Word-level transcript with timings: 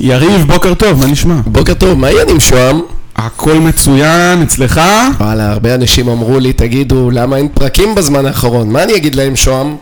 יריב, 0.00 0.44
בוקר 0.46 0.74
טוב, 0.74 1.00
מה 1.00 1.06
נשמע? 1.06 1.34
בוקר 1.46 1.74
טוב, 1.74 1.98
מה 1.98 2.06
העניינים 2.06 2.40
שוהם? 2.40 2.80
הכל 3.16 3.54
מצוין, 3.54 4.42
אצלך? 4.42 4.80
וואלה, 5.20 5.52
הרבה 5.52 5.74
אנשים 5.74 6.08
אמרו 6.08 6.38
לי, 6.38 6.52
תגידו, 6.52 7.10
למה 7.10 7.36
אין 7.36 7.48
פרקים 7.48 7.94
בזמן 7.94 8.26
האחרון? 8.26 8.70
מה 8.70 8.82
אני 8.82 8.96
אגיד 8.96 9.14
להם, 9.14 9.36
שוהם? 9.36 9.76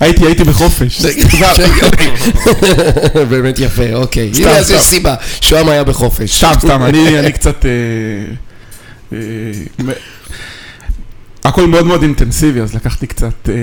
הייתי, 0.00 0.26
הייתי 0.26 0.44
בחופש. 0.44 1.04
באמת 3.30 3.58
יפה, 3.58 3.94
אוקיי. 3.94 4.30
סתם, 4.34 4.50
סתם. 4.62 4.74
יש 4.74 4.82
סיבה, 4.82 5.14
שוהם 5.40 5.68
היה 5.68 5.84
בחופש. 5.84 6.38
סתם, 6.38 6.52
סתם, 6.58 6.82
אני 7.18 7.32
קצת... 7.32 7.66
אה, 7.66 7.70
אה, 9.12 9.18
הכל 11.44 11.66
מאוד 11.66 11.86
מאוד 11.86 12.02
אינטנסיבי, 12.02 12.60
אז 12.60 12.74
לקחתי 12.74 13.06
קצת 13.06 13.48
אה, 13.48 13.54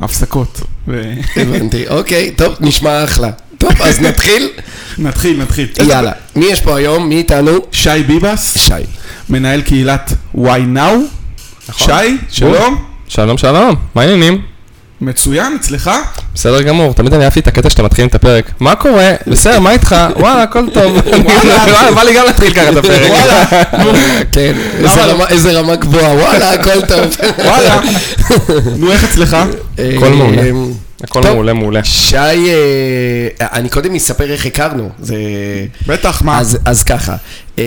הפסקות. 0.00 0.60
הבנתי, 1.36 1.88
אוקיי, 1.88 2.30
טוב, 2.36 2.54
נשמע 2.60 3.04
אחלה. 3.04 3.30
טוב, 3.58 3.82
אז 3.82 4.00
נתחיל? 4.00 4.48
נתחיל, 4.98 5.40
נתחיל. 5.42 5.68
יאללה. 5.88 6.12
מי 6.36 6.44
יש 6.46 6.60
פה 6.60 6.76
היום? 6.76 7.08
מי 7.08 7.16
איתנו? 7.16 7.52
שי 7.72 8.02
ביבס, 8.06 8.58
שי. 8.58 8.72
מנהל 9.28 9.60
קהילת 9.60 10.12
Why 10.36 10.38
Now. 10.74 10.78
נכון. 11.68 11.86
שי, 11.86 12.16
שלום. 12.28 12.84
שלום 13.08 13.38
שלום, 13.38 13.74
מה 13.94 14.02
העניינים? 14.02 14.40
מצוין, 15.00 15.56
אצלך? 15.60 15.90
בסדר 16.34 16.62
גמור, 16.62 16.92
תמיד 16.94 17.14
אני 17.14 17.24
אהבתי 17.24 17.40
את 17.40 17.46
הקטע 17.46 17.70
שאתם 17.70 17.84
מתחילים 17.84 18.08
את 18.08 18.14
הפרק. 18.14 18.50
מה 18.60 18.74
קורה? 18.74 19.12
בסדר, 19.26 19.60
מה 19.60 19.70
איתך? 19.72 19.96
וואלה, 20.16 20.42
הכל 20.42 20.64
טוב. 20.74 20.96
וואלה, 21.24 21.92
בא 21.94 22.02
לי 22.02 22.14
גם 22.14 22.24
להתחיל 22.24 22.54
ככה 22.54 22.68
את 22.68 22.76
הפרק. 22.76 23.12
כן, 24.32 24.52
איזה 24.78 25.04
רמה- 25.04 25.28
איזה 25.28 25.52
רמה 25.60 25.76
גבוהה, 25.76 26.14
וואלה, 26.14 26.50
הכל 26.52 26.80
טוב. 26.86 27.16
וואלה. 27.44 27.80
נו, 28.76 28.92
איך 28.92 29.04
אצלך? 29.04 29.36
הכל 29.96 30.08
מעולה. 30.08 30.42
הכל 31.04 31.22
טוב. 31.22 31.32
מעולה, 31.32 31.52
מעולה. 31.52 31.84
שי, 31.84 32.16
אה, 32.16 33.28
אני 33.40 33.68
קודם 33.68 33.94
אספר 33.94 34.32
איך 34.32 34.46
הכרנו. 34.46 34.88
זה... 34.98 35.16
בטח, 35.86 36.22
מה? 36.22 36.38
אז, 36.38 36.58
אז 36.64 36.82
ככה, 36.82 37.16
אה, 37.58 37.64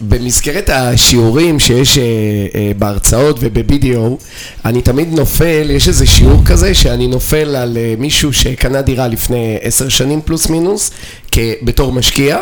במסגרת 0.00 0.70
השיעורים 0.70 1.58
שיש 1.58 1.98
אה, 1.98 2.02
בהרצאות 2.78 3.38
וב-BDO, 3.40 4.24
אני 4.64 4.82
תמיד 4.82 5.12
נופל, 5.12 5.70
יש 5.70 5.88
איזה 5.88 6.06
שיעור 6.06 6.42
כזה 6.44 6.74
שאני 6.74 7.06
נופל 7.06 7.56
על 7.56 7.78
מישהו 7.98 8.32
שקנה 8.32 8.82
דירה 8.82 9.08
לפני 9.08 9.58
עשר 9.62 9.88
שנים 9.88 10.20
פלוס 10.24 10.46
מינוס, 10.50 10.90
בתור 11.62 11.92
משקיע, 11.92 12.38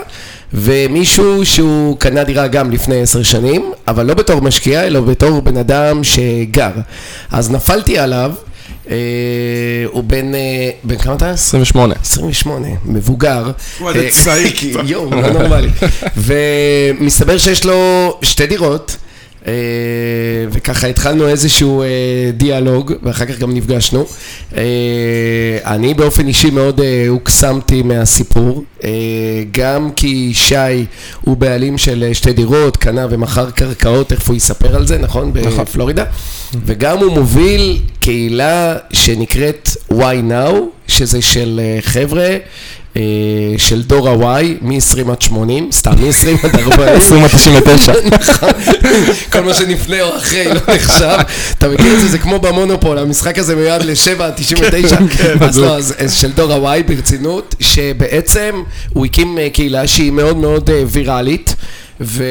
ומישהו 0.54 1.46
שהוא 1.46 1.98
קנה 1.98 2.24
דירה 2.24 2.46
גם 2.46 2.70
לפני 2.70 3.02
עשר 3.02 3.22
שנים, 3.22 3.72
אבל 3.88 4.06
לא 4.06 4.14
בתור 4.14 4.40
משקיע, 4.40 4.86
אלא 4.86 5.00
בתור 5.00 5.40
בן 5.40 5.56
אדם 5.56 6.04
שגר. 6.04 6.72
אז 7.30 7.50
נפלתי 7.50 7.98
עליו. 7.98 8.32
אה, 8.90 8.96
הוא 9.86 10.04
בן, 10.04 10.34
אה, 10.34 10.70
בן 10.84 10.98
כמה 10.98 11.14
אתה? 11.14 11.30
28. 11.30 11.94
28, 12.00 12.68
מבוגר. 12.84 13.50
וואי, 13.80 13.94
זה 13.94 14.08
צעיר 14.24 14.50
קצת. 14.50 14.80
יואו, 14.84 15.10
לא 15.10 15.30
נורמלי. 15.30 15.68
ומסתבר 16.16 17.38
שיש 17.38 17.64
לו 17.64 18.18
שתי 18.22 18.46
דירות, 18.46 18.96
וככה 20.50 20.86
התחלנו 20.86 21.28
איזשהו 21.28 21.82
אה, 21.82 21.86
דיאלוג, 22.36 22.92
ואחר 23.02 23.24
כך 23.26 23.38
גם 23.38 23.54
נפגשנו. 23.54 24.06
אה, 24.56 24.62
אני 25.64 25.94
באופן 25.94 26.26
אישי 26.26 26.50
מאוד 26.50 26.80
אה, 26.80 27.04
הוקסמתי 27.08 27.82
מהסיפור, 27.82 28.64
אה, 28.84 28.90
גם 29.50 29.90
כי 29.96 30.30
שי 30.34 30.84
הוא 31.20 31.36
בעלים 31.36 31.78
של 31.78 32.04
אה, 32.08 32.14
שתי 32.14 32.32
דירות, 32.32 32.76
קנה 32.76 33.06
ומכר 33.10 33.50
קרקעות, 33.50 34.08
תכף 34.08 34.28
הוא 34.28 34.36
יספר 34.36 34.76
על 34.76 34.86
זה, 34.86 34.98
נכון? 34.98 35.32
בפלורידה. 35.32 36.04
וגם 36.66 36.98
הוא 36.98 37.12
מוביל 37.12 37.78
קהילה 38.00 38.76
שנקראת 38.92 39.68
Why 39.92 40.30
Now, 40.30 40.54
שזה 40.88 41.22
של 41.22 41.60
אה, 41.62 41.78
חבר'ה. 41.82 42.36
אה, 42.96 43.02
של 43.56 43.82
דור 43.82 44.08
ה-Y, 44.08 44.44
מ-20 44.60 45.10
עד 45.12 45.22
80, 45.22 45.72
סתם 45.72 45.90
מ-20 45.90 46.46
עד 46.46 46.54
40. 46.60 46.96
20 46.96 47.22
עד 47.24 47.30
99. 47.30 47.92
נכון. 48.20 48.50
כל 49.32 49.40
מה 49.40 49.54
שלפני 49.54 50.00
או 50.00 50.16
אחרי 50.16 50.44
לא 50.44 50.74
נחשב. 50.74 51.18
אתה 51.58 51.68
מכיר 51.68 51.94
את 51.94 52.00
זה? 52.00 52.08
זה 52.08 52.18
כמו 52.18 52.38
במונופול, 52.38 52.98
המשחק 52.98 53.38
הזה 53.38 53.56
מיועד 53.56 53.82
ל-7 53.82 54.22
עד 54.22 54.32
99. 54.36 54.96
אז 55.40 55.58
לא, 55.58 55.76
אז 55.76 55.94
אז 55.98 56.14
של 56.14 56.32
דור 56.32 56.52
ה-Y 56.68 56.82
ברצינות, 56.82 57.54
שבעצם 57.60 58.62
הוא 58.92 59.06
הקים 59.06 59.38
אה, 59.38 59.50
קהילה 59.50 59.86
שהיא 59.86 60.12
מאוד 60.12 60.36
מאוד 60.36 60.70
אה, 60.70 60.82
ויראלית. 60.86 61.54
ו... 62.02 62.24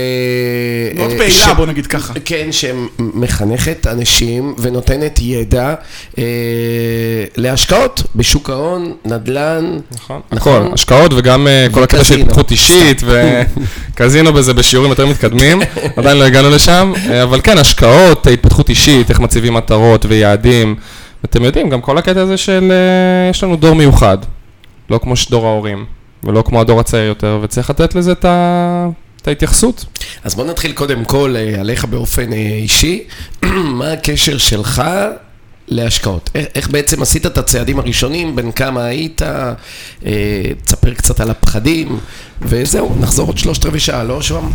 מאוד 0.95 1.11
אה, 1.11 1.17
פעילה, 1.17 1.33
ש- 1.33 1.47
בוא 1.47 1.65
נגיד 1.65 1.87
ככה. 1.87 2.13
כן, 2.25 2.47
שמחנכת 2.51 3.87
אנשים 3.87 4.55
ונותנת 4.57 5.19
ידע 5.21 5.73
אה, 6.17 6.23
להשקעות 7.37 8.03
בשוק 8.15 8.49
ההון, 8.49 8.93
נדל"ן. 9.05 9.77
נכון. 9.91 10.21
נכון. 10.31 10.61
הכל, 10.63 10.73
השקעות 10.73 11.13
וגם 11.17 11.47
אה, 11.47 11.67
כל 11.71 11.83
הקטע 11.83 12.03
של. 12.03 12.19
התפתחות 12.19 12.51
אישית 12.51 13.01
וקזינו 13.93 14.33
בזה 14.37 14.53
בשיעורים 14.53 14.89
יותר 14.91 15.07
מתקדמים, 15.07 15.59
עדיין 15.95 16.17
לא 16.17 16.23
הגענו 16.23 16.49
לשם, 16.49 16.93
אה, 17.09 17.23
אבל 17.23 17.41
כן, 17.41 17.57
השקעות, 17.57 18.27
התפתחות 18.27 18.69
אישית, 18.69 19.09
איך 19.09 19.19
מציבים 19.19 19.53
מטרות 19.53 20.05
ויעדים, 20.09 20.75
ואתם 21.23 21.43
יודעים, 21.43 21.69
גם 21.69 21.81
כל 21.81 21.97
הקטע 21.97 22.21
הזה 22.21 22.37
של, 22.37 22.71
אה, 22.71 23.29
יש 23.29 23.43
לנו 23.43 23.55
דור 23.55 23.75
מיוחד, 23.75 24.17
לא 24.89 24.97
כמו 25.03 25.13
דור 25.29 25.45
ההורים, 25.47 25.85
ולא 26.23 26.41
כמו 26.41 26.61
הדור 26.61 26.79
הצעיר 26.79 27.03
יותר, 27.05 27.39
וצריך 27.41 27.69
לתת 27.69 27.95
לזה 27.95 28.11
את 28.11 28.25
ה- 28.25 28.87
את 29.21 29.27
ההתייחסות. 29.27 29.85
אז 30.23 30.35
בוא 30.35 30.45
נתחיל 30.45 30.71
קודם 30.71 31.05
כל 31.05 31.35
אה, 31.37 31.59
עליך 31.59 31.85
באופן 31.85 32.33
אה, 32.33 32.37
אישי. 32.37 33.03
מה 33.79 33.91
הקשר 33.91 34.37
שלך 34.37 34.83
להשקעות? 35.67 36.29
איך, 36.35 36.47
איך 36.55 36.69
בעצם 36.69 37.01
עשית 37.01 37.25
את 37.25 37.37
הצעדים 37.37 37.79
הראשונים? 37.79 38.35
בין 38.35 38.51
כמה 38.51 38.85
היית? 38.85 39.21
אה, 40.05 40.11
תספר 40.65 40.93
קצת 40.93 41.19
על 41.19 41.29
הפחדים, 41.29 41.99
וזהו, 42.41 42.95
נחזור 42.99 43.27
עוד 43.27 43.37
שלושת 43.37 43.65
רבעי 43.65 43.79
שעה, 43.79 44.03
לא 44.03 44.21
שוהם? 44.21 44.49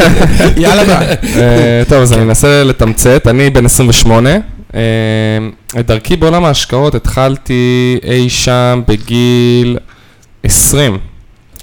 יאללה 0.62 0.84
ביי. 0.84 1.06
אה, 1.42 1.82
טוב, 1.88 2.02
אז 2.02 2.12
אני 2.12 2.22
אנסה 2.22 2.64
לתמצת, 2.64 3.26
אני 3.26 3.50
בן 3.50 3.64
28. 3.64 4.30
אה, 4.74 4.80
את 5.80 5.86
דרכי 5.86 6.16
בעולם 6.16 6.44
ההשקעות 6.44 6.94
התחלתי 6.94 7.98
אי 8.04 8.30
שם 8.30 8.82
בגיל 8.88 9.78
20. 10.42 10.98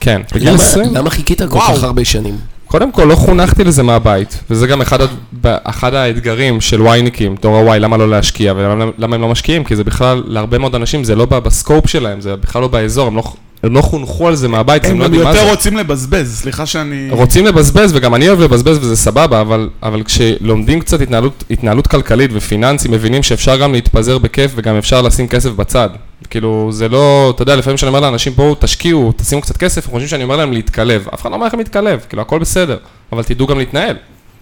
כן, 0.04 0.22
בגיל 0.36 0.50
למה, 0.50 0.64
20. 0.64 0.96
למה 0.96 1.10
חיכית 1.10 1.42
כל. 1.42 1.60
כך 1.60 1.84
הרבה 1.84 2.06
שנים? 2.06 2.38
קודם 2.66 2.92
כל, 2.92 3.04
לא 3.04 3.16
חונכתי 3.16 3.64
לזה 3.64 3.84
מהבית, 3.84 4.40
וזה 4.50 4.68
גם 4.68 4.82
אחד, 4.82 5.00
אחד 5.44 5.94
האתגרים 5.94 6.62
של 6.62 6.82
וייניקים, 6.82 7.36
דור 7.42 7.58
הוואי, 7.58 7.80
למה 7.80 7.98
לא 7.98 8.10
להשקיע 8.10 8.54
ולמה 8.58 8.86
למה 8.98 9.16
הם 9.16 9.22
לא 9.22 9.30
משקיעים, 9.30 9.64
כי 9.64 9.76
זה 9.76 9.84
בכלל, 9.84 10.24
להרבה 10.26 10.58
מאוד 10.58 10.76
אנשים 10.76 11.04
זה 11.04 11.16
לא 11.16 11.26
בסקופ 11.26 11.88
שלהם, 11.88 12.22
זה 12.22 12.36
בכלל 12.36 12.62
לא 12.62 12.68
באזור, 12.68 13.08
הם 13.08 13.16
לא, 13.16 13.24
הם 13.64 13.74
לא 13.74 13.82
חונכו 13.82 14.28
על 14.28 14.36
זה 14.36 14.48
מהבית, 14.48 14.86
הם 14.86 14.92
הם 14.92 15.00
לא 15.00 15.04
יודעים 15.04 15.24
מה 15.24 15.34
זה. 15.34 15.40
יותר 15.40 15.52
רוצים 15.52 15.78
לבזבז, 15.78 16.40
סליחה 16.42 16.66
שאני... 16.66 17.08
רוצים 17.12 17.46
לבזבז, 17.46 17.92
וגם 17.96 18.16
אני 18.16 18.28
אוהב 18.28 18.40
לבזבז 18.40 18.78
וזה 18.78 18.96
סבבה, 18.96 19.42
אבל, 19.42 19.70
אבל 19.84 20.04
כשלומדים 20.04 20.80
קצת 20.80 21.02
התנהלות, 21.02 21.44
התנהלות 21.52 21.88
כלכלית 21.88 22.32
ופיננסים, 22.34 22.92
מבינים 22.92 23.24
שאפשר 23.24 23.58
גם 23.58 23.74
להתפזר 23.74 24.18
בכיף 24.18 24.52
וגם 24.56 24.76
אפשר 24.76 25.02
לשים 25.02 25.28
כסף 25.28 25.50
בצד. 25.50 25.90
כאילו, 26.30 26.70
זה 26.72 26.90
לא, 26.90 27.32
אתה 27.36 27.42
יודע, 27.42 27.56
לפעמים 27.56 27.78
כשאני 27.78 27.88
אומר 27.88 28.00
לאנשים, 28.00 28.34
בואו 28.34 28.56
תשקיעו, 28.60 29.14
תשימו 29.18 29.42
קצת 29.42 29.58
כסף, 29.58 29.86
הם 29.86 29.92
חושבים 29.92 30.08
שאני 30.08 30.24
אומר 30.24 30.36
להם 30.36 30.52
להתקלב. 30.54 31.08
אף 31.14 31.22
אחד 31.22 31.30
לא 31.30 31.36
אומר 31.36 31.48
לכם 31.48 31.58
להתקלב, 31.58 32.06
כאילו, 32.10 32.22
הכל 32.22 32.40
בסדר, 32.40 32.78
אבל 33.12 33.24
תדעו 33.24 33.48
גם 33.48 33.58
להתנהל. 33.58 33.96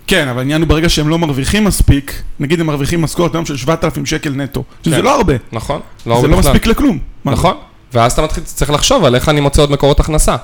כן, 0.07 0.27
אבל 0.27 0.39
העניין 0.39 0.61
הוא 0.61 0.67
ברגע 0.69 0.89
שהם 0.89 1.09
לא 1.09 1.19
מרוויחים 1.19 1.63
מספיק, 1.63 2.21
נגיד 2.39 2.59
הם 2.59 2.67
מרוויחים 2.67 3.01
משכורת 3.01 3.35
היום 3.35 3.45
של 3.45 3.57
7,000 3.57 4.05
שקל 4.05 4.29
נטו, 4.29 4.63
שזה 4.85 4.95
כן. 4.95 5.01
לא 5.01 5.15
הרבה, 5.15 5.33
נכון? 5.51 5.79
זה 6.05 6.11
הרבה 6.11 6.27
לא 6.27 6.37
בכלל. 6.37 6.51
מספיק 6.51 6.67
לכלום. 6.67 6.99
מה 7.25 7.31
זה? 7.31 7.37
נכון. 7.37 7.55
ואז 7.93 8.11
אתה 8.11 8.21
מתחיל, 8.21 8.43
צריך 8.43 8.71
לחשוב 8.71 9.05
על 9.05 9.15
איך 9.15 9.29
אני 9.29 9.41
מוצא 9.41 9.61
עוד 9.61 9.71
מקורות 9.71 9.99
הכנסה. 9.99 10.35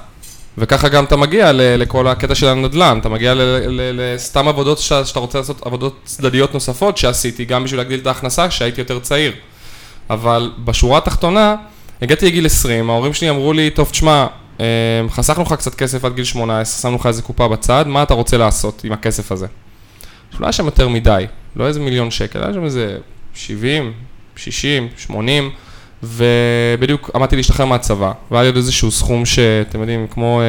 וככה 0.58 0.90
גם 0.90 1.04
אתה 1.04 1.16
מגיע 1.16 1.52
לכל 1.54 2.08
הקטע 2.08 2.36
של 2.36 2.48
הנדל"ן, 2.48 2.98
אתה 3.02 3.10
מגיע 3.10 3.34
לסתם 3.94 4.48
עבודות 4.48 4.80
שאתה 4.80 5.20
רוצה 5.20 5.38
לעשות 5.38 5.66
עבודות 5.66 6.00
צדדיות 6.06 6.54
נוספות 6.54 6.98
שעשיתי, 6.98 7.46
גם 7.46 7.64
בשביל 7.64 7.80
להגדיל 7.80 8.00
את 8.00 8.08
ההכנסה 8.08 8.48
כשהייתי 8.48 8.82
יותר 8.82 9.00
צעיר. 9.00 9.32
אבל 10.10 10.52
בשורה 10.66 10.98
התחתונה, 10.98 11.56
הגעתי 12.02 12.26
לגיל 12.26 12.46
20, 12.46 12.90
ההורים 12.90 13.14
שלי 13.14 13.30
אמרו 13.30 13.54
לי, 13.54 13.70
טוב, 13.70 13.90
תשמע, 13.90 14.28
אה, 14.60 14.66
חסכנו 15.10 15.44
לך 15.44 15.54
קצת 15.54 15.76
כסף 15.76 16.06
עד 16.06 16.16
גיל 16.16 16.24
18, 16.26 16.82
שמנו 16.82 16.96
לך 16.96 17.06
איזה 17.06 17.22
קופה 17.22 17.48
בצד, 17.48 17.86
מה 17.88 18.04
אתה 18.04 18.14
רוצה 18.14 18.38
לעשות 18.38 18.82
עם 18.84 18.92
הכסף 18.92 19.32
הזה? 19.32 19.48
עכשיו, 20.28 20.42
לא 20.42 20.46
היה 20.46 20.54
שם 20.54 20.66
יותר 20.66 20.88
מדי, 20.90 21.26
לא 21.56 21.68
איזה 21.68 21.80
מיליון 21.80 22.12
שקל, 22.12 22.44
היה 22.44 22.54
שם 22.54 22.66
איזה 22.66 22.98
70, 23.34 23.94
60, 24.36 24.88
80, 24.98 25.52
ובדיוק 26.04 27.12
עמדתי 27.16 27.36
להשתחרר 27.36 27.66
מהצבא, 27.66 28.12
והיה 28.32 28.44
לי 28.44 28.48
עוד 28.48 28.56
איזשהו 28.56 28.92
סכום 28.92 29.26
שאתם 29.26 29.80
יודעים, 29.80 30.08
כמו 30.08 30.42
אה, 30.42 30.46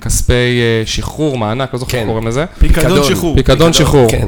כספי 0.00 0.32
אה, 0.32 0.82
שחרור, 0.86 1.38
מענק, 1.38 1.72
לא 1.72 1.78
זוכר 1.78 1.92
כן. 1.92 1.98
איך 1.98 2.06
קוראים 2.06 2.26
לזה, 2.26 2.44
פיקדון 2.58 3.04
שחרור. 3.04 3.36
פיקדון 3.36 3.72
שחרור. 3.72 4.10
כן. 4.10 4.26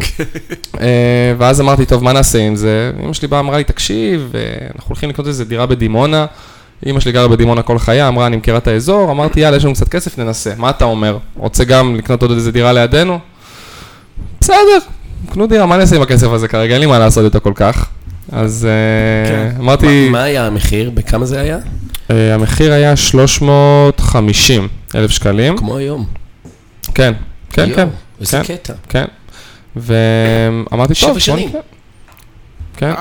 אה, 0.81 1.35
ואז 1.39 1.61
אמרתי, 1.61 1.87
טוב, 1.87 2.05
מה 2.05 2.13
נעשה 2.13 2.39
עם 2.39 2.57
זה? 2.57 2.93
אמא 3.05 3.13
שלי 3.13 3.29
באה, 3.29 3.41
אמרה 3.41 3.59
לי, 3.59 3.65
תקשיב, 3.65 4.33
אה, 4.35 4.67
אנחנו 4.77 4.89
הולכים 4.89 5.09
לקנות 5.09 5.27
איזה 5.27 5.45
דירה 5.45 5.67
בדימונה. 5.67 6.27
אמא 6.87 7.01
שלי 7.01 7.13
גרה 7.13 7.29
בדימונה 7.29 7.63
כל 7.63 7.79
חייה, 7.79 8.09
אמרה, 8.09 8.27
אני 8.27 8.37
מכירה 8.37 8.59
את 8.59 8.69
האזור, 8.69 9.11
אמרתי, 9.11 9.41
יאללה, 9.41 9.57
יש 9.57 9.65
לנו 9.65 9.75
קצת 9.75 9.89
כסף, 9.89 10.19
ננסה. 10.19 10.53
מה 10.57 10.71
אתה 10.71 10.85
אומר? 10.85 11.19
רוצה 11.37 11.65
גם 11.65 11.97
לקנות 11.97 12.23
עוד 12.23 12.31
איזה 12.31 12.53
דירה 12.53 12.73
לידינו? 12.73 13.19
בסדר, 14.41 14.79
קנו 15.33 15.47
דירה, 15.47 15.67
מה 15.67 15.75
אני 15.75 15.83
אעשה 15.83 15.97
עם 15.97 16.03
הכסף 16.03 16.27
הזה 16.27 16.49
כרגע? 16.49 16.73
אין 16.73 16.81
לי 16.81 16.87
מה 16.87 16.99
לעשות 16.99 17.25
איתו 17.25 17.41
כל 17.41 17.53
כך. 17.55 17.89
אז 18.35 18.69
אה, 18.71 19.29
כן. 19.31 19.61
אמרתי, 19.61 20.09
מה- 20.09 20.23
היה 20.23 20.47
המחיר? 20.47 20.91
בכמה 20.91 21.25
זה 21.27 21.41
היה? 21.41 21.59
אה, 22.11 22.35
המחיר 22.35 22.73
היה 22.73 22.97
350 22.97 24.69
אלף 24.95 25.11
שקלים. 25.11 25.57
כמו 25.59 25.77
היום. 25.77 26.05
כן, 26.95 27.13
כן, 27.51 27.75
כן, 27.75 27.89
איזה 28.21 28.41
כן. 28.45 28.55
קטע. 28.57 28.73
כן. 28.89 29.05
ואמרתי, 29.77 30.95
שבע 30.95 31.07
טוב, 31.09 31.13
בוא 31.15 31.21
שנים. 31.21 31.49
נקרא. 31.49 31.61
כן, 32.77 32.93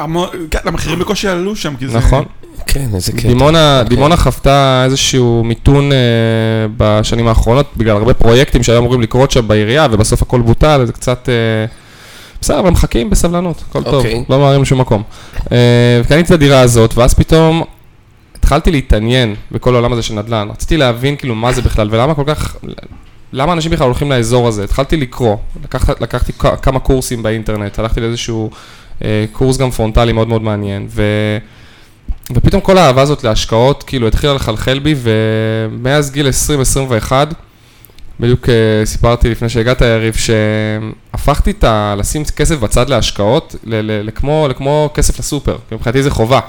כן, 0.52 0.60
המחירים 0.66 1.00
בקושי 1.00 1.28
עלו 1.28 1.56
שם, 1.56 1.76
כי 1.80 1.88
זה... 1.88 1.98
נכון. 1.98 2.26
כן, 2.68 2.88
איזה 2.96 3.12
קטע. 3.12 3.28
דימונה, 3.28 3.80
אוקיי. 3.80 3.90
דימונה 3.96 4.18
חוותה 4.18 4.82
איזשהו 4.86 5.42
מיתון 5.46 5.92
אה, 5.92 5.98
בשנים 6.78 7.28
האחרונות, 7.28 7.72
בגלל 7.78 7.98
הרבה 7.98 8.14
פרויקטים 8.14 8.64
שהיו 8.64 8.80
אמורים 8.80 9.02
לקרות 9.02 9.32
שם 9.32 9.48
בעירייה, 9.48 9.88
ובסוף 9.92 10.22
הכל 10.22 10.42
בוטל, 10.42 10.84
זה 10.86 10.94
קצת... 10.94 11.30
אה, 11.30 11.66
בסדר, 12.44 12.60
אבל 12.60 12.70
מחכים 12.70 13.10
בסבלנות, 13.10 13.64
הכל 13.70 13.84
טוב, 13.84 13.94
אוקיי. 13.94 14.24
לא 14.30 14.38
ממהרים 14.38 14.62
לשום 14.62 14.82
מקום. 14.82 15.04
אה, 15.52 16.02
וקניתי 16.04 16.28
את 16.28 16.32
הדירה 16.32 16.60
הזאת, 16.60 16.98
ואז 16.98 17.14
פתאום 17.14 17.64
התחלתי 18.36 18.72
להתעניין 18.72 19.36
בכל 19.52 19.76
העולם 19.76 19.94
הזה 19.94 20.02
של 20.02 20.14
נדל"ן. 20.14 20.48
רציתי 20.52 20.78
להבין 20.78 21.16
כאילו 21.16 21.36
מה 21.36 21.54
זה 21.54 21.62
בכלל, 21.62 21.88
ולמה 21.92 22.16
כל 22.16 22.24
כך... 22.28 22.56
למה 23.34 23.54
אנשים 23.54 23.72
בכלל 23.72 23.86
הולכים 23.86 24.12
לאזור 24.12 24.48
הזה? 24.48 24.64
התחלתי 24.64 24.98
לקרוא, 24.98 25.38
לקחת, 25.64 26.02
לקחתי 26.02 26.34
כמה 26.62 26.80
קורסים 26.80 27.24
באינטרנט, 27.24 27.80
הלכתי 27.80 28.02
לאיזשהו 28.02 28.50
אה, 29.04 29.26
קורס 29.32 29.58
גם 29.58 29.72
פרונטלי 29.72 30.12
מאוד 30.12 30.28
מאוד 30.28 30.42
מעניין, 30.42 30.88
ו... 30.90 31.04
ופתאום 32.34 32.62
כל 32.62 32.78
האהבה 32.78 33.02
הזאת 33.02 33.24
להשקעות, 33.24 33.84
כאילו 33.84 34.08
התחילה 34.08 34.34
לחלחל 34.34 34.80
בי, 34.80 34.96
ומאז 34.98 36.12
גיל 36.12 36.28
20-21, 37.10 37.12
בדיוק 38.24 38.50
אה, 38.50 38.86
סיפרתי 38.86 39.30
לפני 39.30 39.50
שהגעת 39.50 39.82
יריב, 39.82 40.14
שהפכתי 40.14 41.52
את 41.52 41.64
ה... 41.64 41.96
לשים 41.98 42.24
כסף 42.36 42.60
בצד 42.60 42.90
להשקעות, 42.90 43.56
ל- 43.64 43.76
ל- 43.76 44.08
לכמו, 44.08 44.48
לכמו 44.50 44.90
כסף 44.94 45.20
לסופר, 45.20 45.58
כי 45.70 45.76
מבחינתי 45.76 46.04
זה 46.04 46.10
חובה. 46.10 46.40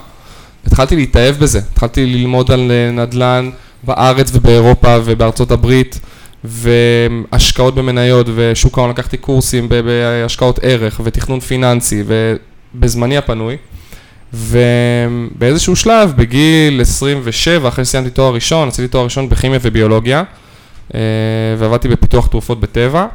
התחלתי 0.67 0.97
להתאהב 0.97 1.37
בזה, 1.37 1.61
התחלתי 1.73 2.06
ללמוד 2.06 2.50
על 2.50 2.71
אה, 2.71 2.91
נדל"ן 2.91 3.50
בארץ 3.82 4.31
ובאירופה 4.35 4.97
ובארצות 5.05 5.50
הברית, 5.50 6.00
והשקעות 6.44 7.75
במניות 7.75 8.27
ושוק 8.35 8.79
ההון, 8.79 8.91
לקחתי 8.91 9.17
קורסים 9.17 9.69
בהשקעות 9.69 10.59
ערך 10.62 11.00
ותכנון 11.05 11.41
פיננסי 11.41 12.03
ובזמני 12.06 13.17
הפנוי. 13.17 13.56
ובאיזשהו 14.32 15.77
שלב, 15.77 16.12
בגיל 16.17 16.81
27, 16.81 17.69
אחרי 17.69 17.85
שסיימתי 17.85 18.11
תואר 18.11 18.35
ראשון, 18.35 18.69
עשיתי 18.69 18.88
תואר 18.88 19.05
ראשון 19.05 19.29
בכימיה 19.29 19.59
וביולוגיה, 19.62 20.23
ועבדתי 21.58 21.88
בפיתוח 21.88 22.26
תרופות 22.26 22.60
בטבע, 22.60 23.06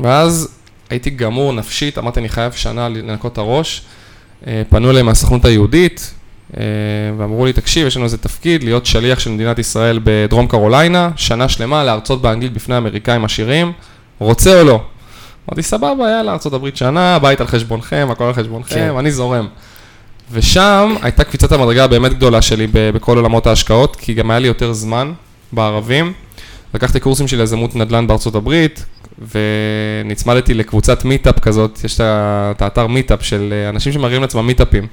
ואז 0.00 0.58
הייתי 0.90 1.10
גמור 1.10 1.52
נפשית, 1.52 1.98
אמרתי, 1.98 2.20
אני 2.20 2.28
חייב 2.28 2.52
שנה 2.52 2.88
לנקות 2.88 3.32
את 3.32 3.38
הראש. 3.38 3.82
אה, 4.46 4.62
פנו 4.68 4.90
אליי 4.90 5.02
מהסוכנות 5.02 5.44
היהודית, 5.44 6.14
אה, 6.56 6.62
ואמרו 7.18 7.46
לי, 7.46 7.52
תקשיב, 7.52 7.86
יש 7.86 7.96
לנו 7.96 8.04
איזה 8.04 8.18
תפקיד, 8.18 8.64
להיות 8.64 8.86
שליח 8.86 9.18
של 9.18 9.30
מדינת 9.30 9.58
ישראל 9.58 10.00
בדרום 10.04 10.46
קרוליינה, 10.46 11.10
שנה 11.16 11.48
שלמה 11.48 11.84
להרצות 11.84 12.22
באנגלית 12.22 12.52
בפני 12.52 12.76
אמריקאים 12.76 13.24
עשירים, 13.24 13.72
רוצה 14.18 14.60
או 14.60 14.64
לא? 14.64 14.80
אמרתי, 15.48 15.62
סבבה, 15.62 16.10
יאללה, 16.10 16.32
ארה"ב 16.32 16.68
שנה, 16.74 17.18
בית 17.18 17.40
על 17.40 17.46
חשבונכם, 17.46 18.08
הכל 18.10 18.24
על 18.24 18.32
חשבונכם, 18.32 18.74
כן. 18.74 18.96
אני 18.98 19.12
זורם. 19.12 19.48
ושם 20.32 20.94
הייתה 21.02 21.24
קפיצת 21.24 21.52
המדרגה 21.52 21.84
הבאמת 21.84 22.12
גדולה 22.12 22.42
שלי 22.42 22.66
בכל 22.72 23.16
עולמות 23.16 23.46
ההשקעות, 23.46 23.96
כי 23.96 24.14
גם 24.14 24.30
היה 24.30 24.40
לי 24.40 24.48
יותר 24.48 24.72
זמן 24.72 25.12
בערבים. 25.52 26.12
לקחתי 26.74 27.00
קורסים 27.00 27.28
של 27.28 27.40
יזמות 27.40 27.76
נדל"ן 27.76 28.06
בארצות 28.06 28.34
הברית, 28.34 28.84
ונצמדתי 30.04 30.54
לקבוצת 30.54 31.04
meetup 31.04 31.38
כזאת, 31.38 31.80
יש 31.84 32.00
את 32.00 32.62
האתר 32.62 32.86
מיטאפ 32.86 33.22
של 33.22 33.52
אה, 33.52 33.68
אנשים 33.68 33.92
שמראים 33.92 34.22
לעצמם 34.22 34.46
מיטאפים. 34.46 34.86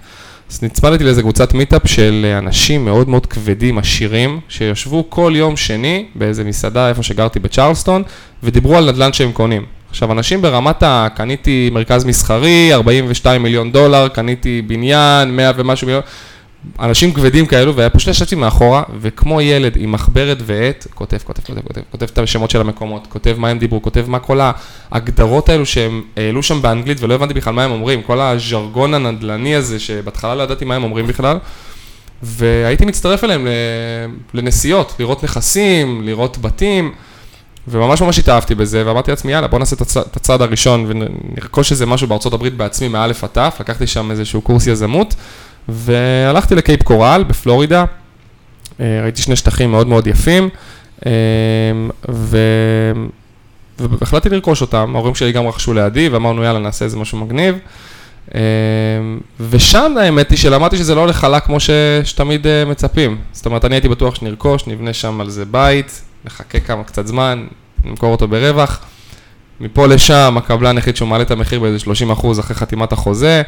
אז 0.52 0.64
נצמדתי 0.64 1.04
לאיזה 1.04 1.22
קבוצת 1.22 1.54
מיטאפ 1.54 1.82
של 1.88 2.26
אה, 2.26 2.38
אנשים 2.38 2.86
מאוד 2.86 3.10
מאוד 3.10 3.26
כבדים, 3.26 3.78
עשירים, 3.78 4.40
שישבו 4.50 5.10
כל 5.10 5.34
יום 5.36 5.58
שני 5.58 6.06
באיזה 6.16 6.44
מסעדה 6.44 6.90
איפה 6.90 7.04
שגרתי 7.04 7.40
בצ'רלסטון, 7.40 8.04
ודיברו 8.44 8.78
על 8.78 8.92
נדל"ן 8.92 9.14
שהם 9.14 9.32
קונים. 9.32 9.66
עכשיו, 9.90 10.12
אנשים 10.12 10.42
ברמת 10.42 10.84
ה... 10.84 11.08
קניתי 11.16 11.70
מרכז 11.74 12.06
מסחרי, 12.06 12.74
42 12.74 13.44
מיליון 13.44 13.72
דולר, 13.72 14.08
קניתי 14.08 14.62
בניין, 14.62 15.36
100 15.36 15.52
ומשהו 15.56 15.88
מיליון, 15.88 16.04
אנשים 16.80 17.14
כבדים 17.14 17.46
כאלו, 17.46 17.74
ופשוט 17.76 18.08
ישבתי 18.08 18.36
מאחורה, 18.36 18.84
וכמו 19.02 19.42
ילד 19.42 19.74
עם 19.80 19.92
מחברת 19.92 20.38
ועט, 20.46 20.88
כותב, 20.94 21.18
כותב, 21.24 21.44
כותב, 21.44 21.62
כותב, 21.62 21.82
כותב 21.92 22.06
את 22.14 22.18
השמות 22.18 22.50
של 22.50 22.62
המקומות, 22.62 23.08
כותב 23.10 23.36
מה 23.38 23.50
הם 23.50 23.60
דיברו, 23.60 23.82
כותב 23.82 24.06
מה 24.08 24.20
כל 24.20 24.40
ההגדרות 24.92 25.50
האלו 25.50 25.66
שהם 25.66 26.02
העלו 26.18 26.44
שם 26.44 26.62
באנגלית, 26.62 26.98
ולא 27.02 27.14
הבנתי 27.14 27.34
בכלל 27.34 27.54
מה 27.54 27.64
הם 27.64 27.72
אומרים, 27.72 28.02
כל 28.02 28.22
הז'רגון 28.22 28.94
הנדל"ני 28.94 29.56
הזה, 29.56 29.80
שבהתחלה 29.80 30.36
לא 30.36 30.44
ידעתי 30.44 30.66
מה 30.66 30.76
הם 30.76 30.84
אומרים 30.84 31.08
בכלל, 31.08 31.38
והייתי 32.24 32.86
מצטרף 32.86 33.24
אליהם 33.24 33.48
לנסיעות, 34.34 34.96
לראות 35.00 35.24
נכסים, 35.24 36.02
לראות 36.04 36.38
בתים. 36.38 36.92
וממש 37.68 38.02
ממש 38.02 38.20
התאהבתי 38.20 38.56
בזה, 38.56 38.84
ואמרתי 38.86 39.12
לעצמי, 39.12 39.32
יאללה, 39.32 39.48
בוא 39.48 39.60
נעשה 39.60 39.76
את 39.76 40.16
הצעד 40.18 40.42
הראשון 40.42 40.86
ונרכוש 40.88 41.72
איזה 41.72 41.86
משהו 41.86 42.08
בארצות 42.08 42.34
הברית 42.34 42.58
בעצמי, 42.58 42.88
מאלף 42.88 43.24
עד 43.24 43.30
תף, 43.30 43.58
לקחתי 43.60 43.88
שם 43.88 44.12
איזשהו 44.12 44.42
קורס 44.42 44.68
יזמות, 44.68 45.16
והלכתי 45.70 46.56
לקייפ 46.56 46.84
קורל 46.84 47.24
בפלורידה, 47.28 47.86
אה, 48.80 49.00
ראיתי 49.04 49.22
שני 49.22 49.36
שטחים 49.36 49.72
מאוד 49.72 49.88
מאוד 49.88 50.08
יפים, 50.08 50.50
אה, 51.06 51.12
ו... 52.10 52.38
והחלטתי 53.80 54.30
לרכוש 54.30 54.62
אותם, 54.62 54.96
ההורים 54.96 55.16
שלי 55.16 55.32
גם 55.32 55.48
רכשו 55.48 55.74
לידי, 55.74 56.10
ואמרנו, 56.10 56.44
יאללה, 56.44 56.60
נעשה 56.60 56.86
איזה 56.86 56.98
משהו 56.98 57.18
מגניב. 57.18 57.58
אה, 58.36 58.42
ושם 59.50 59.96
האמת 60.00 60.30
היא 60.30 60.38
שלמדתי 60.38 60.78
שזה 60.78 60.96
לא 60.96 61.02
הולך 61.02 61.16
חלק 61.16 61.44
כמו 61.44 61.60
ש... 61.60 61.70
שתמיד 62.04 62.48
מצפים. 62.68 63.18
זאת 63.32 63.46
אומרת, 63.46 63.66
אני 63.66 63.76
הייתי 63.76 63.90
בטוח 63.90 64.16
שנרכוש, 64.16 64.68
נבנה 64.68 64.94
שם 64.94 65.22
על 65.22 65.30
זה 65.30 65.46
בית, 65.46 66.02
נחכה 66.26 66.60
כמה 66.60 66.84
קצת 66.84 67.08
זמן, 67.08 67.48
נמכור 67.84 68.12
אותו 68.12 68.28
ברווח. 68.28 68.80
מפה 69.60 69.88
לשם, 69.88 70.36
הקבלן 70.38 70.78
החליט 70.78 70.96
שהוא 70.96 71.08
מעלה 71.08 71.24
את 71.24 71.32
המחיר 71.32 71.60
באיזה 71.60 71.80
30 71.80 72.12
אחוז 72.12 72.40
אחרי 72.40 72.56
חתימת 72.56 72.92
החוזה. 72.92 73.42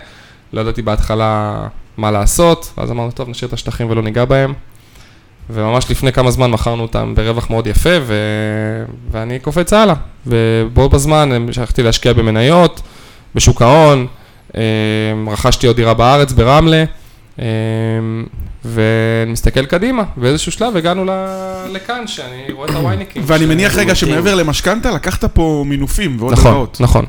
לא 0.54 0.62
ידעתי 0.62 0.82
בהתחלה 0.82 1.58
מה 1.98 2.12
לעשות, 2.12 2.74
ואז 2.78 2.92
אמרנו, 2.92 3.12
טוב, 3.12 3.30
נשאיר 3.30 3.48
את 3.48 3.54
השטחים 3.54 3.90
ולא 3.90 4.02
ניגע 4.02 4.26
בהם. 4.26 4.54
וממש 5.50 5.92
לפני 5.92 6.12
כמה 6.14 6.32
זמן 6.32 6.52
מכרנו 6.52 6.82
אותם 6.82 7.14
ברווח 7.16 7.50
מאוד 7.50 7.68
יפה, 7.68 7.90
ו... 8.06 8.14
ואני 9.12 9.40
קופץ 9.40 9.74
הלאה. 9.74 9.96
ובו 10.28 10.90
בזמן 10.90 11.32
המשכתי 11.32 11.84
להשקיע 11.84 12.14
במניות, 12.14 12.82
בשוק 13.36 13.62
ההון, 13.62 14.08
אה, 14.58 14.62
רכשתי 15.28 15.68
עוד 15.68 15.76
דירה 15.76 15.94
בארץ, 15.94 16.32
ברמלה, 16.32 16.84
אה, 17.40 17.46
ומסתכל 18.66 19.66
קדימה, 19.66 20.04
באיזשהו 20.18 20.52
שלב 20.52 20.76
הגענו 20.78 21.06
ל- 21.06 21.10
לכאן, 21.72 22.08
שאני 22.08 22.52
רואה 22.52 22.70
את 22.70 22.76
הווייניקים. 22.76 23.22
ואני 23.26 23.44
ש- 23.46 23.48
מניח 23.48 23.76
רגע. 23.76 23.96
שמעבר 23.96 24.36
למשכנתה, 24.36 24.92
לקחת 24.92 25.26
פה 25.26 25.64
מינופים 25.68 26.18
ועוד 26.20 26.34
נכון, 26.34 26.48
הלוואות. 26.52 26.78
נכון, 26.82 27.06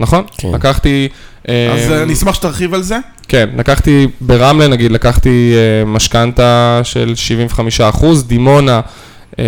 נכון. 0.00 0.24
כן. 0.38 0.48
לקחתי... 0.54 1.08
אז 1.48 1.92
אה, 1.92 2.02
אני 2.02 2.12
אשמח 2.12 2.34
שתרחיב 2.34 2.74
על 2.74 2.82
זה. 2.82 2.98
כן, 3.28 3.48
לקחתי 3.56 4.06
ברמלה 4.20 4.68
נגיד, 4.68 4.92
לקחתי 4.92 5.54
אה, 5.56 5.84
משכנתה 5.84 6.80
של 6.84 7.14
75 7.14 7.80
אחוז, 7.80 8.24
דימונה, 8.24 8.80
אה, 9.38 9.44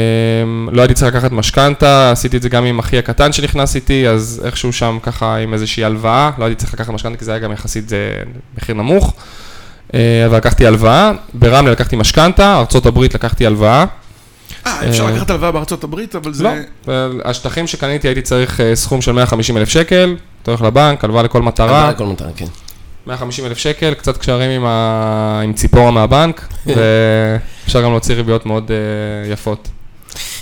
לא 0.73 0.83
הייתי 0.83 0.95
צריך 0.95 1.15
לקחת 1.15 1.33
משכנתה, 1.33 2.11
עשיתי 2.11 2.37
את 2.37 2.43
זה 2.43 2.49
גם 2.49 2.65
עם 2.65 2.79
אחי 2.79 2.99
הקטן 2.99 3.33
שנכנס 3.33 3.77
איתי, 3.77 4.09
אז 4.09 4.43
איכשהו 4.45 4.73
שם 4.73 4.99
ככה 5.03 5.37
עם 5.37 5.55
איזושהי 5.55 5.85
הלוואה, 5.85 6.31
לא 6.39 6.45
הייתי 6.45 6.61
צריך 6.61 6.75
לקחת 6.75 6.89
משכנתה 6.93 7.19
כי 7.19 7.25
זה 7.25 7.31
היה 7.31 7.41
גם 7.41 7.53
יחסית 7.53 7.89
זה 7.89 8.15
מחיר 8.59 8.75
נמוך, 8.75 9.15
אה, 9.95 10.27
אבל 10.27 10.37
לקחתי 10.37 10.67
הלוואה, 10.67 11.13
ברמלה 11.35 11.73
לקחתי 11.73 11.97
משכנתה, 11.97 12.55
ארה"ב 12.55 13.03
לקחתי 13.03 13.47
הלוואה. 13.47 13.85
אה, 14.67 14.89
אפשר 14.89 15.07
לקחת 15.07 15.31
הלוואה 15.31 15.53
בארצות 15.53 15.85
הברית, 15.85 16.15
אבל 16.17 16.33
זה... 16.33 16.45
לא, 16.45 16.91
השטחים 17.25 17.67
שקניתי 17.67 18.09
הייתי 18.09 18.23
צריך 18.23 18.61
סכום 18.75 19.01
של 19.01 19.13
150 19.13 19.57
אלף 19.57 19.69
שקל, 19.69 20.17
אתה 20.49 20.63
הולך 20.63 20.73
לבנק, 20.73 21.05
הלוואה 21.05 21.23
לכל 21.23 21.43
מטרה. 21.43 21.67
הלוואה 21.67 21.91
לכל 21.91 22.07
מטרה, 22.07 22.29
כן. 22.37 22.47
150 23.07 23.47
אלף 23.47 23.59
שקל, 23.59 23.95
קצת 23.95 24.17
קשרים 24.17 24.51
עם, 24.51 24.67
ה... 24.67 25.41
עם 25.45 25.53
ציפורה 25.53 25.91
מהבנק, 25.91 26.49
ואפשר 26.67 27.83
גם 27.83 27.91
להוציא 27.91 28.15
ריביות 28.15 28.47
מאוד 28.47 28.69
uh, 28.69 29.33
יפות. 29.33 29.69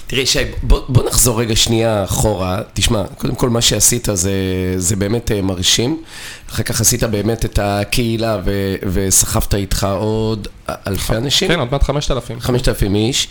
תראי, 0.07 0.27
שי, 0.27 0.39
בוא, 0.63 0.81
בוא 0.89 1.07
נחזור 1.07 1.41
רגע 1.41 1.57
שנייה 1.57 2.05
אחורה. 2.05 2.61
תשמע, 2.75 3.03
קודם 3.19 3.35
כל 3.35 3.51
מה 3.51 3.61
שעשית 3.61 4.09
זה, 4.13 4.33
זה 4.77 4.97
באמת 4.97 5.33
אה, 5.33 5.43
מרשים. 5.43 6.03
אחר 6.51 6.63
כך 6.63 6.81
עשית 6.81 7.05
באמת 7.05 7.45
את 7.45 7.59
הקהילה 7.63 8.39
ו, 8.45 8.75
וסחבת 8.93 9.55
איתך 9.55 9.87
עוד 9.99 10.49
אלפי 10.87 11.17
אנשים. 11.17 11.49
כן, 11.49 11.59
עוד 11.59 11.69
מעט 11.73 11.83
5,000. 11.83 12.41
5,000 12.41 12.95
איש. 12.95 13.29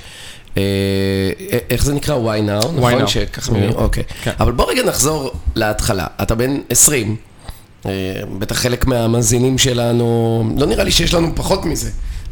אה, 0.57 0.61
איך 1.69 1.85
זה 1.85 1.93
נקרא? 1.93 2.15
why 2.15 2.63
now, 2.63 2.67
נכון? 2.67 3.01
now. 3.01 3.07
שככה. 3.07 3.51
מבינים? 3.51 3.71
אוקיי. 3.75 4.03
כן. 4.23 4.31
אבל 4.39 4.51
בוא 4.51 4.71
רגע 4.71 4.83
נחזור 4.83 5.31
להתחלה. 5.55 6.07
אתה 6.21 6.35
בן 6.35 6.57
20, 6.69 7.15
אה, 7.85 7.91
בטח 8.39 8.55
חלק 8.57 8.85
מהמאזינים 8.87 9.57
שלנו, 9.57 10.05
לא 10.57 10.65
נראה 10.67 10.83
לי 10.83 10.91
שיש 10.91 11.13
לנו 11.13 11.31
פחות 11.35 11.65
מזה, 11.65 11.89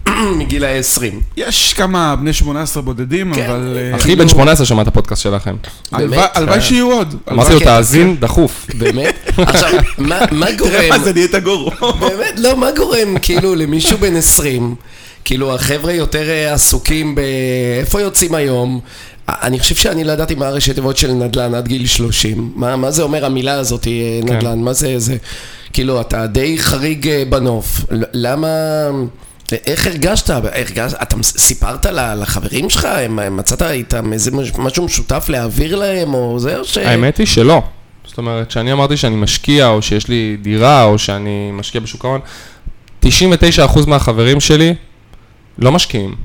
מגיל 0.40 0.64
ה-20. 0.66 1.04
יש 1.38 1.74
כמה 1.74 2.16
בני 2.16 2.34
18 2.34 2.84
בודדים, 2.84 3.34
כן. 3.34 3.46
אבל... 3.50 3.78
אה, 3.92 3.96
אחי 3.96 4.16
בן 4.16 4.28
18 4.28 4.66
שמע 4.66 4.82
את 4.82 4.88
הפודקאסט 4.88 5.22
שלכם. 5.22 5.56
הלוואי- 5.92 6.10
באמת? 6.10 6.30
הלוואי. 6.38 6.62
שיהיו 6.62 6.92
עוד. 6.92 7.16
אמרתי 7.32 7.54
לו, 7.54 7.60
כן. 7.60 7.66
תאזין 7.66 8.18
דחוף. 8.20 8.66
באמת? 8.80 9.16
עכשיו, 9.38 9.70
מה, 9.98 10.20
מה 10.32 10.46
תראה 10.46 10.58
גורם, 10.58 10.90
מה 10.90 11.00
זה 11.00 11.14
נהיית 11.14 11.36
גורו. 11.36 11.72
באמת, 12.00 12.34
לא, 12.40 12.58
מה 12.58 12.68
גורם 12.76 13.20
כאילו 13.22 13.56
למישהו 13.56 13.98
בן 13.98 14.16
20, 14.16 14.76
כאילו, 15.26 15.56
החבר'ה 15.56 15.94
יותר 15.94 16.30
אה, 16.30 16.54
עסוקים 16.54 17.16
באיפה 17.16 18.02
יוצאים 18.02 18.36
היום. 18.36 18.80
אני 19.30 19.60
חושב 19.60 19.76
שאני 19.76 20.04
לא 20.04 20.12
ידעתי 20.12 20.36
מה 20.36 20.48
הראשי 20.48 20.74
תיבות 20.74 20.98
של 20.98 21.12
נדל"ן 21.12 21.56
עד 21.56 21.68
גיל 21.68 21.86
30. 21.88 22.52
מה, 22.56 22.76
מה 22.76 22.92
זה 22.92 23.04
אומר 23.04 23.26
המילה 23.26 23.54
הזאת, 23.54 23.88
אה, 23.88 23.92
כן. 24.28 24.34
נדל"ן? 24.36 24.60
מה 24.60 24.74
זה 24.74 25.00
זה? 25.00 25.16
כאילו, 25.74 26.02
אתה 26.02 26.28
די 26.28 26.58
חריג 26.58 27.08
אה, 27.08 27.24
בנוף. 27.30 27.82
למה... 28.14 28.48
איך 29.68 29.88
הרגשת? 29.88 30.30
הרגשת? 30.30 30.98
אתה 31.02 31.16
סיפרת 31.24 31.86
לחברים 31.86 32.70
שלך? 32.70 32.86
הם- 32.86 33.38
מצאת 33.38 33.62
איתם 33.62 34.14
איזה 34.14 34.32
מש- 34.32 34.52
משהו 34.58 34.86
משותף 34.86 35.26
להעביר 35.30 35.76
להם, 35.76 36.14
או 36.14 36.40
זה, 36.40 36.58
או 36.58 36.66
ש... 36.66 36.78
האמת 36.78 37.18
היא 37.18 37.28
שלא. 37.28 37.62
זאת 38.08 38.18
אומרת, 38.18 38.48
כשאני 38.48 38.72
אמרתי 38.72 38.98
שאני 38.98 39.16
משקיע, 39.16 39.68
או 39.68 39.82
שיש 39.82 40.08
לי 40.08 40.38
דירה, 40.42 40.84
או 40.84 40.98
שאני 41.00 41.50
משקיע 41.54 41.82
בשוק 41.82 42.06
ההון, 42.06 42.20
99% 43.06 43.10
מהחברים 43.88 44.40
שלי 44.40 44.74
לא 45.60 45.72
משקיעים. 45.72 46.16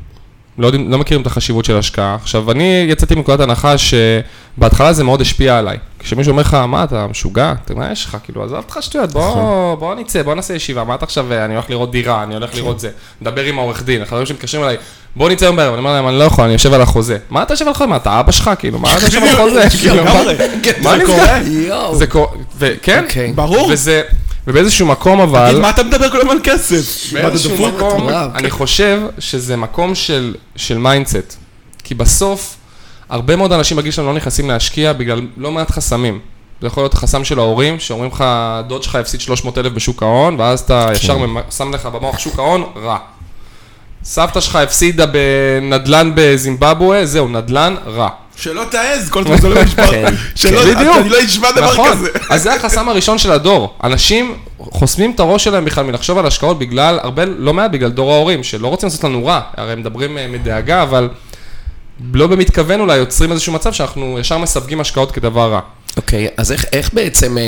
לא, 0.58 0.70
לא 0.88 0.98
מכירים 0.98 1.22
את 1.22 1.26
החשיבות 1.26 1.64
של 1.64 1.76
השקעה. 1.76 2.14
עכשיו, 2.14 2.50
אני 2.50 2.86
יצאתי 2.88 3.14
מנקודת 3.14 3.40
הנחה 3.40 3.74
שבהתחלה 3.78 4.92
זה 4.92 5.04
מאוד 5.04 5.20
השפיע 5.20 5.58
עליי. 5.58 5.76
כשמישהו 5.98 6.30
אומר 6.30 6.42
לך, 6.42 6.54
מה, 6.54 6.84
אתה 6.84 7.06
משוגע? 7.06 7.52
אתה, 7.64 7.74
מה 7.74 7.92
יש 7.92 8.04
לך? 8.04 8.16
כאילו, 8.24 8.44
עזוב 8.44 8.56
אותך 8.58 8.78
שטויות, 8.80 9.12
בוא, 9.12 9.74
בוא 9.74 9.94
נצא, 9.94 10.22
בוא 10.22 10.34
נעשה 10.34 10.54
ישיבה. 10.54 10.84
מה 10.84 10.94
אתה 10.94 11.04
עכשיו, 11.04 11.32
אני 11.32 11.54
הולך 11.54 11.70
לראות 11.70 11.90
דירה, 11.90 12.22
אני 12.22 12.34
הולך 12.34 12.54
לראות 12.54 12.80
זה. 12.80 12.90
מדבר 13.22 13.42
עם 13.44 13.58
העורך 13.58 13.82
דין, 13.82 14.02
החברים 14.02 14.26
שמתקשרים 14.26 14.64
אליי, 14.64 14.76
בוא 15.16 15.30
נצא 15.30 15.44
היום 15.46 15.56
בערב, 15.56 15.72
אני 15.72 15.78
אומר 15.78 15.92
להם, 15.92 16.08
אני 16.08 16.18
לא 16.18 16.24
יכול, 16.24 16.44
אני 16.44 16.52
יושב 16.52 16.72
על 16.72 16.82
החוזה. 16.82 17.18
מה 17.30 17.42
אתה 17.42 17.52
יושב 17.52 17.64
על 17.64 17.70
החוזה? 17.70 17.86
מה, 17.90 17.96
אתה 17.96 18.20
אבא 18.20 18.32
שלך? 18.32 18.50
כאילו, 18.58 18.78
מה 18.78 18.96
אתה 18.96 19.06
יושב 19.06 19.22
על 19.22 19.28
החוזה? 19.28 19.70
כאילו, 19.80 20.04
מה- 20.04 20.96
נסגר? 20.96 21.94
זה 21.94 22.06
קורה, 22.06 22.26
וכן, 22.58 23.04
אוקיי. 23.04 23.32
ברור. 23.32 23.68
וזה, 23.72 24.02
ובאיזשהו 24.48 24.86
מקום 24.86 25.20
אבל, 25.20 25.48
תגיד, 25.50 25.60
מה 25.62 25.70
אתה 25.70 25.82
מדבר 25.82 26.10
כל 26.10 26.18
הזמן 26.18 26.30
על 26.30 26.38
כסף? 26.44 27.12
באיזשהו? 27.12 27.68
מקום. 27.68 28.08
אני 28.34 28.50
חושב 28.50 29.00
שזה 29.18 29.56
מקום 29.56 29.94
של, 29.94 30.34
של 30.56 30.78
mindset. 30.78 31.36
כי 31.84 31.94
בסוף, 31.94 32.56
הרבה 33.08 33.36
מאוד 33.36 33.52
אנשים 33.52 33.76
בגיל 33.76 33.90
שלנו 33.92 34.08
לא 34.08 34.14
נכנסים 34.14 34.48
להשקיע 34.48 34.92
בגלל 34.92 35.20
לא 35.36 35.50
מעט 35.50 35.70
חסמים. 35.70 36.18
זה 36.60 36.66
יכול 36.66 36.82
להיות 36.82 36.94
חסם 36.94 37.24
של 37.24 37.38
ההורים, 37.38 37.80
שאומרים 37.80 38.10
לך, 38.10 38.24
דוד 38.68 38.82
שלך 38.82 38.94
הפסיד 38.94 39.20
300 39.20 39.58
אלף 39.58 39.72
בשוק 39.72 40.02
ההון, 40.02 40.36
ואז 40.40 40.60
אתה 40.60 40.88
ישר 40.92 41.18
ממ- 41.18 41.50
שם 41.50 41.74
לך 41.74 41.86
במוח 41.86 42.18
שוק 42.18 42.38
ההון, 42.38 42.64
רע. 42.76 42.98
סבתא 44.04 44.40
שלך 44.40 44.56
הפסידה 44.56 45.04
בנדלן 45.06 46.12
בזימבבואה, 46.14 47.06
זהו, 47.06 47.28
נדלן, 47.28 47.74
רע. 47.86 48.08
שלא 48.36 48.64
תעז, 48.70 49.10
כל 49.10 49.20
הזמן 49.20 49.36
זה 49.36 49.48
לא 49.48 49.62
נשמע. 49.62 49.86
כן. 49.90 50.14
שלא, 50.34 50.60
בדיוק. 50.60 50.96
אני 50.96 51.08
לא 51.08 51.24
אשמע 51.24 51.50
דבר 51.52 51.72
נכון, 51.72 51.92
כזה. 51.92 52.08
אז 52.30 52.42
זה 52.42 52.54
החסם 52.54 52.88
הראשון 52.88 53.18
של 53.18 53.32
הדור. 53.32 53.74
אנשים 53.84 54.34
חוסמים 54.58 55.10
את 55.10 55.20
הראש 55.20 55.44
שלהם 55.44 55.64
בכלל 55.64 55.84
מלחשוב 55.84 56.18
על 56.18 56.26
השקעות 56.26 56.58
בגלל, 56.58 56.98
הרבה, 57.02 57.24
לא 57.24 57.54
מעט 57.54 57.70
בגלל 57.70 57.90
דור 57.90 58.12
ההורים, 58.12 58.42
שלא 58.42 58.68
רוצים 58.68 58.86
לעשות 58.86 59.04
לנו 59.04 59.26
רע, 59.26 59.40
הרי 59.56 59.72
הם 59.72 59.80
מדברים 59.80 60.18
אה, 60.18 60.26
מדאגה, 60.28 60.82
אבל 60.82 61.08
לא 62.12 62.26
במתכוון 62.26 62.80
אולי 62.80 62.96
יוצרים 62.96 63.32
איזשהו 63.32 63.52
מצב 63.52 63.72
שאנחנו 63.72 64.18
ישר 64.20 64.38
מסווגים 64.38 64.80
השקעות 64.80 65.12
כדבר 65.12 65.52
רע. 65.52 65.60
אוקיי, 65.96 66.28
אז 66.36 66.52
איך, 66.52 66.64
איך 66.72 66.94
בעצם, 66.94 67.38
אה, 67.38 67.42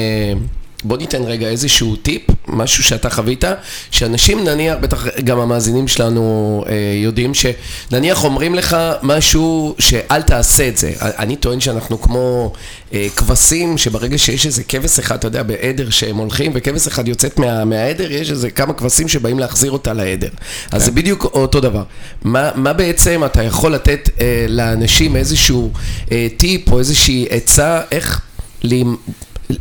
בוא 0.84 0.96
ניתן 0.96 1.22
רגע 1.22 1.48
איזשהו 1.48 1.96
טיפ, 1.96 2.22
משהו 2.48 2.84
שאתה 2.84 3.10
חווית, 3.10 3.44
שאנשים 3.90 4.44
נניח, 4.44 4.76
בטח 4.80 5.06
גם 5.24 5.38
המאזינים 5.38 5.88
שלנו 5.88 6.64
אה, 6.68 6.74
יודעים, 7.02 7.32
שנניח 7.34 8.24
אומרים 8.24 8.54
לך 8.54 8.76
משהו 9.02 9.74
שאל 9.78 10.22
תעשה 10.22 10.68
את 10.68 10.76
זה. 10.76 10.92
אני 11.00 11.36
טוען 11.36 11.60
שאנחנו 11.60 12.00
כמו 12.00 12.52
אה, 12.92 13.06
כבשים, 13.16 13.78
שברגע 13.78 14.18
שיש 14.18 14.46
איזה 14.46 14.62
כבש 14.64 14.98
אחד, 14.98 15.16
אתה 15.16 15.26
יודע, 15.26 15.42
בעדר 15.42 15.90
שהם 15.90 16.16
הולכים, 16.16 16.52
וכבש 16.54 16.86
אחד 16.86 17.08
יוצאת 17.08 17.38
מה, 17.38 17.64
מהעדר, 17.64 18.12
יש 18.12 18.30
איזה 18.30 18.50
כמה 18.50 18.72
כבשים 18.72 19.08
שבאים 19.08 19.38
להחזיר 19.38 19.70
אותה 19.70 19.92
לעדר. 19.92 20.28
אז 20.70 20.84
זה 20.84 20.90
בדיוק 20.90 21.24
אותו 21.24 21.60
דבר. 21.60 21.82
מה, 22.22 22.50
מה 22.54 22.72
בעצם 22.72 23.22
אתה 23.26 23.42
יכול 23.42 23.74
לתת 23.74 24.08
אה, 24.20 24.46
לאנשים 24.48 25.16
איזשהו 25.16 25.70
אה, 26.12 26.26
טיפ 26.36 26.72
או 26.72 26.78
איזושהי 26.78 27.26
עצה, 27.30 27.80
איך... 27.90 28.20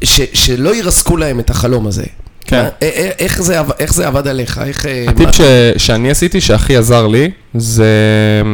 ש, 0.04 0.22
שלא 0.34 0.76
ירסקו 0.76 1.18
להם 1.18 1.40
את 1.40 1.50
החלום 1.50 1.88
הזה. 1.88 2.04
כן. 2.46 2.62
מה- 2.64 2.68
א- 2.68 2.70
א- 2.84 3.10
איך 3.20 3.42
זה, 3.42 3.62
איך 3.80 3.94
זה 3.94 4.08
עבד 4.08 4.28
עליך? 4.28 4.58
איך... 4.66 4.86
אה, 4.86 5.06
הטיפ 5.08 5.30
ש, 5.36 5.42
שאני 5.78 6.12
עשיתי, 6.12 6.42
שהכי 6.42 6.78
עזר 6.78 7.08
לי, 7.08 7.32
זה 7.54 7.88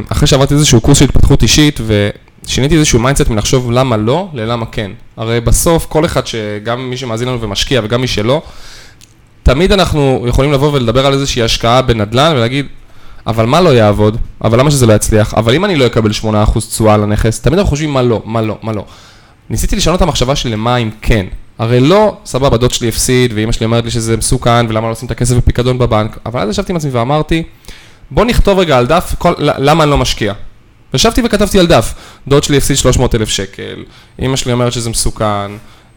אחרי 0.10 0.28
שעברתי 0.28 0.54
איזשהו 0.54 0.82
קורס 0.82 0.98
של 1.00 1.06
התפתחות 1.06 1.44
אישית, 1.44 1.80
ושיניתי 2.46 2.76
איזשהו 2.76 3.00
mindset 3.00 3.30
מלחשוב 3.30 3.72
למה 3.72 3.98
לא, 3.98 4.28
ללמה 4.34 4.66
כן. 4.66 4.92
הרי 5.18 5.42
בסוף, 5.42 5.86
כל 5.90 6.06
אחד, 6.06 6.28
שגם 6.28 6.90
מי 6.90 6.98
שמאזין 6.98 7.28
לנו 7.28 7.42
ומשקיע 7.42 7.82
וגם 7.84 8.02
מי 8.02 8.08
שלא, 8.08 8.42
תמיד 9.44 9.72
אנחנו 9.72 10.26
יכולים 10.28 10.52
לבוא 10.52 10.72
ולדבר 10.74 11.06
על 11.06 11.14
איזושהי 11.14 11.42
השקעה 11.44 11.82
בנדל"ן 11.82 12.32
ולהגיד, 12.36 12.66
אבל 13.28 13.46
מה 13.46 13.62
לא 13.62 13.70
יעבוד? 13.70 14.18
אבל 14.44 14.60
למה 14.60 14.72
שזה 14.72 14.86
לא 14.86 14.94
יצליח? 14.94 15.34
אבל 15.34 15.54
אם 15.56 15.66
אני 15.66 15.76
לא 15.76 15.86
אקבל 15.86 16.12
8% 16.12 16.26
תשואה 16.70 16.94
על 16.94 17.04
הנכס, 17.04 17.40
תמיד 17.40 17.60
אנחנו 17.60 17.70
חושבים 17.70 17.94
מה 17.94 18.02
לא, 18.02 18.22
מה 18.26 18.42
לא, 18.42 18.58
מה 18.62 18.72
לא. 18.72 18.86
ניסיתי 19.50 19.76
לשנות 19.76 19.98
את 19.98 20.02
המחשבה 20.02 20.36
שלי 20.36 20.52
למה 20.52 20.78
אם 20.78 20.90
כן. 21.02 21.26
הרי 21.60 21.80
לא, 21.80 22.18
סבבה, 22.26 22.58
דוד 22.58 22.72
שלי 22.72 22.88
הפסיד, 22.90 23.34
ואימא 23.36 23.52
שלי 23.52 23.66
אומרת 23.66 23.84
לי 23.84 23.92
שזה 23.92 24.18
מסוכן, 24.18 24.66
ולמה 24.70 24.88
לא 24.88 24.92
לשים 24.92 25.06
את 25.06 25.12
הכסף 25.12 25.36
בפיקדון 25.36 25.78
בבנק, 25.78 26.18
אבל 26.26 26.42
אז 26.42 26.50
ישבתי 26.50 26.72
עם 26.72 26.76
עצמי 26.76 26.92
ואמרתי, 26.92 27.44
בוא 28.12 28.26
נכתוב 28.26 28.60
רגע 28.60 28.78
על 28.78 28.88
דף 28.88 29.16
כל, 29.18 29.34
למה 29.38 29.84
אני 29.84 29.92
לא 29.92 29.98
משקיע. 29.98 30.34
ישבתי 30.94 31.22
וכתבתי 31.26 31.60
על 31.60 31.68
דף, 31.68 31.94
דוד 32.28 32.44
שלי 32.44 32.58
הפסיד 32.58 32.78
300 32.78 33.16
אלף 33.16 33.30
שקל, 33.30 33.84
אימא 34.20 34.36
שלי 34.36 34.54
אומרת 34.54 34.74
שזה 34.74 34.90
מסוכן, 34.90 35.52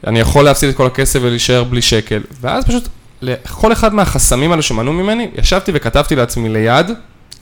אני 0.07 0.21
יכול 0.21 0.45
להפסיד 0.45 0.69
את 0.69 0.77
כל 0.77 0.87
הכסף 0.87 1.21
ולהישאר 1.23 1.65
בלי 1.65 1.83
שקל, 1.83 2.21
ואז 2.41 2.65
פשוט, 2.65 2.89
לכל 3.23 3.73
אחד 3.73 3.95
מהחסמים 3.95 4.51
האלה 4.51 4.63
שמנעו 4.63 4.93
ממני, 4.93 5.29
ישבתי 5.39 5.73
וכתבתי 5.75 6.17
לעצמי 6.17 6.49
ליד, 6.49 6.91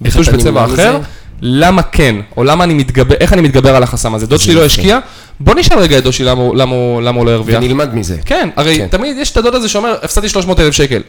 אתה 0.02 0.20
בצבע 0.32 0.64
אחר? 0.64 1.00
למה 1.40 1.82
כן, 1.82 2.16
או 2.36 2.44
למה 2.44 2.64
אני 2.64 2.74
מתגבר, 2.74 3.14
איך 3.20 3.32
אני 3.32 3.42
מתגבר 3.42 3.76
על 3.76 3.82
החסם 3.82 4.14
הזה. 4.14 4.26
דוד 4.26 4.40
שלי 4.40 4.54
לא. 4.54 4.64
השקיע, 4.64 4.98
בוא 5.40 5.54
נשאל 5.54 5.78
רגע 5.78 5.98
את 5.98 6.02
דוד 6.02 6.12
שלי 6.12 6.26
למה 6.26 6.40
הוא- 6.40 6.94
לא 7.26 7.30
הרוויח. 7.30 7.56
ונלמד 7.62 7.94
מזה. 7.94 8.16
כן, 8.24 8.48
הרי 8.56 8.76
כן. 8.78 8.86
תמיד 8.90 9.16
יש 9.16 9.30
את 9.30 9.36
הדוד 9.36 9.54
הזה 9.54 9.68
שאומר, 9.68 9.96
הפסדתי 10.02 10.28
300 10.28 10.60
אלף 10.60 10.74
שקל. 10.74 11.02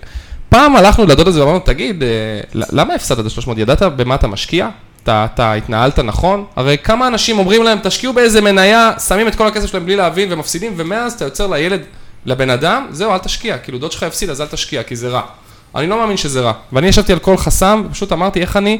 פעם 0.50 0.75
הלכנו 0.75 1.05
לדוד 1.05 1.27
הזה 1.27 1.39
ואמרנו, 1.41 1.60
תגיד, 1.60 2.03
אה, 2.03 2.07
למה 2.53 2.93
הפסדת 2.93 3.25
את 3.25 3.31
300? 3.31 3.57
ידעת 3.57 3.81
במה 3.84 4.15
אתה 4.15 4.27
משקיע? 4.27 4.69
אתה, 5.03 5.25
אתה 5.34 5.53
התנהלת 5.53 6.00
נכון? 6.00 6.46
הרי 6.55 6.77
כמה 6.84 7.07
אנשים 7.07 7.39
אומרים 7.39 7.63
להם, 7.63 7.77
תשקיעו 7.84 8.13
באיזה 8.13 8.41
מניה, 8.41 8.91
שמים 9.07 9.27
את 9.27 9.36
כל 9.36 9.48
הכסף 9.48 9.65
שלהם 9.72 9.86
בלי 9.86 9.96
להבין 9.96 10.34
ומפסידים, 10.34 10.74
ומאז 10.77 11.13
אתה 11.13 11.25
יוצר 11.25 11.48
לילד, 11.48 11.81
לבן 12.25 12.50
אדם, 12.50 12.86
זהו, 12.91 13.12
אל 13.13 13.17
תשקיע. 13.17 13.57
כאילו, 13.57 13.77
דוד 13.79 13.91
שלך 13.91 14.03
הפסיד, 14.03 14.29
אז 14.29 14.41
אל 14.41 14.46
תשקיע, 14.46 14.84
כי 14.84 14.96
זה 14.96 15.07
רע. 15.10 15.22
אני 15.75 15.88
לא 15.88 15.98
מאמין 16.00 16.17
שזה 16.17 16.41
רע. 16.41 16.51
ואני 16.74 16.88
ישבתי 16.88 17.13
על 17.13 17.19
כל 17.19 17.38
חסם, 17.38 17.84
ופשוט 17.89 18.12
אמרתי, 18.12 18.41
איך 18.41 18.57
אני 18.57 18.79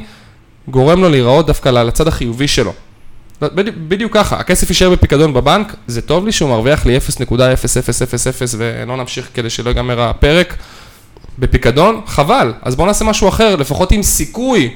גורם 0.70 1.02
לו 1.02 1.08
להיראות 1.08 1.46
דווקא 1.46 1.68
לצד 1.68 2.08
החיובי 2.08 2.48
שלו. 2.48 2.72
בדיוק, 3.42 3.76
בדיוק 3.88 4.14
ככה, 4.14 4.36
הכסף 4.36 4.68
יישאר 4.68 4.90
בפיקדון 4.90 5.34
בבנק, 5.34 5.74
זה 5.86 6.02
טוב 6.02 6.26
לי 6.26 6.32
שהוא 6.32 6.50
מרוויח 6.50 6.86
לי 6.86 6.98
0.0000 6.98 7.00
ולא 8.58 8.96
נמשיך 8.96 9.28
כדי 9.34 9.50
שלא 9.50 9.68
ייגמר 9.68 10.00
הפרק 10.00 10.56
בפיקדון, 11.38 12.00
חבל, 12.06 12.52
אז 12.62 12.76
בואו 12.76 12.86
נעשה 12.86 13.04
משהו 13.04 13.28
אחר, 13.28 13.56
לפחות 13.56 13.92
עם 13.92 14.02
סיכוי 14.02 14.74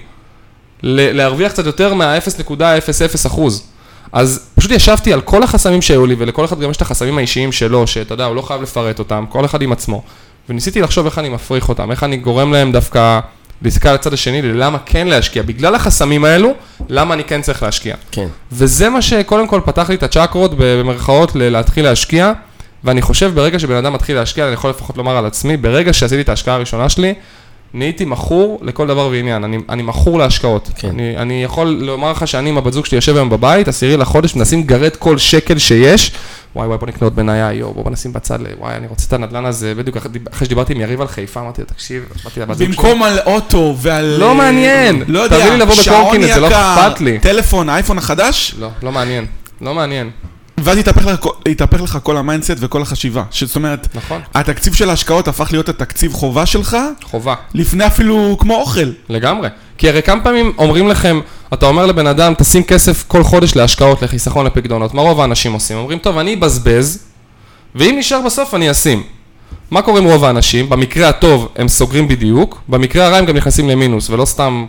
להרוויח 0.83 1.53
קצת 1.53 1.67
יותר 1.67 1.95
מה-0.00 1.95 3.27
אחוז. 3.27 3.69
אז 4.13 4.51
פשוט 4.55 4.71
ישבתי 4.71 5.13
על 5.13 5.21
כל 5.21 5.43
החסמים 5.43 5.83
שהיו 5.83 6.07
לי, 6.07 6.15
ולכל 6.19 6.45
אחד 6.45 6.61
גם 6.61 6.71
יש 6.71 6.77
את 6.77 6.83
החסמים 6.83 7.19
האישיים 7.19 7.53
שלו, 7.53 7.87
שאתה 7.87 8.15
יודע, 8.15 8.25
הוא 8.25 8.37
לא 8.37 8.43
חייב 8.43 8.63
לפרט 8.63 8.99
אותם, 8.99 9.25
כל 9.29 9.45
אחד 9.45 9.63
עם 9.63 9.73
עצמו. 9.73 10.03
וניסיתי 10.49 10.81
לחשוב 10.81 11.07
איך 11.07 11.19
אני 11.19 11.29
מפריך 11.29 11.69
אותם, 11.69 11.91
איך 11.91 12.05
אני 12.05 12.17
גורם 12.17 12.53
להם 12.53 12.73
דווקא 12.73 13.21
להסתכל 13.65 13.89
על 13.89 13.95
הצד 13.95 14.13
השני, 14.13 14.43
ללמה 14.43 14.79
כן 14.87 15.07
להשקיע. 15.07 15.43
בגלל 15.43 15.75
החסמים 15.75 16.25
האלו, 16.25 16.55
למה 16.89 17.15
אני 17.15 17.25
כן 17.25 17.43
צריך 17.43 17.63
להשקיע. 17.63 17.97
כן. 18.11 18.27
וזה 18.53 18.89
מה 18.89 19.03
שקודם 19.03 19.47
כל 19.47 19.61
פתח 19.65 19.89
לי 19.89 19.95
את 19.95 20.03
הצ'קרות 20.03 20.51
במרכאות 20.57 21.31
להתחיל 21.35 21.85
להשקיע, 21.85 22.33
ואני 22.85 23.03
חושב 23.03 23.33
ברגע 23.35 23.59
שבן 23.59 23.77
אדם 23.77 23.93
מתחיל 23.93 24.17
להשקיע, 24.17 24.45
אני 24.45 24.53
יכול 24.55 24.71
לפחות 24.71 24.97
לומר 24.97 25.17
על 25.17 25.27
עצמי, 25.27 25.57
ברגע 25.57 25.93
שעשיתי 25.93 26.21
את 26.21 26.29
ההשקעה 26.29 26.55
הראשונה 26.55 26.89
שלי, 26.89 27.15
נהייתי 27.75 28.05
מכור 28.05 28.61
לכל 28.63 28.87
דבר 28.87 29.09
ועניין, 29.13 29.45
אני, 29.45 29.59
אני 29.69 29.83
מכור 29.83 30.19
להשקעות. 30.19 30.71
כן. 30.77 30.89
אני, 30.89 31.17
אני 31.17 31.45
יכול 31.45 31.67
לומר 31.69 32.11
לך 32.11 32.29
שאני 32.29 32.49
עם 32.49 32.59
הבת 32.59 32.73
זוג 32.73 32.87
שלי 32.87 32.97
יושב 32.97 33.17
היום 33.17 33.31
בבית, 33.31 33.69
עשירי 33.69 33.97
לחודש, 33.97 34.35
מנסים 34.35 34.61
לגרד 34.61 34.97
כל 34.97 35.19
שקל 35.19 35.59
שיש, 35.59 36.13
וואי 36.57 36.67
וואי 36.67 36.79
בוא 36.79 36.89
נקנה 36.89 37.07
עוד 37.07 37.17
מניה, 37.17 37.53
יואו 37.53 37.75
בוא 37.75 37.91
נשים 37.91 38.13
בצד, 38.13 38.39
וואי 38.59 38.77
אני 38.77 38.87
רוצה 38.87 39.07
את 39.09 39.13
הנדלן 39.13 39.45
הזה, 39.45 39.75
בדיוק 39.75 39.97
אחרי 40.33 40.47
שדיברתי 40.47 40.73
עם 40.73 40.81
יריב 40.81 41.01
על 41.01 41.07
חיפה, 41.07 41.41
אמרתי 41.41 41.61
לו 41.61 41.67
תקשיב, 41.67 42.05
באתי 42.25 42.41
לבת 42.41 42.57
זוג 42.57 42.67
שלי, 42.67 42.77
במקום 42.77 43.03
על 43.03 43.19
אוטו 43.27 43.77
ועל... 43.79 44.17
לא 44.19 44.35
מעניין. 44.35 45.03
לא 45.07 45.27
תביא 45.27 45.39
יודע, 45.39 45.51
לי 45.51 45.61
לבוא 45.61 45.75
בקורקינט, 45.75 46.25
זה 46.35 46.41
לא 46.41 46.49
אכפת 46.49 47.01
לי. 47.01 47.19
טלפון, 47.19 47.69
האייפון 47.69 47.99
החדש, 47.99 48.55
לא, 48.59 48.69
לא 48.83 48.93
מעניין, 48.93 49.27
לא 49.61 49.75
מעניין, 49.75 50.11
ואז 50.59 50.79
יתהפך 50.79 51.07
לך, 51.07 51.27
יתהפך 51.49 51.83
לך 51.83 51.99
כל 52.03 52.17
ה 52.17 52.22
mindset 52.22 52.57
וכל 52.59 52.83
החשיבה. 52.83 53.23
זאת 53.41 53.57
אומרת, 53.57 53.89
נכון, 53.95 54.21
התקציב 54.35 54.75
של 54.75 54.91
ההשקעות 54.91 55.29
הפך 55.29 55.49
להיות 55.53 55.69
התקציב 55.69 56.13
חובה 56.13 56.47
שלך, 56.47 56.77
חובה. 57.03 57.35
לפני 57.55 57.87
אפילו 57.87 58.37
כמו 58.41 58.55
אוכל. 58.55 58.91
לגמרי. 59.09 59.49
כי 59.79 59.89
הרי 59.89 60.03
כמה 60.03 60.23
פעמים 60.23 60.53
אומרים 60.59 60.89
לכם, 60.89 61.21
אתה 61.53 61.67
אומר 61.67 61.87
לבן 61.87 62.07
אדם, 62.07 62.35
תשים 62.39 62.63
כסף 62.63 63.05
כל 63.09 63.25
חודש 63.25 63.57
להשקעות, 63.57 64.03
לחיסכון, 64.03 64.47
לפקדונות. 64.47 64.95
מה 64.95 65.03
רוב 65.03 65.21
האנשים 65.21 65.53
עושים? 65.53 65.77
אומרים, 65.77 65.99
טוב, 65.99 66.19
אני 66.19 66.35
אבזבז, 66.35 66.99
ואם 67.75 67.97
נשאר 67.99 68.21
בסוף, 68.27 68.55
אני 68.55 68.71
אשים. 68.71 69.03
מה 69.71 69.83
קורה 69.83 70.01
עם 70.01 70.05
רוב 70.05 70.25
האנשים? 70.25 70.69
במקרה 70.69 71.09
הטוב, 71.09 71.49
הם 71.57 71.69
סוגרים 71.69 72.09
בדיוק, 72.09 72.61
במקרה 72.69 73.07
הרע 73.07 73.17
הם 73.17 73.25
גם 73.25 73.37
נכנסים 73.37 73.69
למינוס, 73.69 74.11
ולא 74.11 74.25
סתם 74.25 74.67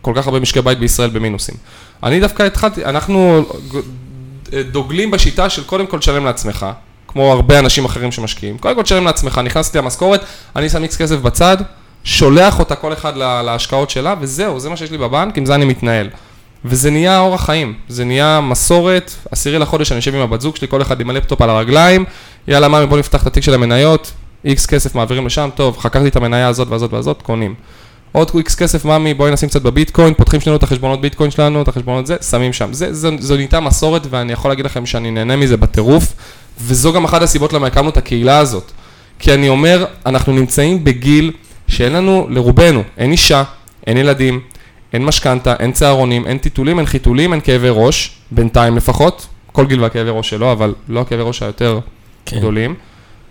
כל 0.00 0.12
כך 0.16 0.26
הרבה 0.26 0.40
משקי 0.40 0.62
בית 0.62 0.78
בישראל 0.78 1.10
במינוסים. 1.10 1.54
אני 2.02 2.20
דווקא 2.20 2.42
התחלתי, 2.42 2.84
אנחנו 2.84 3.44
דוגלים 4.72 5.10
בשיטה 5.10 5.50
של 5.50 5.64
קודם 5.64 5.86
כל 5.86 5.98
תשלם 5.98 6.24
לעצמך, 6.24 6.66
כמו 7.08 7.32
הרבה 7.32 7.58
אנשים 7.58 7.84
אחרים 7.84 8.12
שמשקיעים. 8.12 8.58
קודם 8.58 8.74
כל 8.74 8.82
תשלם 8.82 9.04
לעצמך, 9.04 9.40
נכנסתי 9.44 9.78
למשכורת, 9.78 10.24
אני 10.56 10.68
שם 10.68 10.82
איקס 10.82 10.96
כסף 10.96 11.16
בצד, 11.16 11.56
שולח 12.04 12.58
אותה 12.58 12.74
כל 12.74 12.92
אחד 12.92 13.16
להשקעות 13.16 13.90
שלה, 13.90 14.14
וזהו, 14.20 14.60
זה 14.60 14.70
מה 14.70 14.76
שיש 14.76 14.90
לי 14.90 14.98
בבנק, 14.98 15.38
עם 15.38 15.46
זה 15.46 15.54
אני 15.54 15.64
מתנהל. 15.64 16.08
וזה 16.64 16.90
נהיה 16.90 17.18
אורח 17.18 17.44
חיים, 17.44 17.74
זה 17.88 18.04
נהיה 18.04 18.40
מסורת, 18.40 19.10
עשירי 19.30 19.58
לחודש 19.58 19.92
אני 19.92 19.96
יושב 19.96 20.14
עם 20.14 20.20
הבת 20.20 20.40
זוג 20.40 20.56
שלי, 20.56 20.68
כל 20.68 20.82
אחד 20.82 21.00
עם 21.00 21.10
הלפטופ 21.10 21.42
על 21.42 21.50
הרגליים, 21.50 22.04
יאללה 22.48 22.68
מאמי 22.68 22.86
בוא 22.86 22.98
נפתח 22.98 23.22
את 23.22 23.26
התיק 23.26 23.42
של 23.42 23.54
המניות, 23.54 24.12
איקס 24.44 24.66
כסף 24.66 24.94
מעבירים 24.94 25.26
לשם, 25.26 25.48
טוב, 25.54 25.78
חקרתי 25.78 26.08
את 26.08 26.16
המניה 26.16 26.48
הזאת 26.48 26.68
והזאת 26.68 26.92
והזאת, 26.92 27.22
קונים. 27.22 27.54
עוד 28.16 28.30
איקס 28.34 28.54
כסף 28.54 28.84
מאמי, 28.84 29.14
בואי 29.14 29.32
נשים 29.32 29.48
קצת 29.48 29.62
בביטקוין, 29.62 30.14
פותחים 30.14 30.40
שנינו 30.40 30.56
את 30.56 30.62
החשבונות 30.62 31.00
ביטקוין 31.00 31.30
שלנו, 31.30 31.62
את 31.62 31.68
החשבונות 31.68 32.06
זה, 32.06 32.16
שמים 32.30 32.52
שם. 32.52 32.72
זה, 32.72 32.94
זו, 32.94 33.10
זו 33.18 33.36
נהייתה 33.36 33.60
מסורת 33.60 34.06
ואני 34.10 34.32
יכול 34.32 34.50
להגיד 34.50 34.64
לכם 34.64 34.86
שאני 34.86 35.10
נהנה 35.10 35.36
מזה 35.36 35.56
בטירוף, 35.56 36.12
וזו 36.60 36.92
גם 36.92 37.04
אחת 37.04 37.22
הסיבות 37.22 37.52
למה 37.52 37.66
הקמנו 37.66 37.88
את 37.88 37.96
הקהילה 37.96 38.38
הזאת. 38.38 38.72
כי 39.18 39.34
אני 39.34 39.48
אומר, 39.48 39.84
אנחנו 40.06 40.32
נמצאים 40.32 40.84
בגיל 40.84 41.32
שאין 41.68 41.92
לנו, 41.92 42.26
לרובנו, 42.30 42.82
אין 42.98 43.12
אישה, 43.12 43.42
אין 43.86 43.96
ילדים, 43.96 44.40
אין 44.92 45.04
משכנתה, 45.04 45.54
אין 45.58 45.72
צהרונים, 45.72 46.26
אין 46.26 46.38
טיטולים, 46.38 46.78
אין 46.78 46.86
חיתולים, 46.86 47.32
אין 47.32 47.40
כאבי 47.40 47.68
ראש, 47.70 48.18
בינתיים 48.30 48.76
לפחות, 48.76 49.26
כל 49.52 49.66
גיל 49.66 49.82
והכאבי 49.82 50.10
ראש 50.10 50.30
שלו, 50.30 50.52
אבל 50.52 50.74
לא 50.88 51.00
הכאבי 51.00 51.22
ראש 51.22 51.42
היותר 51.42 51.78
כן. 52.26 52.38
גדולים. 52.38 52.74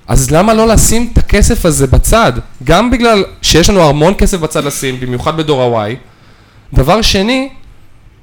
אז 0.07 0.31
למה 0.31 0.53
לא 0.53 0.67
לשים 0.67 1.09
את 1.13 1.17
הכסף 1.17 1.65
הזה 1.65 1.87
בצד? 1.87 2.33
גם 2.63 2.91
בגלל 2.91 3.23
שיש 3.41 3.69
לנו 3.69 3.89
המון 3.89 4.13
כסף 4.17 4.39
בצד 4.39 4.63
לשים, 4.63 4.99
במיוחד 4.99 5.37
בדור 5.37 5.79
ה-Y. 5.79 5.95
דבר 6.73 7.01
שני, 7.01 7.49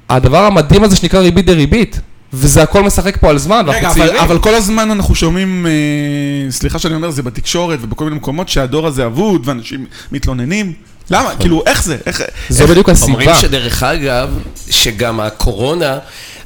הדבר 0.09 0.45
המדהים 0.45 0.83
הזה 0.83 0.95
שנקרא 0.95 1.19
ריבית 1.19 1.45
דריבית, 1.45 1.99
וזה 2.33 2.63
הכל 2.63 2.83
משחק 2.83 3.17
פה 3.17 3.29
על 3.29 3.37
זמן, 3.37 3.63
ואנחנו 3.67 3.87
רגע, 3.87 3.93
צעירים. 3.93 4.15
אבל, 4.15 4.23
אבל 4.23 4.39
כל 4.39 4.55
הזמן 4.55 4.91
אנחנו 4.91 5.15
שומעים, 5.15 5.67
אה, 5.67 6.51
סליחה 6.51 6.79
שאני 6.79 6.95
אומר, 6.95 7.11
זה 7.11 7.23
בתקשורת 7.23 7.79
ובכל 7.81 8.03
מיני 8.03 8.15
מקומות, 8.15 8.49
שהדור 8.49 8.87
הזה 8.87 9.05
אבוד 9.05 9.47
ואנשים 9.47 9.85
מתלוננים. 10.11 10.73
למה? 11.09 11.23
נכון. 11.23 11.39
כאילו, 11.39 11.63
איך 11.65 11.83
זה? 11.83 11.97
איך... 12.05 12.21
זו 12.49 12.67
בדיוק 12.67 12.89
הסיבה. 12.89 13.11
אומרים 13.11 13.29
שדרך 13.41 13.83
אגב, 13.83 14.29
שגם 14.69 15.19
הקורונה... 15.19 15.97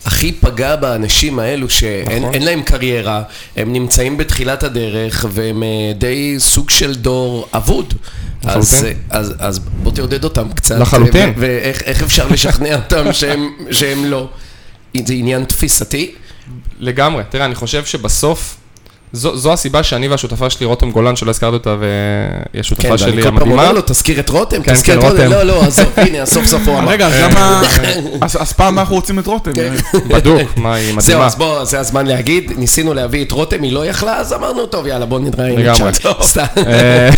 הכי 0.05 0.31
פגע 0.31 0.75
באנשים 0.75 1.39
האלו 1.39 1.69
שאין 1.69 2.23
נכון. 2.23 2.41
להם 2.41 2.61
קריירה, 2.61 3.23
הם 3.55 3.73
נמצאים 3.73 4.17
בתחילת 4.17 4.63
הדרך 4.63 5.25
והם 5.29 5.63
אה, 5.63 5.93
די 5.97 6.35
סוג 6.39 6.69
של 6.69 6.95
דור 6.95 7.47
אבוד. 7.53 7.93
אז, 8.43 8.85
אז, 9.09 9.33
אז 9.39 9.59
בוא 9.59 9.91
תעודד 9.91 10.23
אותם 10.23 10.47
קצת. 10.55 10.79
לחלוטין. 10.79 11.33
ואיך 11.37 12.03
אפשר 12.03 12.27
לשכנע 12.27 12.75
אותם 12.75 13.13
שהם, 13.13 13.49
שהם 13.71 14.05
לא. 14.05 14.29
זה 15.05 15.13
עניין 15.13 15.45
תפיסתי. 15.45 16.11
לגמרי. 16.79 17.23
תראה, 17.29 17.45
אני 17.45 17.55
חושב 17.55 17.85
שבסוף... 17.85 18.57
זו, 19.15 19.37
זו 19.37 19.53
הסיבה 19.53 19.83
שאני 19.83 20.07
והשותפה 20.07 20.49
שלי, 20.49 20.65
רותם 20.65 20.91
גולן, 20.91 21.15
שלא 21.15 21.29
הזכרתי 21.29 21.53
אותה, 21.53 21.75
והיא 21.79 22.59
השותפה 22.59 22.87
כן, 22.87 22.97
שלי 22.97 23.11
המדהימה. 23.11 23.23
כן, 23.23 23.35
ואני 23.35 23.39
כל 23.39 23.45
פעם 23.45 23.51
אומר 23.51 23.71
לו, 23.71 23.81
תזכיר 23.85 24.19
את 24.19 24.29
רותם, 24.29 24.63
כן, 24.63 24.73
תזכיר 24.73 25.01
כן, 25.01 25.07
את 25.07 25.11
רותם. 25.11 25.31
לא, 25.31 25.43
לא, 25.43 25.63
עזוב, 25.63 25.91
הנה, 25.97 26.25
סוף 26.25 26.45
סוף 26.45 26.67
הוא 26.67 26.79
אמר. 26.79 26.91
רגע, 26.91 27.07
אז 27.07 27.13
למה... 27.13 27.61
אז 28.41 28.53
פעם 28.53 28.79
אנחנו 28.79 28.95
רוצים 28.95 29.19
את 29.19 29.27
רותם. 29.27 29.53
כן. 29.53 29.73
בדוק, 30.15 30.57
מה, 30.57 30.73
היא 30.75 30.83
מדהימה. 30.83 31.01
זהו, 31.01 31.21
אז 31.21 31.35
בוא, 31.35 31.63
זה 31.63 31.79
הזמן 31.79 32.05
להגיד, 32.05 32.51
ניסינו 32.57 32.93
להביא 32.93 33.25
את 33.25 33.31
רותם, 33.31 33.63
היא 33.63 33.71
לא 33.71 33.85
יכלה, 33.85 34.17
אז 34.17 34.33
אמרנו, 34.33 34.65
טוב, 34.65 34.87
יאללה, 34.87 35.05
בוא 35.05 35.19
נתראה. 35.19 35.49
לגמרי. 35.49 35.91
אה, 36.67 37.09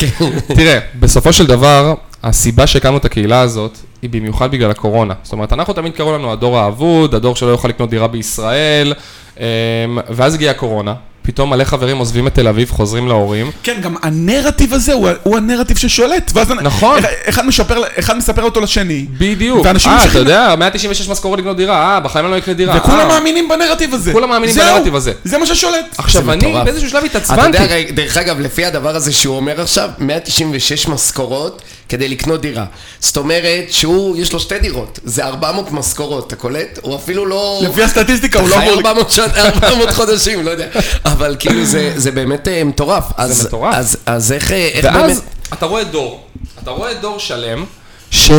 תראה, 0.56 0.78
בסופו 1.00 1.32
של 1.32 1.46
דבר, 1.46 1.94
הסיבה 2.22 2.66
שהקמנו 2.66 2.96
את 2.96 3.04
הקהילה 3.04 3.40
הזאת, 3.40 3.78
היא 4.02 4.10
במיוחד 4.10 4.50
בגלל 4.50 4.70
הקורונה. 4.70 5.14
זאת 5.22 5.32
אומרת, 5.32 5.52
אנחנו 5.52 5.74
תמיד 5.74 5.92
קראו 5.92 6.18
לנו 6.18 6.32
הדור 6.32 6.58
האבוד, 6.58 7.14
הדור 7.14 7.36
שלא 7.36 7.48
יוכל 7.48 7.68
לקנות 7.68 7.90
דירה 7.90 8.06
בישראל, 8.06 8.94
אמ, 9.40 9.44
ואז 10.08 10.34
הגיעה 10.34 10.50
הקורונה, 10.50 10.94
פתאום 11.22 11.50
מלא 11.50 11.64
חברים 11.64 11.98
עוזבים 11.98 12.26
את 12.26 12.34
תל 12.34 12.48
אביב, 12.48 12.70
חוזרים 12.70 13.08
להורים. 13.08 13.50
כן, 13.62 13.80
גם 13.80 13.94
הנרטיב 14.02 14.74
הזה 14.74 14.92
הוא, 14.92 15.08
הוא 15.22 15.36
הנרטיב 15.36 15.76
ששולט. 15.76 16.30
ואז 16.34 16.50
נכון. 16.50 17.00
אחד, 17.24 17.46
משפר, 17.46 17.82
אחד 17.98 18.16
מספר 18.16 18.42
אותו 18.42 18.60
לשני. 18.60 19.06
בדיוק. 19.18 19.66
אה, 19.66 20.04
אתה 20.04 20.18
יודע, 20.18 20.54
196 20.58 21.08
משכורות 21.08 21.38
לקנות 21.38 21.56
דירה, 21.56 21.94
אה, 21.94 22.00
בחיים 22.00 22.24
אני 22.24 22.32
לא 22.32 22.38
אקנה 22.38 22.54
דירה. 22.54 22.76
וכולם 22.76 22.98
אה. 22.98 23.08
מאמינים 23.08 23.48
בנרטיב 23.48 23.94
הזה. 23.94 24.12
כולם 24.12 24.28
מאמינים 24.28 24.54
זהו, 24.54 24.74
בנרטיב 24.74 24.94
הזה. 24.94 25.12
זה 25.24 25.38
מה 25.38 25.46
ששולט. 25.46 25.94
עכשיו, 25.98 26.32
אני 26.32 26.54
באיזשהו 26.64 26.90
שלב 26.90 27.04
התעצבנתי. 27.04 27.56
אתה 27.56 27.64
יודע, 27.64 27.90
דרך 27.90 28.16
אגב, 28.16 28.40
לפי 28.40 28.64
הדבר 28.64 28.96
הזה 28.96 29.12
שהוא 29.12 29.36
אומר 29.36 29.60
עכשיו, 29.60 29.90
196 29.98 30.88
משכורות 30.88 31.62
כדי 31.92 32.08
לקנות 32.08 32.40
דירה. 32.40 32.64
זאת 33.00 33.16
אומרת 33.16 33.64
שהוא, 33.70 34.16
יש 34.16 34.32
לו 34.32 34.40
שתי 34.40 34.58
דירות, 34.58 34.98
זה 35.04 35.24
400 35.24 35.72
משכורות, 35.72 36.26
אתה 36.26 36.36
קולט? 36.36 36.78
הוא 36.82 36.96
אפילו 36.96 37.26
לא... 37.26 37.60
לפי 37.64 37.82
הסטטיסטיקה 37.82 38.40
הוא 38.40 38.48
לא 38.48 38.56
אמור... 38.56 38.74
400 38.74 39.90
חודשים, 39.90 40.44
לא 40.44 40.50
יודע. 40.50 40.66
אבל 41.04 41.36
כאילו 41.38 41.64
זה, 41.64 41.92
זה 41.96 42.10
באמת 42.10 42.48
אה, 42.48 42.64
מטורף. 42.64 43.04
זה 43.08 43.22
אז, 43.22 43.46
מטורף. 43.46 43.74
אז, 43.74 43.96
אז 44.06 44.32
איך, 44.32 44.52
אה, 44.52 44.70
איך 44.72 44.84
ואז 44.84 44.94
באמת... 44.94 45.08
ואז 45.08 45.22
אתה 45.52 45.66
רואה 45.66 45.84
דור, 45.84 46.26
אתה 46.62 46.70
רואה 46.70 46.94
דור 46.94 47.18
שלם 47.18 47.64
ש... 48.10 48.30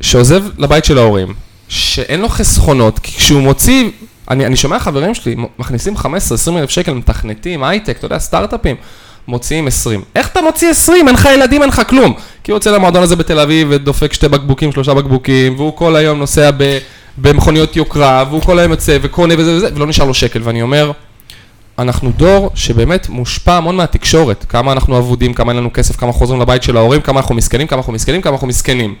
שעוזב 0.00 0.42
לבית 0.58 0.84
של 0.84 0.98
ההורים, 0.98 1.34
שאין 1.68 2.20
לו 2.20 2.28
חסכונות, 2.28 2.98
כי 2.98 3.12
כשהוא 3.12 3.40
מוציא, 3.40 3.90
אני, 4.30 4.46
אני 4.46 4.56
שומע 4.56 4.78
חברים 4.78 5.14
שלי, 5.14 5.36
מכניסים 5.58 5.96
15-20 5.96 6.08
אלף 6.56 6.70
שקל, 6.70 6.92
מתכנתים, 6.92 7.64
הייטק, 7.64 7.96
אתה 7.96 8.06
יודע, 8.06 8.18
סטארט-אפים. 8.18 8.76
מוציאים 9.28 9.66
20. 9.66 10.02
איך 10.16 10.28
אתה 10.28 10.42
מוציא 10.42 10.68
20? 10.70 11.08
אין 11.08 11.14
לך 11.14 11.28
ילדים, 11.34 11.62
אין 11.62 11.68
לך 11.68 11.82
כלום. 11.88 12.14
כי 12.44 12.52
הוא 12.52 12.56
יוצא 12.56 12.70
למועדון 12.70 13.02
הזה 13.02 13.16
בתל 13.16 13.38
אביב 13.38 13.68
ודופק 13.70 14.12
שתי 14.12 14.28
בקבוקים, 14.28 14.72
שלושה 14.72 14.94
בקבוקים, 14.94 15.54
והוא 15.56 15.76
כל 15.76 15.96
היום 15.96 16.18
נוסע 16.18 16.50
ב, 16.56 16.78
במכוניות 17.18 17.76
יוקרה, 17.76 18.24
והוא 18.28 18.42
כל 18.42 18.58
היום 18.58 18.70
יוצא 18.70 18.98
וקונה 19.02 19.34
וזה 19.38 19.56
וזה, 19.56 19.68
ולא 19.74 19.86
נשאר 19.86 20.04
לו 20.04 20.14
שקל. 20.14 20.40
ואני 20.44 20.62
אומר, 20.62 20.92
אנחנו 21.78 22.10
דור 22.16 22.50
שבאמת 22.54 23.08
מושפע 23.08 23.56
המון 23.56 23.76
מהתקשורת, 23.76 24.44
כמה 24.48 24.72
אנחנו 24.72 24.98
אבודים, 24.98 25.34
כמה 25.34 25.52
אין 25.52 25.56
לנו 25.56 25.72
כסף, 25.72 25.96
כמה 25.96 26.12
חוזרים 26.12 26.40
לבית 26.40 26.62
של 26.62 26.76
ההורים, 26.76 27.00
כמה 27.00 27.20
אנחנו 27.20 27.34
מסכנים, 27.34 27.66
כמה 27.66 27.78
אנחנו 27.78 27.92
מסכנים, 27.92 28.22
כמה 28.22 28.32
אנחנו 28.32 28.46
מסכנים. 28.46 28.94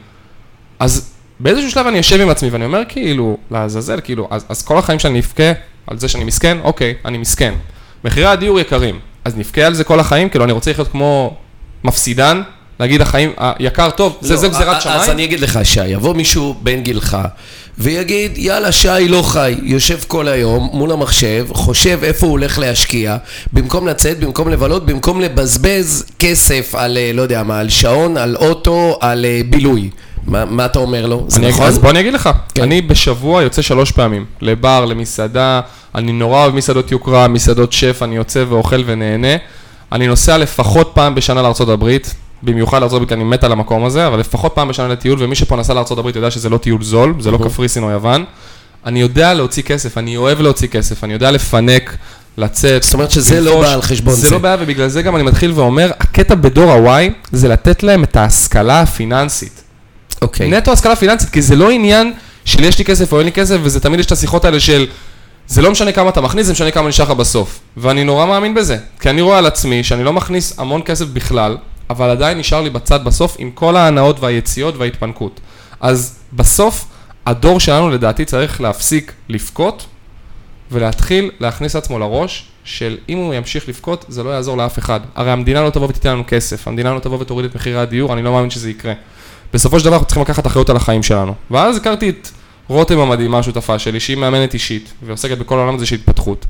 אז 0.78 1.10
באיזשהו 1.40 1.70
שלב 1.70 1.86
אני 1.86 1.96
יושב 1.96 2.20
עם 2.20 2.28
עצמי 2.28 2.50
ואני 2.50 2.64
אומר 2.64 2.82
כאילו, 2.88 3.36
לעזאזל, 3.50 4.00
כאילו, 4.04 4.28
אז, 4.30 4.44
אז 4.48 4.62
כל 4.62 4.78
החיים 4.78 4.98
שאני 4.98 5.20
אבכה 5.20 5.52
על 5.86 5.98
זה 5.98 6.08
שאני 6.08 6.24
מסכן, 6.24 6.58
אוקיי, 6.62 6.94
אני 7.04 7.18
מסכן. 7.18 7.54
מחירי 8.04 8.26
הדיור 8.26 8.60
יקרים, 8.60 8.98
אז 9.24 9.36
נבכה 9.36 9.62
על 9.62 9.74
זה 9.74 9.84
כל 9.84 10.00
החיים, 10.00 10.28
כאילו 10.28 10.44
אני 10.44 10.52
רוצה 10.52 10.70
לחיות 10.70 10.88
כמו 10.88 11.36
מפסידן, 11.84 12.42
להגיד 12.80 13.00
החיים, 13.00 13.32
היקר 13.36 13.90
טוב, 13.90 14.18
זה, 14.20 14.34
לא, 14.34 14.40
זה 14.40 14.48
גזירת 14.48 14.82
שמיים. 14.82 15.00
אז 15.00 15.10
אני 15.10 15.24
אגיד 15.24 15.40
לך, 15.40 15.58
שי, 15.64 15.86
יבוא 15.86 16.14
מישהו 16.14 16.54
בן 16.62 16.80
גילך 16.80 17.18
ויגיד, 17.78 18.32
יאללה, 18.38 18.72
שי 18.72 19.08
לא 19.08 19.22
חי, 19.22 19.54
יושב 19.62 19.98
כל 20.08 20.28
היום 20.28 20.70
מול 20.72 20.92
המחשב, 20.92 21.46
חושב 21.52 21.98
איפה 22.02 22.26
הוא 22.26 22.32
הולך 22.32 22.58
להשקיע, 22.58 23.16
במקום 23.52 23.88
לצאת, 23.88 24.20
במקום 24.20 24.48
לבלות, 24.48 24.86
במקום 24.86 25.20
לבזבז 25.20 26.04
כסף 26.18 26.74
על, 26.74 26.98
אה, 26.98 27.10
לא 27.14 27.22
יודע 27.22 27.42
מה, 27.42 27.58
על 27.58 27.68
שעון, 27.68 28.16
על 28.16 28.36
אוטו, 28.36 28.98
על 29.00 29.24
אה, 29.24 29.40
בילוי. 29.50 29.90
מה, 30.26 30.44
מה 30.44 30.64
אתה 30.64 30.78
אומר 30.78 31.06
לו? 31.06 31.24
זה 31.28 31.40
נכון? 31.40 31.66
אז 31.66 31.78
בוא 31.78 31.90
אני 31.90 32.00
אגיד 32.00 32.12
לך, 32.12 32.30
כן. 32.54 32.62
אני 32.62 32.82
בשבוע 32.82 33.42
יוצא 33.42 33.62
שלוש 33.62 33.92
פעמים, 33.92 34.24
לבר, 34.40 34.84
למסעדה, 34.84 35.60
אני 35.94 36.12
נורא 36.12 36.42
אוהב 36.42 36.54
מסעדות 36.54 36.92
יוקרה, 36.92 37.28
מסעדות 37.28 37.72
שף, 37.72 38.02
אני 38.02 38.16
יוצא 38.16 38.44
ואוכל 38.48 38.82
ונהנה. 38.86 39.36
אני 39.92 40.06
נוסע 40.06 40.38
לפחות 40.38 40.90
פעם 40.94 41.14
בשנה 41.14 41.42
לארה"ב, 41.42 41.96
במיוחד 42.42 42.80
לארה"ב, 42.80 43.04
כי 43.04 43.14
אני 43.14 43.24
מת 43.24 43.44
על 43.44 43.52
המקום 43.52 43.84
הזה, 43.84 44.06
אבל 44.06 44.18
לפחות 44.20 44.52
פעם 44.54 44.68
בשנה 44.68 44.88
לטיול, 44.88 45.22
ומי 45.22 45.34
שפה 45.34 45.56
נסע 45.56 45.74
לארה"ב 45.74 46.16
יודע 46.16 46.30
שזה 46.30 46.48
לא 46.48 46.58
טיול 46.58 46.82
זול, 46.82 47.14
זה 47.20 47.30
לא 47.30 47.38
קפריסין 47.44 47.82
או 47.82 47.90
יוון. 47.90 48.24
אני 48.86 49.00
יודע 49.00 49.34
להוציא 49.34 49.62
כסף, 49.62 49.98
אני 49.98 50.16
אוהב 50.16 50.40
להוציא 50.40 50.68
כסף, 50.68 51.04
אני 51.04 51.12
יודע 51.12 51.30
לפנק, 51.30 51.96
לצאת. 52.38 52.82
זאת 52.82 52.94
אומרת 52.94 53.10
שזה 53.10 53.40
לא 53.40 53.60
בא 53.60 53.72
על 53.72 53.82
חשבון 53.82 54.14
זה. 54.14 54.20
זה 54.20 54.30
לא 54.30 54.38
בעיה, 54.38 54.56
ובגלל 54.60 54.88
זה 54.88 55.02
גם 55.02 55.16
אני 55.16 55.22
מתחיל 55.22 55.52
ואומר, 55.54 55.90
הקטע 56.00 56.34
בדור 56.34 56.72
ה-Y 56.72 57.12
זה 57.32 57.48
לתת 57.48 57.82
להם 57.82 58.04
את 58.04 58.16
ההשכלה 58.16 58.80
הפיננסית. 58.80 59.62
אוקיי. 60.22 60.50
נטו 60.50 60.72
השכלה 60.72 60.96
פיננסית, 60.96 61.30
כי 61.30 61.42
זה 61.42 61.56
לא 61.56 61.70
עניין 61.70 62.12
של 62.44 62.64
יש 62.64 62.78
לי 62.78 62.84
כסף 62.84 63.12
או 63.12 63.18
אין 63.18 63.26
לי 63.26 63.32
כסף, 63.32 63.56
וזה 63.62 63.80
תמיד 63.80 64.00
יש 64.00 64.06
את 64.06 64.12
השיחות 64.12 64.44
האלה 64.44 64.60
של... 64.60 64.86
זה 65.48 65.62
לא 65.62 65.70
משנה 65.70 65.92
כמה 65.92 66.08
אתה 66.08 66.20
מכניס, 66.20 66.46
זה 66.46 66.52
משנה 66.52 66.70
כמה 66.70 66.88
נשאר 66.88 67.04
לך 67.04 67.10
בסוף. 67.10 67.60
ואני 67.76 68.04
נורא 68.04 68.26
מאמין 68.26 68.54
בזה. 68.54 68.76
כי 69.00 69.10
אני 69.10 69.20
רואה 69.20 69.38
על 69.38 69.46
עצמי 69.46 69.84
שאני 69.84 70.04
לא 70.04 70.12
מכניס 70.12 70.58
המון 70.58 70.82
כסף 70.84 71.04
בכלל, 71.04 71.56
אבל 71.90 72.10
עדיין 72.10 72.38
נשאר 72.38 72.60
לי 72.62 72.70
בצד 72.70 73.04
בסוף 73.04 73.36
עם 73.38 73.50
כל 73.50 73.76
ההנאות 73.76 74.20
והיציאות 74.20 74.76
וההתפנקות. 74.76 75.40
אז 75.80 76.18
בסוף, 76.32 76.84
הדור 77.26 77.60
שלנו 77.60 77.90
לדעתי 77.90 78.24
צריך 78.24 78.60
להפסיק 78.60 79.12
לבכות, 79.28 79.86
ולהתחיל 80.72 81.30
להכניס 81.40 81.74
לעצמו 81.74 81.98
לראש 81.98 82.48
של 82.64 82.98
אם 83.08 83.18
הוא 83.18 83.34
ימשיך 83.34 83.68
לבכות, 83.68 84.04
זה 84.08 84.22
לא 84.22 84.30
יעזור 84.30 84.56
לאף 84.56 84.78
אחד. 84.78 85.00
הרי 85.14 85.30
המדינה 85.30 85.62
לא 85.62 85.70
תבוא 85.70 85.88
ותיתן 85.88 86.10
לנו 86.10 86.24
כסף, 86.26 86.68
המדינה 86.68 86.94
לא 86.94 86.98
תבוא 86.98 87.18
ותוריד 87.20 87.44
את 87.50 87.54
מחירי 87.54 87.78
הדיור, 87.78 88.12
אני 88.12 88.22
לא 88.22 88.32
מאמין 88.32 88.50
שזה 88.50 88.70
יקרה. 88.70 88.92
בסופו 89.52 89.78
של 89.78 89.84
דבר 89.84 89.94
אנחנו 89.94 90.06
צריכים 90.06 90.22
לקחת 90.22 90.46
אחריות 90.46 90.70
על 90.70 90.76
החיים 90.76 91.02
שלנו. 91.02 91.34
ואז 91.50 91.76
הכרתי 91.76 92.08
את 92.08 92.28
רותם 92.68 92.98
המדהימה, 92.98 93.38
השותפה 93.38 93.78
שלי, 93.78 94.00
שהיא 94.00 94.16
מאמנת 94.16 94.54
אישית, 94.54 94.92
ועוסקת 95.02 95.38
בכל 95.38 95.58
העולם 95.58 95.74
הזה 95.74 95.86
של 95.86 95.94
התפתחות. 95.94 96.46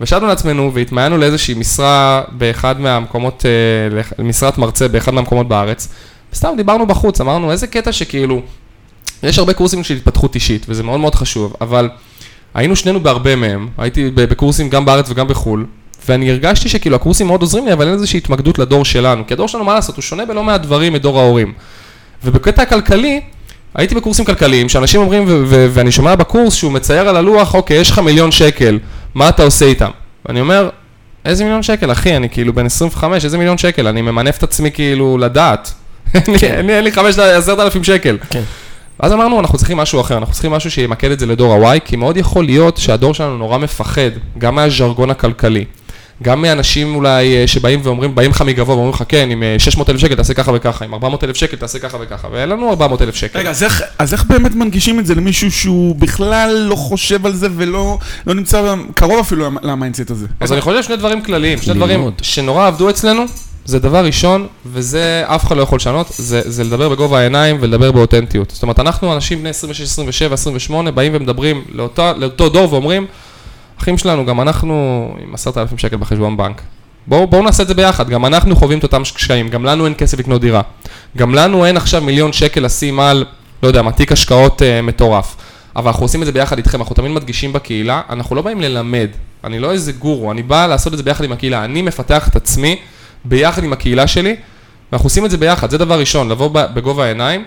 וישבנו 0.00 0.26
לעצמנו 0.26 0.74
והתמיינו 0.74 1.18
לאיזושהי 1.18 1.54
משרה 1.54 2.22
באחד 2.32 2.80
מהמקומות, 2.80 3.44
אה, 3.46 4.24
משרת 4.24 4.58
מרצה 4.58 4.88
באחד 4.88 5.14
מהמקומות 5.14 5.48
בארץ. 5.48 5.88
וסתם 6.32 6.54
דיברנו 6.56 6.86
בחוץ, 6.86 7.20
אמרנו 7.20 7.52
איזה 7.52 7.66
קטע 7.66 7.92
שכאילו, 7.92 8.42
יש 9.22 9.38
הרבה 9.38 9.52
קורסים 9.52 9.84
של 9.84 9.94
התפתחות 9.94 10.34
אישית, 10.34 10.66
וזה 10.68 10.82
מאוד 10.82 11.00
מאוד 11.00 11.14
חשוב, 11.14 11.56
אבל 11.60 11.88
היינו 12.54 12.76
שנינו 12.76 13.00
בהרבה 13.00 13.36
מהם, 13.36 13.68
הייתי 13.78 14.10
בקורסים 14.10 14.68
גם 14.68 14.84
בארץ 14.84 15.10
וגם 15.10 15.28
בחו"ל, 15.28 15.66
ואני 16.08 16.30
הרגשתי 16.30 16.68
שכאילו 16.68 16.96
הקורסים 16.96 17.26
מאוד 17.26 17.40
עוזרים 17.40 17.66
לי, 17.66 17.72
אבל 17.72 17.86
אין 17.86 17.94
איזושהי 17.94 18.18
התמקדות 18.18 18.58
לדור 18.58 18.84
שלנו, 18.84 19.26
כי 19.26 19.34
הדור 19.34 19.48
שלנו, 19.48 19.64
מה 19.64 19.74
לעשות, 19.74 19.96
הוא 19.96 20.02
שונה 20.02 20.24
בלא 20.24 20.44
מעט 20.44 20.60
דברים 20.60 20.92
מדור 20.92 21.20
ההורים. 21.20 21.52
ובקטע 22.24 22.62
הכלכלי, 22.62 23.20
הייתי 23.74 23.94
בקורסים 23.94 24.24
כלכליים, 24.24 24.68
שאנשים 24.68 25.00
אומרים, 25.00 25.24
ואני 25.48 25.92
שומע 25.92 26.14
בקורס 26.14 26.54
שהוא 26.54 26.72
מצייר 26.72 27.08
על 27.08 27.16
הלוח, 27.16 27.54
אוקיי, 27.54 27.76
יש 27.76 27.90
לך 27.90 27.98
מיליון 27.98 28.30
שקל, 28.30 28.78
מה 29.14 29.28
אתה 29.28 29.42
עושה 29.42 29.64
איתם? 29.66 29.90
ואני 30.26 30.40
אומר, 30.40 30.68
איזה 31.24 31.44
מיליון 31.44 31.62
שקל, 31.62 31.92
אחי, 31.92 32.16
אני 32.16 32.28
כאילו 32.30 32.52
בן 32.52 32.66
25, 32.66 33.24
איזה 33.24 33.38
מיליון 33.38 33.58
שקל, 33.58 33.86
אני 33.86 34.02
ממנף 34.02 34.38
את 34.38 34.42
עצמי 34.42 34.70
כאילו 34.70 35.18
לדעת. 35.18 35.72
אין 36.14 36.22
לי- 36.28 36.38
אין 36.46 36.66
לי- 36.66 36.74
אין 36.76 36.84
לי 36.84 36.92
5,000 36.92 37.84
שקל. 37.84 38.18
כן. 38.30 38.42
אז 38.98 39.12
אמרנו, 39.12 39.40
אנחנו 39.40 39.58
צריכים 39.58 39.76
משהו 39.76 40.00
אחר, 40.00 40.16
אנחנו 40.18 40.32
צריכים 40.32 40.50
משהו 40.52 40.70
שימקד 40.70 41.10
את 41.10 41.18
זה 41.18 41.26
לדור 41.26 41.54
ה-Y, 41.68 41.80
כי 41.84 41.96
מאוד 41.96 42.16
יכול 42.16 42.44
להיות 42.44 42.76
שהדור 42.76 43.14
שלנו 43.14 43.38
נורא 43.38 43.58
מפחד, 43.58 44.10
גם 44.38 44.54
מהז'רגון 44.54 45.10
הכלכלי, 45.10 45.64
גם 46.24 46.42
מאנשים 46.42 46.94
אולי 46.94 47.36
אה, 47.36 47.46
שבאים 47.46 47.80
ואומרים, 47.82 48.14
באים 48.14 48.30
לך 48.30 48.42
מגבוה 48.42 48.74
ואומרים 48.74 48.94
לך, 48.94 49.04
כן, 49.08 49.28
עם 49.30 49.42
אה, 49.42 49.56
600 49.58 49.90
אלף 49.90 50.00
שקל 50.00 50.14
תעשה 50.14 50.34
ככה 50.34 50.52
וככה, 50.54 50.84
עם 50.84 50.94
400 50.94 51.24
אלף 51.24 51.36
שקל 51.36 51.56
תעשה 51.56 51.78
ככה 51.78 51.98
וככה, 52.00 52.28
ואין 52.32 52.48
לנו 52.48 52.70
400 52.70 53.02
אלף 53.02 53.14
שקל. 53.14 53.38
רגע, 53.38 53.50
אז 53.50 53.62
איך, 53.62 53.82
אז 53.98 54.12
איך 54.12 54.24
באמת 54.24 54.54
מנגישים 54.54 55.00
את 55.00 55.06
זה 55.06 55.14
למישהו 55.14 55.50
שהוא 55.50 55.96
בכלל 55.96 56.66
לא 56.68 56.74
חושב 56.74 57.26
על 57.26 57.32
זה 57.32 57.48
ולא 57.56 57.98
לא 58.26 58.34
נמצא 58.34 58.74
קרוב 58.94 59.18
אפילו 59.20 59.50
ל 59.62 59.68
mindset 59.68 60.10
הזה? 60.10 60.26
אז 60.40 60.52
אני 60.52 60.60
חושב 60.60 60.82
שני 60.82 60.96
דברים 60.96 61.22
כלליים, 61.22 61.58
שני. 61.62 61.74
דברים 61.74 62.10
שנורא 62.22 62.66
עבדו 62.66 62.90
אצלנו, 62.90 63.24
זה 63.64 63.78
דבר 63.78 64.04
ראשון, 64.04 64.46
וזה 64.66 65.22
אף 65.26 65.44
אחד 65.44 65.56
לא 65.56 65.62
יכול 65.62 65.76
לשנות, 65.76 66.06
זה, 66.18 66.42
זה 66.44 66.64
לדבר 66.64 66.88
בגובה 66.88 67.18
העיניים 67.18 67.56
ולדבר 67.60 67.92
באותנטיות. 67.92 68.50
זאת 68.50 68.62
אומרת, 68.62 68.80
אנחנו 68.80 69.14
אנשים 69.14 69.40
בני 69.40 69.48
26, 69.48 69.80
27, 69.80 70.34
28, 70.34 70.90
באים 70.90 71.12
ומדברים 71.14 71.64
לאותו, 71.72 72.02
לאותו 72.16 72.48
דור 72.48 72.72
ואומרים, 72.72 73.06
אחים 73.84 73.98
שלנו, 73.98 74.26
גם 74.26 74.40
אנחנו 74.40 75.08
עם 75.22 75.34
עשרת 75.34 75.58
אלפים 75.58 75.78
שקל 75.78 75.96
בחשבון 75.96 76.36
בנק. 76.36 76.62
בואו 77.06 77.26
בוא 77.26 77.42
נעשה 77.42 77.62
את 77.62 77.68
זה 77.68 77.74
ביחד, 77.74 78.08
גם 78.08 78.26
אנחנו 78.26 78.56
חווים 78.56 78.78
את 78.78 78.82
אותם 78.82 79.02
קשיים, 79.14 79.48
גם 79.48 79.64
לנו 79.64 79.84
אין 79.84 79.94
כסף 79.98 80.18
לקנות 80.18 80.40
דירה. 80.40 80.60
גם 81.16 81.34
לנו 81.34 81.66
אין 81.66 81.76
עכשיו 81.76 82.02
מיליון 82.02 82.32
שקל 82.32 82.60
לשים 82.60 83.00
על, 83.00 83.24
לא 83.62 83.68
יודע, 83.68 83.82
מה, 83.82 83.92
תיק 83.92 84.12
השקעות 84.12 84.62
אה, 84.62 84.82
מטורף. 84.82 85.36
אבל 85.76 85.86
אנחנו 85.86 86.04
עושים 86.04 86.20
את 86.20 86.26
זה 86.26 86.32
ביחד 86.32 86.56
איתכם, 86.56 86.80
אנחנו 86.80 86.94
תמיד 86.94 87.10
מדגישים 87.10 87.52
בקהילה, 87.52 88.00
אנחנו 88.10 88.36
לא 88.36 88.42
באים 88.42 88.60
ללמד, 88.60 89.08
אני 89.44 89.58
לא 89.58 89.72
איזה 89.72 89.92
גורו, 89.92 90.32
אני 90.32 90.42
בא 90.42 90.66
לעשות 90.66 90.92
את 90.92 90.98
זה 90.98 91.04
ביחד 91.04 91.24
עם 91.24 91.32
הקהילה, 91.32 91.64
אני 91.64 91.82
מפתח 91.82 92.28
את 92.28 92.36
עצמי 92.36 92.76
ביחד 93.24 93.64
עם 93.64 93.72
הקהילה 93.72 94.06
שלי, 94.06 94.36
ואנחנו 94.92 95.06
עושים 95.06 95.24
את 95.24 95.30
זה 95.30 95.36
ביחד, 95.36 95.70
זה 95.70 95.78
דבר 95.78 95.98
ראשון, 95.98 96.28
לבוא 96.28 96.48
בגובה 96.52 97.04
העיניים. 97.04 97.44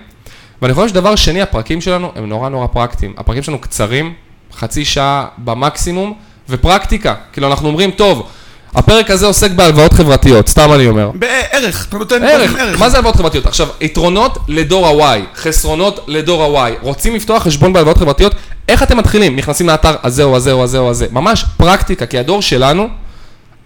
ואני 0.62 0.74
חושב 0.74 0.88
שדבר 0.88 1.16
שני, 1.16 1.42
הפרקים 1.42 1.82
שלנו 1.82 2.12
הם 2.16 2.30
נורא 2.30 2.50
נורא 2.50 2.68
פרקטיים. 2.68 3.14
הפרקים 3.18 3.44
שלנו 3.44 3.60
קצרים, 3.60 4.14
חצי 4.54 4.86
שעה 4.86 5.28
במקסימום, 5.38 6.14
ופרקטיקה. 6.50 7.14
כאילו 7.34 7.48
אנחנו 7.48 7.68
אומרים, 7.68 7.92
טוב, 7.92 8.28
הפרק 8.76 9.12
הזה 9.12 9.26
עוסק 9.26 9.52
בהלוואות 9.52 9.94
חברתיות, 9.94 10.48
סתם 10.48 10.74
אני 10.74 10.88
אומר. 10.88 11.12
בערך, 11.16 11.86
אתה 11.90 11.98
נותן 11.98 12.24
ערך, 12.24 12.56
ערך. 12.60 12.80
מה 12.80 12.90
זה 12.90 12.98
הלוואות 12.98 13.16
חברתיות? 13.16 13.46
עכשיו, 13.46 13.68
יתרונות 13.82 14.38
לדור 14.48 15.04
ה-Y, 15.04 15.20
חסרונות 15.42 16.06
לדור 16.08 16.60
ה-Y. 16.60 16.72
רוצים 16.82 17.16
לפתוח 17.16 17.44
חשבון 17.44 17.74
בהלוואות 17.74 17.98
חברתיות? 17.98 18.36
איך 18.70 18.84
אתם 18.84 18.98
מתחילים? 18.98 19.36
נכנסים 19.36 19.68
לאתר 19.68 19.96
הזה 20.04 20.24
או 20.24 20.36
הזה 20.36 20.52
או 20.52 20.64
הזה 20.64 20.78
או 20.78 20.90
הזה. 20.90 21.06
ממש 21.12 21.46
פרקטיקה, 21.58 22.06
כי 22.06 22.18
הדור 22.20 22.42
שלנו, 22.42 22.88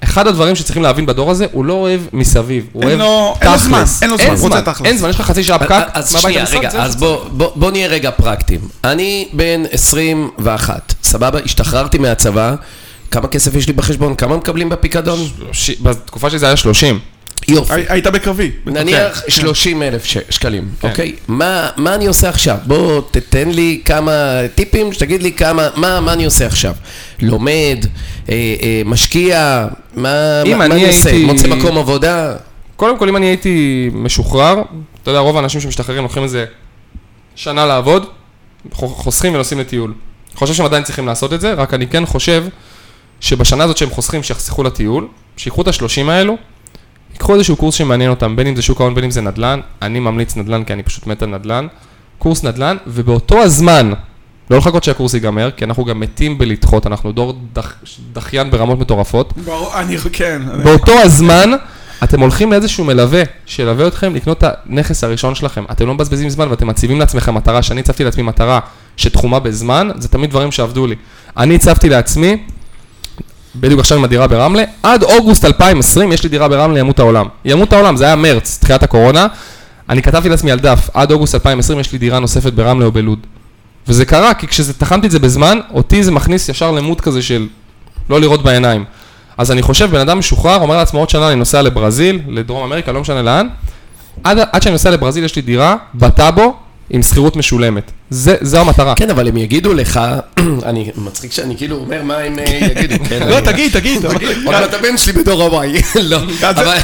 אחד 0.03 0.27
הדברים 0.27 0.55
שצריכים 0.55 0.83
להבין 0.83 1.05
בדור 1.05 1.31
הזה, 1.31 1.45
הוא 1.51 1.65
לא 1.65 1.73
אוהב 1.73 2.01
מסביב, 2.13 2.65
הוא 2.73 2.83
אוהב 2.83 2.99
לו- 2.99 3.33
אין 3.41 3.49
לו 3.51 3.57
תכלס. 3.57 3.61
זמן, 3.63 3.83
אין 4.01 4.09
לו 4.09 4.17
זמן, 4.17 4.27
רוצה 4.47 4.61
תכלס. 4.61 4.87
אין 4.87 4.97
זמן, 4.97 5.09
יש 5.09 5.19
לך 5.19 5.25
חצי 5.25 5.43
שעה 5.43 5.59
פקק, 5.59 5.71
אה, 5.71 5.83
אז 5.93 6.15
שנייה, 6.21 6.43
רגע. 6.51 6.69
אז 6.73 6.95
בוא, 6.95 7.17
בוא, 7.31 7.49
בוא 7.55 7.71
נהיה 7.71 7.87
רגע 7.87 8.11
פרקטיים. 8.11 8.59
אני 8.83 9.27
בן 9.33 9.63
21, 9.71 10.93
סבבה? 11.11 11.39
השתחררתי 11.45 11.97
מהצבא, 11.97 12.55
כמה 13.11 13.27
כסף 13.27 13.55
יש 13.55 13.67
לי 13.67 13.73
בחשבון? 13.73 14.15
כמה 14.15 14.37
מקבלים 14.37 14.69
בפיקדון? 14.69 15.19
ש- 15.51 15.81
בתקופה 15.81 16.29
שלי 16.29 16.39
זה 16.39 16.45
היה 16.45 16.55
30. 16.57 16.99
יופי. 17.47 17.73
הי- 17.73 17.85
היית 17.89 18.07
בקרבי. 18.07 18.51
נניח 18.65 19.21
כן. 19.25 19.31
30 19.31 19.83
אלף 19.83 20.05
ש- 20.05 20.17
שקלים, 20.29 20.69
כן. 20.81 20.87
אוקיי? 20.89 21.15
מה, 21.27 21.69
מה 21.77 21.95
אני 21.95 22.05
עושה 22.05 22.29
עכשיו? 22.29 22.57
בוא 22.65 23.01
תתן 23.11 23.49
לי 23.49 23.81
כמה 23.85 24.11
טיפים, 24.55 24.93
שתגיד 24.93 25.23
לי 25.23 25.31
כמה, 25.31 25.67
מה, 25.75 25.99
מה 26.01 26.13
אני 26.13 26.25
עושה 26.25 26.45
עכשיו? 26.47 26.73
לומד, 27.21 27.85
אה, 28.29 28.33
אה, 28.61 28.81
משקיע, 28.85 29.67
מה, 29.95 30.09
מה, 30.57 30.65
אני 30.65 30.73
אני 30.75 30.87
עושה? 30.87 31.09
הייתי- 31.09 31.25
מוצא 31.25 31.47
מקום 31.47 31.77
עבודה? 31.77 32.33
קודם 32.75 32.97
כל, 32.97 33.09
אם 33.09 33.15
אני 33.17 33.25
הייתי 33.25 33.89
משוחרר, 33.93 34.61
אתה 35.03 35.11
יודע, 35.11 35.19
רוב 35.19 35.37
האנשים 35.37 35.61
שמשתחררים 35.61 36.03
לוקחים 36.03 36.23
איזה 36.23 36.45
שנה 37.35 37.65
לעבוד, 37.65 38.05
חוסכים 38.73 39.33
ונוסעים 39.33 39.59
לטיול. 39.59 39.93
חושב 40.35 40.53
שהם 40.53 40.65
עדיין 40.65 40.83
צריכים 40.83 41.07
לעשות 41.07 41.33
את 41.33 41.41
זה, 41.41 41.53
רק 41.53 41.73
אני 41.73 41.87
כן 41.87 42.05
חושב 42.05 42.45
שבשנה 43.19 43.63
הזאת 43.63 43.77
שהם 43.77 43.89
חוסכים, 43.89 44.23
שיחסכו 44.23 44.63
לטיול, 44.63 45.07
שיקחו 45.37 45.61
את 45.61 45.67
השלושים 45.67 46.09
האלו, 46.09 46.37
ייקחו 47.13 47.33
איזשהו 47.35 47.55
קורס 47.55 47.75
שמעניין 47.75 48.09
אותם, 48.09 48.35
בין 48.35 48.47
אם 48.47 48.55
זה 48.55 48.61
שוק 48.61 48.81
ההון, 48.81 48.95
בין 48.95 49.03
אם 49.03 49.11
זה 49.11 49.21
נדל"ן, 49.21 49.59
אני 49.81 49.99
ממליץ 49.99 50.35
נדל"ן 50.35 50.63
כי 50.63 50.73
אני 50.73 50.83
פשוט 50.83 51.07
מת 51.07 51.23
על 51.23 51.29
נדל"ן, 51.29 51.67
קורס 52.19 52.43
נדל"ן, 52.43 52.77
ובאותו 52.87 53.41
הזמן, 53.41 53.91
לא 54.49 54.57
לחכות 54.57 54.83
שהקורס 54.83 55.13
ייגמר, 55.13 55.51
כי 55.51 55.65
אנחנו 55.65 55.85
גם 55.85 55.99
מתים 55.99 56.37
בלדחות, 56.37 56.87
אנחנו 56.87 57.11
דור 57.11 57.39
דח, 57.53 57.75
דחיין 58.13 58.51
ברמות 58.51 58.79
מטורפות, 58.79 59.33
ברור, 59.45 59.79
אני, 59.79 59.97
כן. 59.97 60.41
באותו 60.63 60.91
הזמן, 60.91 61.51
אתם 62.03 62.19
הולכים 62.19 62.51
לאיזשהו 62.51 62.85
מלווה, 62.85 63.23
שילווה 63.45 63.87
אתכם 63.87 64.15
לקנות 64.15 64.43
את 64.43 64.43
הנכס 64.65 65.03
הראשון 65.03 65.35
שלכם. 65.35 65.63
אתם 65.71 65.87
לא 65.87 65.93
מבזבזים 65.93 66.29
זמן 66.29 66.47
ואתם 66.49 66.67
מציבים 66.67 66.99
לעצמכם 66.99 67.35
מטרה, 67.35 67.61
שאני 67.61 67.79
הצבתי 67.79 68.03
לעצמי 68.03 68.23
מטרה 68.23 68.59
שתחומה 69.01 69.39
בזמן, 69.39 69.89
זה 69.97 70.07
תמיד 70.07 70.29
דברים 70.29 70.51
שעבדו 70.51 70.87
לי. 70.87 70.95
אני 71.37 71.55
הצבתי 71.55 71.89
לעצמי, 71.89 72.37
בדיוק 73.55 73.79
עכשיו 73.79 73.97
עם 73.97 74.03
הדירה 74.03 74.27
ברמלה, 74.27 74.63
עד 74.83 75.03
אוגוסט 75.03 75.45
2020 75.45 76.11
יש 76.11 76.23
לי 76.23 76.29
דירה 76.29 76.47
ברמלה, 76.47 76.79
ימות 76.79 76.99
העולם. 76.99 77.27
ימות 77.45 77.73
העולם, 77.73 77.97
זה 77.97 78.05
היה 78.05 78.15
מרץ, 78.15 78.57
תחילת 78.61 78.83
הקורונה. 78.83 79.27
אני 79.89 80.01
כתבתי 80.01 80.29
לעצמי 80.29 80.51
על 80.51 80.59
דף, 80.59 80.89
עד 80.93 81.11
אוגוסט 81.11 81.35
2020 81.35 81.79
יש 81.79 81.91
לי 81.91 81.97
דירה 81.97 82.19
נוספת 82.19 82.53
ברמלה 82.53 82.85
או 82.85 82.91
בלוד. 82.91 83.19
וזה 83.87 84.05
קרה, 84.05 84.33
כי 84.33 84.47
כשתחמתי 84.47 85.07
את 85.07 85.11
זה 85.11 85.19
בזמן, 85.19 85.59
אותי 85.73 86.03
זה 86.03 86.11
מכניס 86.11 86.49
ישר 86.49 86.71
למוד 86.71 87.01
כזה 87.01 87.21
של 87.21 87.47
לא 88.09 88.21
לראות 88.21 88.43
בעיניים. 88.43 88.85
אז 89.37 89.51
אני 89.51 89.61
חושב, 89.61 89.91
בן 89.91 89.99
אדם 89.99 90.19
משוחרר, 90.19 90.55
אומר 90.61 90.77
לעצמו 90.77 90.99
עוד 90.99 91.09
שנה 91.09 91.27
אני 91.27 91.35
נוסע 91.35 91.61
לברזיל, 91.61 92.19
לדרום 92.27 92.63
אמריקה, 92.63 92.91
לא 92.91 93.01
משנה 93.01 93.21
לאן. 93.21 93.47
עד, 94.23 94.37
עד 94.51 94.61
שאני 94.61 94.73
נוסע 94.73 94.89
לברזיל 94.89 95.23
יש 95.23 95.35
לי 95.35 95.41
דירה 95.41 95.75
בטאבו 95.95 96.55
עם 96.93 97.03
שכירות 97.03 97.35
משולמת. 97.35 97.91
זה, 98.09 98.35
זו 98.41 98.57
המטרה. 98.57 98.95
כן, 98.95 99.09
אבל 99.09 99.27
הם 99.27 99.37
יגידו 99.37 99.73
לך, 99.73 99.99
אני 100.65 100.91
מצחיק 100.97 101.31
שאני 101.31 101.57
כאילו 101.57 101.75
אומר 101.77 102.03
מה 102.03 102.17
הם 102.17 102.39
אה, 102.39 102.59
יגידו, 102.77 102.95
כן? 103.09 103.27
לא, 103.29 103.39
תגיד, 103.39 103.71
תגיד. 103.73 104.05
אבל 104.47 104.65
אתה 104.65 104.77
בן 104.77 104.97
שלי 104.97 105.13
בדור 105.13 105.43
הוואי, 105.43 105.73
לא, 106.01 106.17
אבל- 106.49 106.77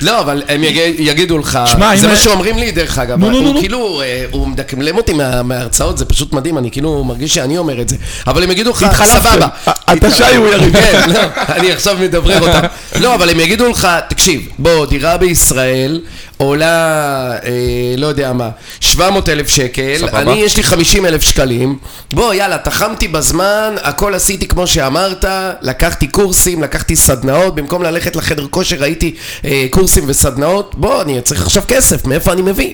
לא, 0.00 0.20
אבל 0.20 0.42
הם 0.48 0.64
יג- 0.64 0.94
יגידו 0.98 1.38
לך, 1.38 1.58
זה 1.96 2.08
מה 2.08 2.16
שאומרים 2.16 2.58
לי 2.58 2.70
דרך 2.70 2.98
אגב, 2.98 3.24
הוא. 3.24 3.60
כאילו, 3.60 4.02
אה, 4.02 4.24
הוא 4.30 4.48
מדקלם 4.48 4.96
אותי 4.96 5.12
מה- 5.12 5.42
מההרצאות, 5.42 5.98
זה 5.98 6.04
פשוט 6.04 6.32
מדהים, 6.32 6.58
אני 6.58 6.70
כאילו 6.70 7.04
מרגיש 7.04 7.34
שאני 7.34 7.58
אומר 7.58 7.80
את 7.80 7.88
זה, 7.88 7.96
אבל 8.26 8.42
הם 8.42 8.50
יגידו 8.50 8.70
לך. 8.70 9.02
סבבה, 9.04 9.48
אתה 9.92 10.10
שי, 10.10 10.36
הוא 10.36 10.48
יריב. 10.48 10.72
כן, 10.80 11.10
לא, 11.10 11.20
אני 11.48 11.72
עכשיו 11.72 11.96
מדברר 12.00 12.40
אותם, 12.48 12.66
לא, 13.00 13.14
אבל 13.14 13.30
הם 13.30 13.40
יגידו 13.40 13.68
לך, 13.68 13.88
תקשיב, 14.08 14.48
בוא, 14.58 14.86
דירה 14.86 15.16
בישראל 15.16 16.00
עולה, 16.40 17.32
אה, 17.44 17.94
לא 17.96 18.06
יודע 18.06 18.32
מה, 18.32 18.50
700 18.80 19.28
אלף 19.28 19.48
שקל, 19.48 19.96
סבבה. 19.98 20.20
אני 20.20 20.32
יש 20.32 20.56
לי 20.56 20.62
50 20.62 21.06
אלף 21.06 21.22
שקלים, 21.22 21.78
בוא 22.12 22.34
יאללה, 22.34 22.58
תחמתי 22.58 23.08
בזמן, 23.08 23.74
הכל 23.82 24.14
עשיתי 24.14 24.48
כמו 24.48 24.66
שאמרת, 24.66 25.24
לקחתי 25.60 26.06
קורסים, 26.06 26.62
לקחתי 26.62 26.96
סדנאות, 26.96 27.54
במקום 27.54 27.82
ללכת 27.82 28.16
לחדר 28.16 28.46
כושר 28.50 28.76
ראיתי 28.76 29.14
אה, 29.44 29.66
קורסים 29.70 30.04
וסדנאות, 30.06 30.74
בוא, 30.78 31.02
אני 31.02 31.20
צריך 31.20 31.42
עכשיו 31.42 31.62
כסף, 31.68 32.06
מאיפה 32.06 32.32
אני 32.32 32.42
מביא? 32.42 32.72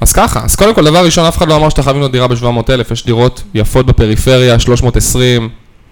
אז 0.00 0.12
ככה, 0.12 0.40
אז 0.44 0.56
קודם 0.56 0.74
כל, 0.74 0.84
דבר 0.84 1.04
ראשון, 1.04 1.24
אף 1.24 1.36
אחד 1.36 1.48
לא 1.48 1.56
אמר 1.56 1.68
שאתה 1.68 1.82
חייב 1.82 1.96
לקנות 1.96 2.12
דירה 2.12 2.28
ב-700,000, 2.28 2.92
יש 2.92 3.06
דירות 3.06 3.42
יפות 3.54 3.86
בפריפריה, 3.86 4.58
320, 4.58 5.48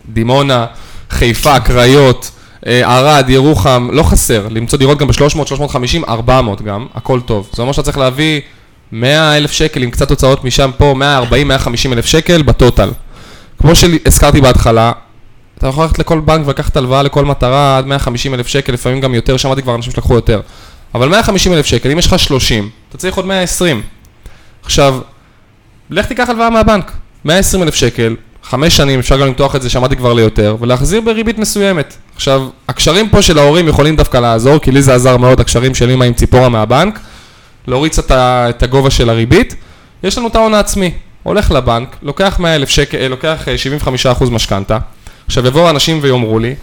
דימונה, 0.08 0.66
חיפה, 1.10 1.60
קריות, 1.60 2.30
ערד, 2.64 3.24
ירוחם, 3.28 3.88
לא 3.92 4.02
חסר, 4.02 4.46
למצוא 4.50 4.78
דירות 4.78 4.98
גם 4.98 5.06
ב-300, 5.06 5.46
350, 5.46 6.04
400 6.04 6.62
גם, 6.62 6.86
הכל 6.94 7.20
טוב. 7.20 7.50
זה 7.52 7.62
אומר 7.62 7.72
שאתה 7.72 7.82
צריך 7.82 7.98
להביא 7.98 8.40
100 8.92 9.36
אלף 9.36 9.52
שקל 9.52 9.82
עם 9.82 9.90
קצת 9.90 10.10
הוצאות 10.10 10.44
משם 10.44 10.70
פה, 10.78 10.94
140, 10.96 11.48
150 11.48 11.92
אלף 11.92 12.06
שקל 12.06 12.42
בטוטל. 12.42 12.90
כמו 13.58 13.74
שהזכרתי 13.74 14.40
בהתחלה, 14.40 14.92
אתה 15.58 15.66
יכול 15.66 15.84
ללכת 15.84 15.98
לכל 15.98 16.20
בנק 16.20 16.46
ולקחת 16.46 16.76
הלוואה 16.76 17.02
לכל 17.02 17.24
מטרה 17.24 17.78
עד 17.78 17.86
150 17.86 18.34
אלף 18.34 18.46
שקל, 18.46 18.72
לפעמים 18.72 19.00
גם 19.00 19.14
יותר, 19.14 19.36
שמעתי 19.36 19.62
כבר 19.62 19.74
אנשים 19.74 19.92
שלקחו 19.92 20.14
יותר. 20.14 20.40
אבל 20.94 21.08
150 21.08 21.52
אלף 21.52 21.66
שקל, 21.66 21.90
אם 21.90 21.98
יש 21.98 22.06
לך 22.06 22.18
30, 22.18 22.68
אתה 22.88 22.98
צריך 22.98 23.16
עוד 23.16 23.26
120. 23.26 23.82
עכשיו, 24.62 24.98
לך 25.90 26.06
תיקח 26.06 26.28
הלוואה 26.28 26.50
מהבנק, 26.50 26.92
120 27.24 27.62
אלף 27.62 27.74
שקל, 27.74 28.16
חמש 28.44 28.76
שנים, 28.76 28.98
אפשר 28.98 29.20
גם 29.20 29.26
למתוח 29.26 29.56
את 29.56 29.62
זה, 29.62 29.70
שמעתי 29.70 29.96
כבר 29.96 30.12
ליותר, 30.12 30.56
ולהחזיר 30.60 31.00
בריבית 31.00 31.38
מסוימת. 31.38 31.94
עכשיו, 32.14 32.42
הקשרים 32.68 33.08
פה 33.08 33.22
של 33.22 33.38
ההורים 33.38 33.68
יכולים 33.68 33.96
דווקא 33.96 34.16
לעזור, 34.18 34.58
כי 34.58 34.72
לי 34.72 34.82
זה 34.82 34.94
עזר 34.94 35.16
מאוד, 35.16 35.40
הקשרים 35.40 35.74
של 35.74 35.90
אמא 35.90 36.04
עם 36.04 36.12
ציפורה 36.14 36.48
מהבנק, 36.48 36.98
להוריד 37.66 37.92
קצת 37.92 38.10
ה- 38.10 38.46
את 38.50 38.62
הגובה 38.62 38.90
של 38.90 39.10
הריבית. 39.10 39.54
יש 40.02 40.18
לנו 40.18 40.28
את 40.28 40.36
ההון 40.36 40.54
העצמי. 40.54 40.90
הולך 41.22 41.50
לבנק, 41.50 41.96
לוקח 42.02 42.36
100 42.38 42.54
אלף 42.56 42.68
שקל, 42.68 42.96
אה, 42.98 43.08
לוקח 43.08 43.48
אה, 43.48 43.54
75% 43.58 44.30
משכנתה. 44.30 44.78
עכשיו 45.26 45.46
יבואו 45.46 45.70
אנשים 45.70 45.98
ויאמרו 46.02 46.38
לי, 46.38 46.54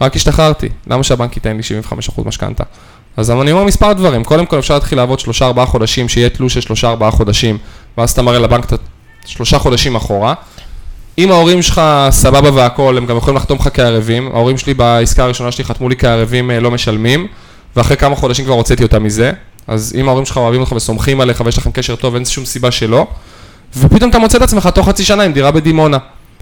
רק 0.00 0.16
השתחררתי, 0.16 0.68
למה 0.86 1.02
שהבנק 1.02 1.36
ייתן 1.36 1.56
לי 1.56 1.62
75% 1.62 2.22
משכנתה? 2.26 2.64
אז 3.16 3.30
אני 3.30 3.52
אומר 3.52 3.64
מספר 3.64 3.92
דברים, 3.92 4.24
קודם 4.24 4.46
כל 4.46 4.58
אפשר 4.58 4.74
להתחיל 4.74 4.98
לעבוד 4.98 5.20
3-4 5.20 5.66
חודשים, 5.66 6.08
שיהיה 6.08 6.28
תלוש 6.28 6.58
של 6.58 6.74
3-4 6.74 7.10
חודשים, 7.10 7.58
ואז 7.98 8.10
אתה 8.10 8.22
מראה 8.22 8.38
לבנק 8.38 8.72
את 8.72 8.80
שלושה 9.26 9.58
חודשים 9.58 9.96
אחורה. 9.96 10.34
אם 11.18 11.30
ההורים 11.30 11.62
שלך 11.62 11.82
סבבה 12.10 12.50
והכל, 12.54 12.96
הם 12.96 13.06
גם 13.06 13.16
יכולים 13.16 13.36
לחתום 13.36 13.58
לך 13.58 13.68
כערבים. 13.74 14.30
ההורים 14.34 14.58
שלי 14.58 14.74
בעסקה 14.74 15.24
הראשונה 15.24 15.52
שלי 15.52 15.64
חתמו 15.64 15.88
לי 15.88 15.96
כערבים 15.96 16.50
אה, 16.50 16.60
לא 16.60 16.70
משלמים, 16.70 17.26
ואחרי 17.76 17.96
כמה 17.96 18.16
חודשים 18.16 18.44
כבר 18.44 18.54
הוצאתי 18.54 18.82
אותם 18.82 19.04
מזה. 19.04 19.32
אז 19.66 19.94
אם 20.00 20.08
ההורים 20.08 20.24
שלך 20.24 20.36
אוהבים 20.36 20.60
אותך 20.60 20.72
וסומכים 20.72 21.20
עליך 21.20 21.42
ויש 21.44 21.58
לכם 21.58 21.70
קשר 21.70 21.96
טוב, 21.96 22.14
אין 22.14 22.24
שום 22.24 22.44
סיבה 22.44 22.70
שלא. 22.70 23.06
ופתאום 23.76 24.10
אתה 24.10 24.18
מוצא 24.18 24.38
את 24.38 24.42
עצמך 24.42 24.68
תוך 24.74 24.88
חצי 24.88 25.04
שנה 25.04 25.22
עם 25.22 25.32
דירה 25.32 25.50
בדימונה. 25.50 25.98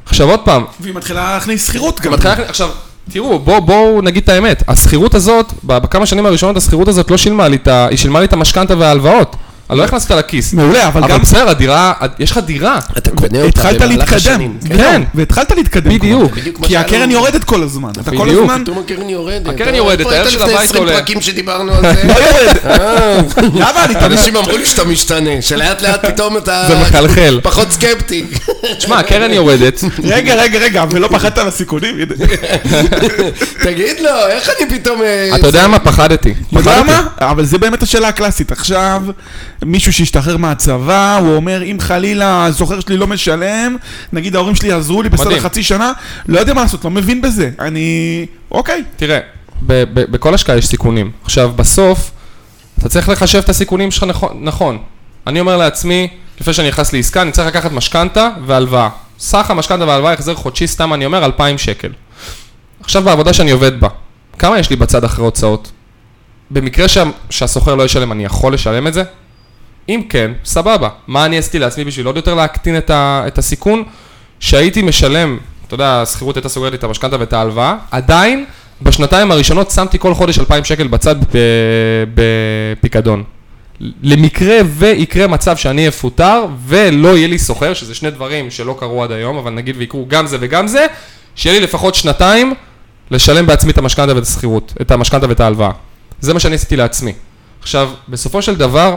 עכשיו 0.06 0.30
עוד 0.30 0.40
פעם, 0.44 0.64
והיא 0.80 0.94
מתחילה 0.94 1.34
להכניס 1.34 1.66
שכירות 1.66 2.00
גם. 2.00 2.12
מתחילה, 2.12 2.34
עכשיו, 2.48 2.68
תראו, 3.10 3.38
בואו 3.38 3.60
בוא 3.60 4.02
נגיד 4.02 4.22
את 4.22 4.28
האמת, 4.28 4.62
השכירות 4.68 5.14
הזאת, 5.14 5.52
בכמה 5.64 6.06
שנים 6.06 6.26
הראשונות 6.26 6.56
השכירות 6.56 6.88
הזאת 6.88 7.10
לא 7.10 7.16
שילמה 7.16 7.48
לי 7.48 7.56
את 7.56 7.68
ה... 7.68 7.86
היא 7.86 7.98
שילמה 7.98 8.20
לי 8.20 8.26
את 8.26 8.32
המשכנתה 8.32 8.78
וההלוואות. 8.78 9.36
אני 9.70 9.78
לא 9.78 9.84
הכנסתי 9.84 10.12
אותה 10.12 10.26
לכיס. 10.26 10.52
מעולה, 10.52 10.88
אבל 10.88 11.04
אבל 11.04 11.12
גם 11.12 11.20
בסדר, 11.20 11.48
הדירה, 11.48 11.92
יש 12.18 12.30
לך 12.30 12.38
דירה. 12.38 12.78
אתה 12.98 13.10
קונה 13.10 13.42
אותה 13.42 13.72
במהלך. 13.72 14.12
השנים. 14.12 14.58
כן. 14.68 14.76
כן. 14.76 15.02
והתחלת 15.14 15.50
להתקדם. 15.50 15.90
בדיוק. 15.98 16.38
כי 16.62 16.76
הקרן. 16.76 17.10
יורדת 17.10 17.44
כל 17.44 17.62
הזמן. 17.62 17.90
אתה 17.90 18.10
כל 18.10 18.26
בדיוק. 18.26 18.42
הזמן... 18.42 18.62
פתאום 18.62 18.78
הקרן 18.78 19.08
יורדת. 19.08 19.48
הקרן 19.48 19.74
יורדת, 19.74 20.00
איפה 20.00 20.12
הערך 20.12 20.26
היית 20.26 20.38
של 20.38 20.44
לפני 20.44 20.54
הבית 20.54 20.70
20 20.70 20.82
עולה. 20.84 20.96
פרקים 20.96 21.20
שדיברנו 21.20 21.72
על 21.72 21.82
זה. 21.82 22.02
לא 22.08 22.12
יורד. 22.12 22.56
אה, 22.66 23.20
למה? 23.54 23.84
אני 23.84 23.94
תמיד... 23.94 24.04
אנשים 24.12 24.36
אמרו 24.36 24.56
לי 24.56 24.66
שאתה 24.66 24.84
משתנה, 24.84 25.30
שלאט 25.40 25.82
לאט 25.82 26.06
פתאום 26.06 26.36
אתה... 26.36 26.64
זה 26.68 26.78
מחלחל. 26.80 27.40
פחות 27.42 27.72
סקפטי. 27.72 28.24
תשמע, 28.78 28.98
הקרן 28.98 29.32
יורדת, 29.32 29.84
רגע, 30.04 30.34
רגע, 30.34 30.58
רגע, 30.58 30.84
ולא 30.90 31.08
פחדת 31.08 31.38
על 31.38 31.48
הסיכונים? 31.48 31.96
תגיד 33.64 34.00
לו, 34.00 34.26
איך 34.28 34.50
אני 34.58 34.78
פתאום... 34.78 35.02
אה, 35.02 35.36
אתה 35.36 35.46
יודע 35.46 35.66
מה? 35.68 35.78
פחדתי. 35.78 36.34
אתה 36.52 36.58
יודע. 36.60 36.82
מה? 36.82 37.06
אבל 37.18 37.44
זה 37.44 37.58
באמת 37.58 37.82
השאלה 37.82 38.08
הקלאסית. 38.08 38.52
עכשיו, 38.52 39.02
מישהו 39.66 39.92
שהשתחרר 39.92 40.36
מהצבא, 40.36 41.18
הוא 41.20 41.36
אומר, 41.36 41.62
אם 41.62 41.76
חלילה 41.80 42.44
הזוכר 42.44 42.80
שלי 42.80 42.96
לא 42.96 43.06
משלם, 43.06 43.76
נגיד 44.12 44.36
ההורים 44.36 44.54
שלי 44.54 44.72
עזרו 44.72 45.02
לי 45.02 45.08
בסדר. 45.08 45.40
חצי 45.40 45.62
שנה, 45.62 45.92
לא 46.28 46.40
יודע 46.40 46.54
מה 46.54 46.62
לעשות, 46.62 46.84
לא 46.84 46.90
מבין 46.90 47.22
בזה. 47.22 47.50
אני... 47.58 48.26
אוקיי. 48.50 48.82
תראה, 48.96 49.18
ב- 49.66 49.84
ב- 49.94 50.10
בכל 50.10 50.34
השקעה 50.34 50.56
יש 50.56 50.66
סיכונים. 50.66 51.10
עכשיו, 51.24 51.52
בסוף, 51.56 52.10
אתה 52.78 52.88
צריך 52.88 53.08
לחשב 53.08 53.38
את 53.38 53.48
הסיכונים 53.48 53.90
שלך 53.90 54.04
נכון. 54.04 54.38
נכון. 54.42 54.78
אני 55.26 55.40
אומר 55.40 55.56
לעצמי, 55.56 56.08
לפני 56.40 56.52
שאני 56.54 56.68
נכנס 56.68 56.92
לעסקה, 56.92 57.22
אני 57.22 57.32
צריך 57.32 57.46
לקחת 57.48 57.72
משכנתה 57.72 58.28
והלוואה. 58.46 58.88
סך 59.18 59.50
המשכנתה 59.50 59.84
וההלוואה, 59.84 60.12
החזר 60.12 60.34
חודשי, 60.34 60.66
סתם 60.66 60.94
אני 60.94 61.06
אומר, 61.06 61.24
2,000 61.24 61.58
שקל. 61.58 61.88
עכשיו 62.80 63.02
בעבודה 63.02 63.32
שאני 63.32 63.50
עובד 63.50 63.80
בה, 63.80 63.88
כמה 64.38 64.58
יש 64.58 64.70
לי 64.70 64.76
בצד 64.76 65.04
אחרי 65.04 65.24
הוצאות? 65.24 65.70
במקרה 66.50 66.88
שה- 66.88 67.02
שהסוחר 67.30 67.74
לא 67.74 67.82
ישלם, 67.82 68.12
אני 68.12 68.24
יכול 68.24 68.54
לשלם 68.54 68.86
את 68.86 68.94
זה? 68.94 69.02
אם 69.88 70.02
כן, 70.08 70.32
סבבה. 70.44 70.88
מה 71.06 71.26
אני 71.26 71.38
עשיתי 71.38 71.58
לעצמי 71.58 71.84
בשביל 71.84 72.06
עוד 72.06 72.16
יותר 72.16 72.34
להקטין 72.34 72.76
את, 72.78 72.90
ה- 72.90 73.22
את 73.26 73.38
הסיכון? 73.38 73.82
שהייתי 74.40 74.82
משלם, 74.82 75.38
אתה 75.66 75.74
יודע, 75.74 76.02
השכירות 76.02 76.36
הייתה 76.36 76.48
סוגרת 76.48 76.72
לי 76.72 76.78
את 76.78 76.84
המשכנתה 76.84 77.16
ואת 77.20 77.32
ההלוואה, 77.32 77.76
עדיין, 77.90 78.44
בשנתיים 78.82 79.30
הראשונות 79.30 79.70
שמתי 79.70 79.98
כל 79.98 80.14
חודש 80.14 80.38
2,000 80.38 80.64
שקל 80.64 80.86
בצד 80.86 81.16
ב- 81.24 82.04
בפיקדון. 82.14 83.22
למקרה 84.02 84.56
ויקרה 84.66 85.26
מצב 85.26 85.56
שאני 85.56 85.88
אפוטר 85.88 86.44
ולא 86.66 87.16
יהיה 87.16 87.28
לי 87.28 87.38
סוחר, 87.38 87.74
שזה 87.74 87.94
שני 87.94 88.10
דברים 88.10 88.50
שלא 88.50 88.76
קרו 88.78 89.02
עד 89.04 89.12
היום, 89.12 89.36
אבל 89.36 89.50
נגיד 89.52 89.76
ויקרו 89.78 90.06
גם 90.08 90.26
זה 90.26 90.36
וגם 90.40 90.66
זה, 90.68 90.86
שיהיה 91.34 91.58
לי 91.58 91.64
לפחות 91.64 91.94
שנתיים 91.94 92.54
לשלם 93.10 93.46
בעצמי 93.46 93.72
את 93.72 93.78
המשכנתה 93.78 94.14
ואת 94.14 94.22
השכירות, 94.22 94.72
את 94.80 94.90
המשכנתה 94.90 95.28
ואת 95.28 95.40
ההלוואה. 95.40 95.70
זה 96.20 96.34
מה 96.34 96.40
שאני 96.40 96.54
עשיתי 96.54 96.76
לעצמי. 96.76 97.12
עכשיו, 97.62 97.90
בסופו 98.08 98.42
של 98.42 98.54
דבר, 98.56 98.96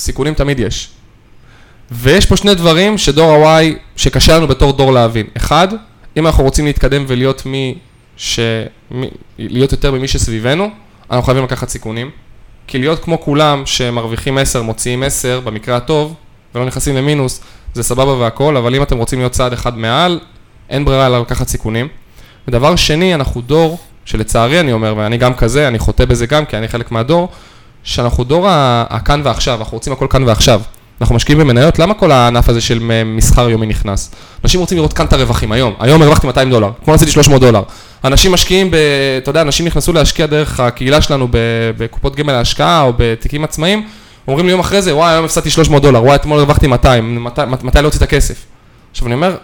סיכונים 0.00 0.34
תמיד 0.34 0.60
יש. 0.60 0.90
ויש 1.90 2.26
פה 2.26 2.36
שני 2.36 2.54
דברים 2.54 2.98
שדור 2.98 3.48
ה-Y, 3.48 3.64
שקשה 3.96 4.36
לנו 4.36 4.48
בתור 4.48 4.72
דור 4.72 4.92
להבין. 4.92 5.26
אחד, 5.36 5.68
אם 6.16 6.26
אנחנו 6.26 6.44
רוצים 6.44 6.64
להתקדם 6.64 7.04
ולהיות 7.06 7.46
מי 7.46 7.78
ש... 8.16 8.40
מי... 8.90 9.10
להיות 9.38 9.72
יותר 9.72 9.92
ממי 9.92 10.08
שסביבנו, 10.08 10.70
אנחנו 11.10 11.22
חייבים 11.22 11.44
לקחת 11.44 11.68
סיכונים. 11.68 12.10
כי 12.66 12.78
להיות 12.78 13.04
כמו 13.04 13.20
כולם 13.20 13.62
שמרוויחים 13.66 14.38
10, 14.38 14.62
מוציאים 14.62 15.02
10, 15.02 15.40
במקרה 15.44 15.76
הטוב, 15.76 16.14
ולא 16.54 16.64
נכנסים 16.64 16.96
למינוס, 16.96 17.40
זה 17.74 17.82
סבבה 17.82 18.12
והכל, 18.12 18.56
אבל 18.56 18.74
אם 18.74 18.82
אתם 18.82 18.98
רוצים 18.98 19.18
להיות 19.18 19.32
צעד 19.32 19.52
אחד 19.52 19.78
מעל, 19.78 20.20
אין 20.68 20.84
ברירה 20.84 21.06
אלא 21.06 21.20
לקחת 21.20 21.48
סיכונים. 21.48 21.88
ודבר 22.48 22.76
שני, 22.76 23.14
אנחנו 23.14 23.40
דור, 23.40 23.78
שלצערי 24.04 24.60
אני 24.60 24.72
אומר, 24.72 24.94
ואני 24.96 25.16
גם 25.16 25.34
כזה, 25.34 25.68
אני 25.68 25.78
חוטא 25.78 26.04
בזה 26.04 26.26
גם, 26.26 26.44
כי 26.44 26.56
אני 26.56 26.68
חלק 26.68 26.90
מהדור, 26.90 27.28
שאנחנו 27.84 28.24
דור 28.24 28.46
הכאן 28.90 29.20
ועכשיו, 29.24 29.58
אנחנו 29.58 29.76
רוצים 29.76 29.92
הכל 29.92 30.06
כאן 30.10 30.22
ועכשיו. 30.22 30.60
אנחנו 31.00 31.14
משקיעים 31.14 31.40
במניות, 31.40 31.78
למה 31.78 31.94
כל 31.94 32.12
הענף 32.12 32.48
הזה 32.48 32.60
של 32.60 32.78
מסחר 33.04 33.50
יומי 33.50 33.66
נכנס? 33.66 34.14
אנשים 34.44 34.60
רוצים 34.60 34.78
לראות 34.78 34.92
כאן 34.92 35.06
את 35.06 35.12
הרווחים, 35.12 35.52
היום, 35.52 35.74
היום 35.80 36.02
הרווחתי 36.02 36.26
200 36.26 36.50
דולר, 36.50 36.70
כמו 36.84 36.94
עשיתי 36.94 37.10
300 37.10 37.40
דולר. 37.40 37.62
אנשים 38.04 38.32
משקיעים 38.32 38.70
ב... 38.70 38.76
אתה 39.18 39.30
יודע, 39.30 39.42
אנשים 39.42 39.66
נכנסו 39.66 39.92
להשקיע 39.92 40.26
דרך 40.26 40.60
הקהילה 40.60 41.00
שלנו 41.00 41.28
בקופות 41.78 42.16
גמל 42.16 42.32
להשקעה 42.32 42.82
או 42.82 42.92
בתיקים 42.96 43.44
עצמאיים, 43.44 43.86
אומרים 44.28 44.46
לי 44.46 44.52
יום 44.52 44.60
אחרי 44.60 44.82
זה, 44.82 44.94
וואי, 44.96 45.12
היום 45.12 45.24
הפסדתי 45.24 45.50
300 45.50 45.82
דולר, 45.82 46.04
וואי, 46.04 46.14
אתמול 46.14 46.38
הרווחתי 46.38 46.66
200, 46.66 47.24
מתי, 47.24 47.40
מתי 47.62 47.82
להוציא 47.82 47.98
את 47.98 48.02
הכסף? 48.02 48.44
עכשיו 48.90 49.06
אני 49.06 49.14
אומר, 49.14 49.36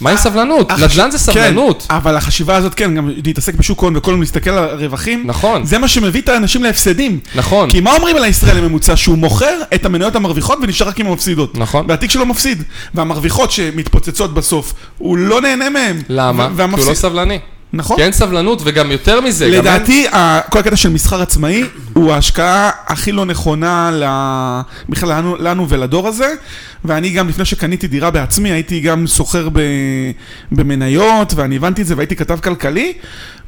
מה 0.00 0.10
עם 0.10 0.16
סבלנות? 0.16 0.72
נדל"ן 0.72 1.10
זה 1.10 1.18
סבלנות. 1.18 1.86
כן, 1.88 1.94
אבל 1.94 2.16
החשיבה 2.16 2.56
הזאת, 2.56 2.74
כן, 2.74 2.94
גם 2.94 3.10
להתעסק 3.24 3.54
בשוק 3.54 3.80
הון 3.80 3.96
וכל 3.96 4.10
הזמן 4.10 4.20
להסתכל 4.20 4.50
על 4.50 4.68
הרווחים, 4.68 5.22
נכון. 5.26 5.64
זה 5.64 5.78
מה 5.78 5.88
שמביא 5.88 6.20
את 6.20 6.28
האנשים 6.28 6.62
להפסדים. 6.62 7.20
נכון. 7.34 7.70
כי 7.70 7.80
מה 7.80 7.92
אומרים 7.92 8.16
על 8.16 8.24
הישראלי 8.24 8.60
הממוצע? 8.60 8.96
שהוא 8.96 9.18
מוכר 9.18 9.60
את 9.74 9.84
המניות 9.84 10.16
המרוויחות 10.16 10.58
ונשאר 10.62 10.88
רק 10.88 11.00
עם 11.00 11.06
המפסידות. 11.06 11.58
נכון. 11.58 11.84
והתיק 11.88 12.10
שלו 12.10 12.26
מפסיד. 12.26 12.62
והמרוויחות 12.94 13.50
שמתפוצצות 13.50 14.34
בסוף, 14.34 14.74
הוא 14.98 15.18
לא 15.18 15.40
נהנה 15.40 15.70
מהם. 15.70 16.02
למה? 16.08 16.48
כי 16.56 16.62
הוא 16.80 16.88
לא 16.90 16.94
סבלני. 16.94 17.38
נכון. 17.74 17.96
כי 17.96 18.02
אין 18.02 18.12
סבלנות, 18.12 18.62
וגם 18.64 18.90
יותר 18.90 19.20
מזה, 19.20 19.46
גם 19.46 19.52
אין... 19.52 19.60
לדעתי, 19.60 20.06
ה- 20.08 20.40
כל 20.50 20.58
הקטע 20.58 20.76
של 20.76 20.88
מסחר 20.88 21.22
עצמאי 21.22 21.64
הוא 21.92 22.12
ההשקעה 22.12 22.70
הכי 22.86 23.12
לא 23.12 23.24
נכונה 23.24 23.90
ל- 23.92 24.60
בכלל 24.88 25.08
לנו, 25.12 25.36
לנו 25.38 25.68
ולדור 25.68 26.08
הזה. 26.08 26.34
ואני 26.84 27.10
גם, 27.10 27.28
לפני 27.28 27.44
שקניתי 27.44 27.86
דירה 27.86 28.10
בעצמי, 28.10 28.50
הייתי 28.52 28.80
גם 28.80 29.06
סוחר 29.06 29.48
ב- 29.52 29.60
במניות, 30.52 31.32
ואני 31.36 31.56
הבנתי 31.56 31.82
את 31.82 31.86
זה 31.86 31.94
והייתי 31.96 32.16
כתב 32.16 32.38
כלכלי, 32.42 32.92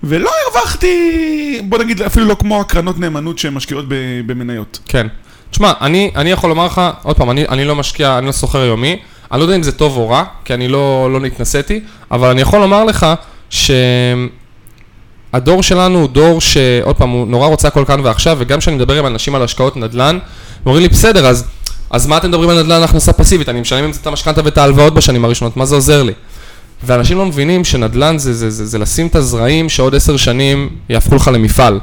ולא 0.02 0.30
הרווחתי, 0.46 0.96
בוא 1.64 1.78
נגיד, 1.78 2.02
אפילו 2.02 2.26
לא 2.26 2.34
כמו 2.34 2.60
הקרנות 2.60 2.98
נאמנות 2.98 3.38
שהן 3.38 3.54
משקיעות 3.54 3.84
ב- 3.88 3.94
במניות. 4.26 4.78
כן. 4.88 5.06
תשמע, 5.50 5.72
אני, 5.80 6.10
אני 6.16 6.30
יכול 6.30 6.50
לומר 6.50 6.66
לך, 6.66 6.80
עוד 7.02 7.16
פעם, 7.16 7.30
אני, 7.30 7.48
אני 7.48 7.64
לא 7.64 7.76
משקיע, 7.76 8.18
אני 8.18 8.26
לא 8.26 8.32
סוחר 8.32 8.64
יומי, 8.64 8.98
אני 9.32 9.40
לא 9.40 9.44
יודע 9.44 9.56
אם 9.56 9.62
זה 9.62 9.72
טוב 9.72 9.96
או 9.96 10.08
רע, 10.08 10.24
כי 10.44 10.54
אני 10.54 10.68
לא, 10.68 11.08
לא 11.12 11.26
התנסיתי, 11.26 11.80
אבל 12.10 12.28
אני 12.28 12.40
יכול 12.40 12.60
לומר 12.60 12.84
לך 12.84 13.06
שהדור 13.50 14.28
שלנו 15.62 15.98
הוא 15.98 16.08
דור 16.08 16.40
שעוד 16.40 16.96
פעם, 16.96 17.10
הוא 17.10 17.26
נורא 17.26 17.46
רוצה 17.46 17.68
הכל 17.68 17.84
כאן 17.84 18.00
ועכשיו, 18.00 18.36
וגם 18.40 18.58
כשאני 18.58 18.76
מדבר 18.76 18.98
עם 18.98 19.06
אנשים 19.06 19.34
על 19.34 19.42
השקעות 19.42 19.76
נדל"ן, 19.76 20.14
הם 20.14 20.20
אומרים 20.66 20.82
לי, 20.82 20.88
בסדר, 20.88 21.26
אז, 21.26 21.44
אז 21.90 22.06
מה 22.06 22.16
אתם 22.16 22.28
מדברים 22.28 22.50
על 22.50 22.62
נדל"ן 22.62 22.82
הכנסה 22.82 23.12
פסיבית? 23.12 23.48
אני 23.48 23.60
משלם 23.60 23.84
עם 23.84 23.92
זה 23.92 24.00
את 24.02 24.06
המשכנתה 24.06 24.40
ואת 24.44 24.58
ההלוואות 24.58 24.94
בשנים 24.94 25.24
הראשונות, 25.24 25.56
מה 25.56 25.66
זה 25.66 25.74
עוזר 25.74 26.02
לי? 26.02 26.12
ואנשים 26.84 27.18
לא 27.18 27.26
מבינים 27.26 27.64
שנדל"ן 27.64 28.18
זה, 28.18 28.34
זה, 28.34 28.50
זה, 28.50 28.66
זה 28.66 28.78
לשים 28.78 29.06
את 29.06 29.16
הזרעים 29.16 29.68
שעוד 29.68 29.94
עשר 29.94 30.16
שנים 30.16 30.68
יהפכו 30.88 31.16
לך 31.16 31.30
למפעל. 31.32 31.80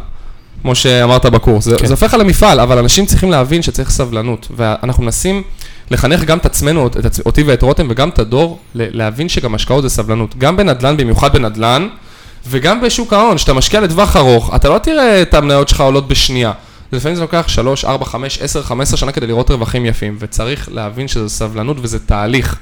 כמו 0.62 0.76
שאמרת 0.76 1.26
בקורס, 1.26 1.66
זה, 1.66 1.76
כן. 1.78 1.86
זה 1.86 1.94
הופך 1.94 2.14
למפעל, 2.14 2.60
אבל 2.60 2.78
אנשים 2.78 3.06
צריכים 3.06 3.32
להבין 3.32 3.62
שצריך 3.62 3.90
סבלנות, 3.90 4.48
ואנחנו 4.56 5.04
מנסים 5.04 5.44
לחנך 5.94 6.24
גם 6.24 6.38
את 6.38 6.46
עצמנו, 6.46 6.88
את, 6.88 6.96
עצ- 6.96 7.22
אותי 7.26 7.44
ואת 7.44 7.62
רותם, 7.62 7.88
וגם 7.90 8.10
את 8.10 8.20
הדור, 8.20 8.60
ל- 8.76 8.98
להבין 8.98 9.30
שגם 9.30 9.56
השקעות 9.56 9.84
זה 9.84 9.90
סבלנות, 9.90 10.36
גם 10.38 10.58
בנדל"ן, 10.58 10.98
במיוחד 10.98 11.34
בנדל"ן, 11.34 11.88
וגם 12.48 12.82
בשוק 12.82 13.14
ההון, 13.14 13.36
כשאתה 13.38 13.54
משקיע 13.54 13.82
לטווח 13.82 14.16
ארוך, 14.18 14.56
אתה 14.56 14.70
לא 14.70 14.78
תראה 14.78 15.22
את 15.22 15.34
המניות 15.34 15.70
שלך 15.70 15.82
עולות 15.82 16.08
בשנייה. 16.08 16.52
לפעמים 16.92 17.16
זה 17.16 17.22
לוקח 17.22 17.46
3, 17.48 17.86
4, 17.86 18.06
5, 18.06 18.40
10, 18.42 18.64
15 18.64 18.98
שנה 18.98 19.12
כדי 19.12 19.28
לראות 19.28 19.52
רווחים 19.52 19.86
יפים, 19.86 20.18
וצריך 20.20 20.70
להבין 20.72 21.08
שזה 21.08 21.30
סבלנות 21.30 21.78
וזה 21.82 22.00
תהליך. 22.00 22.58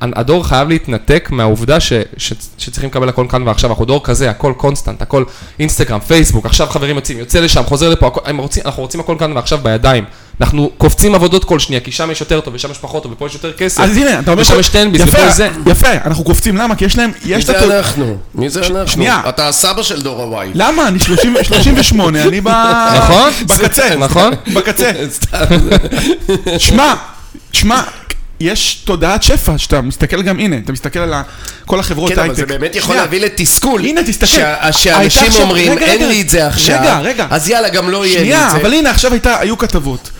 הדור 0.00 0.46
חייב 0.48 0.68
להתנתק 0.68 1.28
מהעובדה 1.32 1.80
ש, 1.80 1.92
ש, 2.16 2.32
שצריכים 2.58 2.90
לקבל 2.90 3.08
הכל 3.08 3.26
כאן 3.28 3.48
ועכשיו, 3.48 3.70
אנחנו 3.70 3.84
דור 3.84 4.04
כזה, 4.04 4.30
הכל 4.30 4.52
אינסטנט, 4.56 5.02
הכל 5.02 5.24
אינסטגרם, 5.58 6.00
פייסבוק, 6.00 6.46
עכשיו 6.46 6.66
חברים 6.66 6.96
יוצאים, 6.96 7.18
יוצא 7.18 7.40
לשם, 7.40 7.62
חוזר 7.62 7.88
לפה, 7.90 8.06
הכל, 8.06 8.20
רוצים, 8.38 8.62
אנחנו 8.66 8.82
רוצים 8.82 9.00
הכל 9.00 9.16
כאן 9.18 9.32
ועכשיו 9.32 9.58
בידיים. 9.62 10.04
אנחנו 10.40 10.70
קופצים 10.78 11.14
עבודות 11.14 11.44
כל 11.44 11.58
שנייה, 11.58 11.80
כי 11.80 11.92
שם 11.92 12.10
יש 12.10 12.20
יותר 12.20 12.40
טוב, 12.40 12.54
ושם 12.54 12.70
יש 12.70 12.78
פחות 12.78 13.02
טוב, 13.02 13.12
ופה 13.12 13.26
יש 13.26 13.34
יותר 13.34 13.52
כסף. 13.52 13.80
אז 13.80 13.96
הנה, 13.96 14.18
אתה 14.18 14.30
אומר... 14.30 14.42
ושם 14.42 14.60
יש 14.60 14.68
תן 14.68 14.92
ביס, 14.92 15.02
ופה 15.06 15.30
זה. 15.30 15.48
יפה, 15.66 15.92
אנחנו 16.04 16.24
קופצים, 16.24 16.56
למה? 16.56 16.76
כי 16.76 16.84
יש 16.84 16.98
להם... 16.98 17.12
מי 17.24 17.34
יש 17.34 17.42
את 17.42 17.46
זה 17.46 17.78
אנחנו? 17.78 18.16
מי 18.34 18.48
זה 18.50 18.60
אנחנו? 18.60 18.88
שנייה. 18.88 19.20
אתה 19.28 19.48
הסבא 19.48 19.82
של 19.82 20.02
דור 20.02 20.38
ה-Y. 20.40 20.46
למה? 20.54 20.88
אני 20.88 20.98
30 20.98 21.34
38, 21.42 22.22
אני 22.22 22.40
ב... 22.40 22.48
נכון? 22.96 23.30
בקצה. 23.46 23.96
נכון? 23.96 24.32
בקצה. 24.54 24.90
שמע, 26.58 26.94
שמע, 27.52 27.82
יש 28.40 28.82
תודעת 28.84 29.22
שפע, 29.22 29.58
שאתה 29.58 29.80
מסתכל 29.80 30.22
גם, 30.22 30.38
הנה, 30.38 30.56
אתה 30.64 30.72
מסתכל 30.72 30.98
על 30.98 31.14
כל 31.66 31.80
החברות 31.80 32.12
כן, 32.12 32.18
הייטק. 32.18 32.30
אבל 32.30 32.36
זה 32.36 32.46
באמת 32.46 32.76
יכול 32.76 32.88
שנייה. 32.88 33.02
להביא 33.02 33.20
לתסכול. 33.20 33.84
הנה, 33.84 34.00
תסתכל. 34.02 34.40
שאנשים 34.70 35.32
אומרים, 35.40 35.72
רגע, 35.72 35.86
אין 35.86 35.96
רגע. 35.96 36.06
לי 36.06 36.20
את 36.20 36.28
זה 36.28 36.46
עכשיו, 36.46 36.78
רגע, 36.80 36.98
רגע. 36.98 37.26
אז 37.30 37.48
יאללה, 37.48 37.68
גם 37.68 37.90
לא 37.90 38.06
יהיה 38.06 38.18
לי 38.18 38.24
שנייה, 38.24 38.46
את 38.46 38.52
זה. 38.52 38.56
אבל 38.56 38.72
הנה, 38.72 38.90
עכשיו 38.90 39.12
הייתה, 39.12 39.38
היו 39.40 39.58
כתבות. 39.58 40.10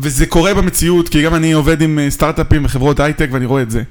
וזה 0.00 0.26
קורה 0.26 0.54
במציאות, 0.54 1.08
כי 1.08 1.22
גם 1.22 1.34
אני 1.34 1.52
עובד 1.52 1.82
עם 1.82 1.98
אה, 1.98 2.10
סטארט-אפים 2.10 2.64
וחברות 2.64 3.00
הייטק 3.00 3.28
ואני 3.32 3.46
רואה 3.46 3.62
את 3.62 3.70
זה. 3.70 3.82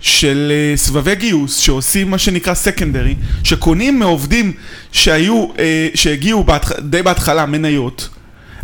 של 0.00 0.52
אה, 0.54 0.76
סבבי 0.76 1.14
גיוס 1.14 1.56
שעושים 1.56 2.10
מה 2.10 2.18
שנקרא 2.18 2.54
סקנדרי, 2.54 3.14
שקונים 3.44 3.98
מעובדים 3.98 4.52
שהיו, 4.92 5.46
אה, 5.58 5.88
שהגיעו 5.94 6.44
בהתח... 6.44 6.72
די 6.80 7.02
בהתחלה 7.02 7.46
מניות. 7.46 8.08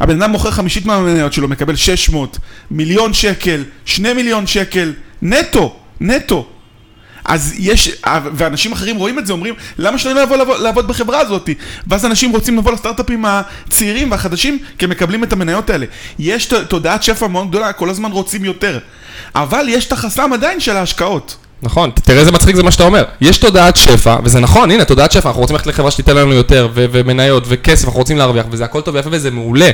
הבן 0.00 0.22
אדם 0.22 0.30
מוכר 0.30 0.50
חמישית 0.50 0.86
מהמניות 0.86 1.32
שלו, 1.32 1.48
מקבל 1.48 1.76
600, 1.76 2.38
מיליון 2.70 3.12
שקל, 3.12 3.64
2 3.84 4.16
מיליון 4.16 4.46
שקל, 4.46 4.92
נטו, 5.22 5.76
נטו. 6.00 6.48
אז 7.28 7.54
יש, 7.58 7.90
ואנשים 8.34 8.72
אחרים 8.72 8.96
רואים 8.96 9.18
את 9.18 9.26
זה, 9.26 9.32
אומרים, 9.32 9.54
למה 9.78 9.98
שלא 9.98 10.22
לבוא 10.22 10.36
לעבוד, 10.36 10.60
לעבוד 10.60 10.88
בחברה 10.88 11.20
הזאת? 11.20 11.50
ואז 11.86 12.06
אנשים 12.06 12.30
רוצים 12.30 12.58
לבוא 12.58 12.72
לסטארט-אפים 12.72 13.24
הצעירים 13.24 14.10
והחדשים, 14.10 14.58
כי 14.78 14.84
הם 14.84 14.90
מקבלים 14.90 15.24
את 15.24 15.32
המניות 15.32 15.70
האלה. 15.70 15.86
יש 16.18 16.46
תודעת 16.68 17.02
שפע 17.02 17.26
מאוד 17.26 17.48
גדולה, 17.48 17.72
כל 17.72 17.90
הזמן 17.90 18.12
רוצים 18.12 18.44
יותר. 18.44 18.78
אבל 19.34 19.66
יש 19.68 19.86
את 19.86 19.92
החסם 19.92 20.32
עדיין 20.32 20.60
של 20.60 20.76
ההשקעות. 20.76 21.36
נכון, 21.62 21.90
תראה 21.94 22.20
איזה 22.20 22.32
מצחיק 22.32 22.56
זה 22.56 22.62
מה 22.62 22.70
שאתה 22.70 22.84
אומר. 22.84 23.04
יש 23.20 23.38
תודעת 23.38 23.76
שפע, 23.76 24.16
וזה 24.24 24.40
נכון, 24.40 24.70
הנה, 24.70 24.84
תודעת 24.84 25.12
שפע, 25.12 25.28
אנחנו 25.28 25.40
רוצים 25.40 25.56
ללכת 25.56 25.66
לחברה 25.66 25.90
שתיתן 25.90 26.16
לנו 26.16 26.32
יותר, 26.32 26.68
ו- 26.74 26.86
ומניות, 26.92 27.44
וכסף, 27.48 27.84
אנחנו 27.84 27.98
רוצים 27.98 28.16
להרוויח, 28.16 28.46
וזה 28.50 28.64
הכל 28.64 28.80
טוב 28.80 28.94
ויפה 28.94 29.08
וזה 29.12 29.30
מעולה. 29.30 29.70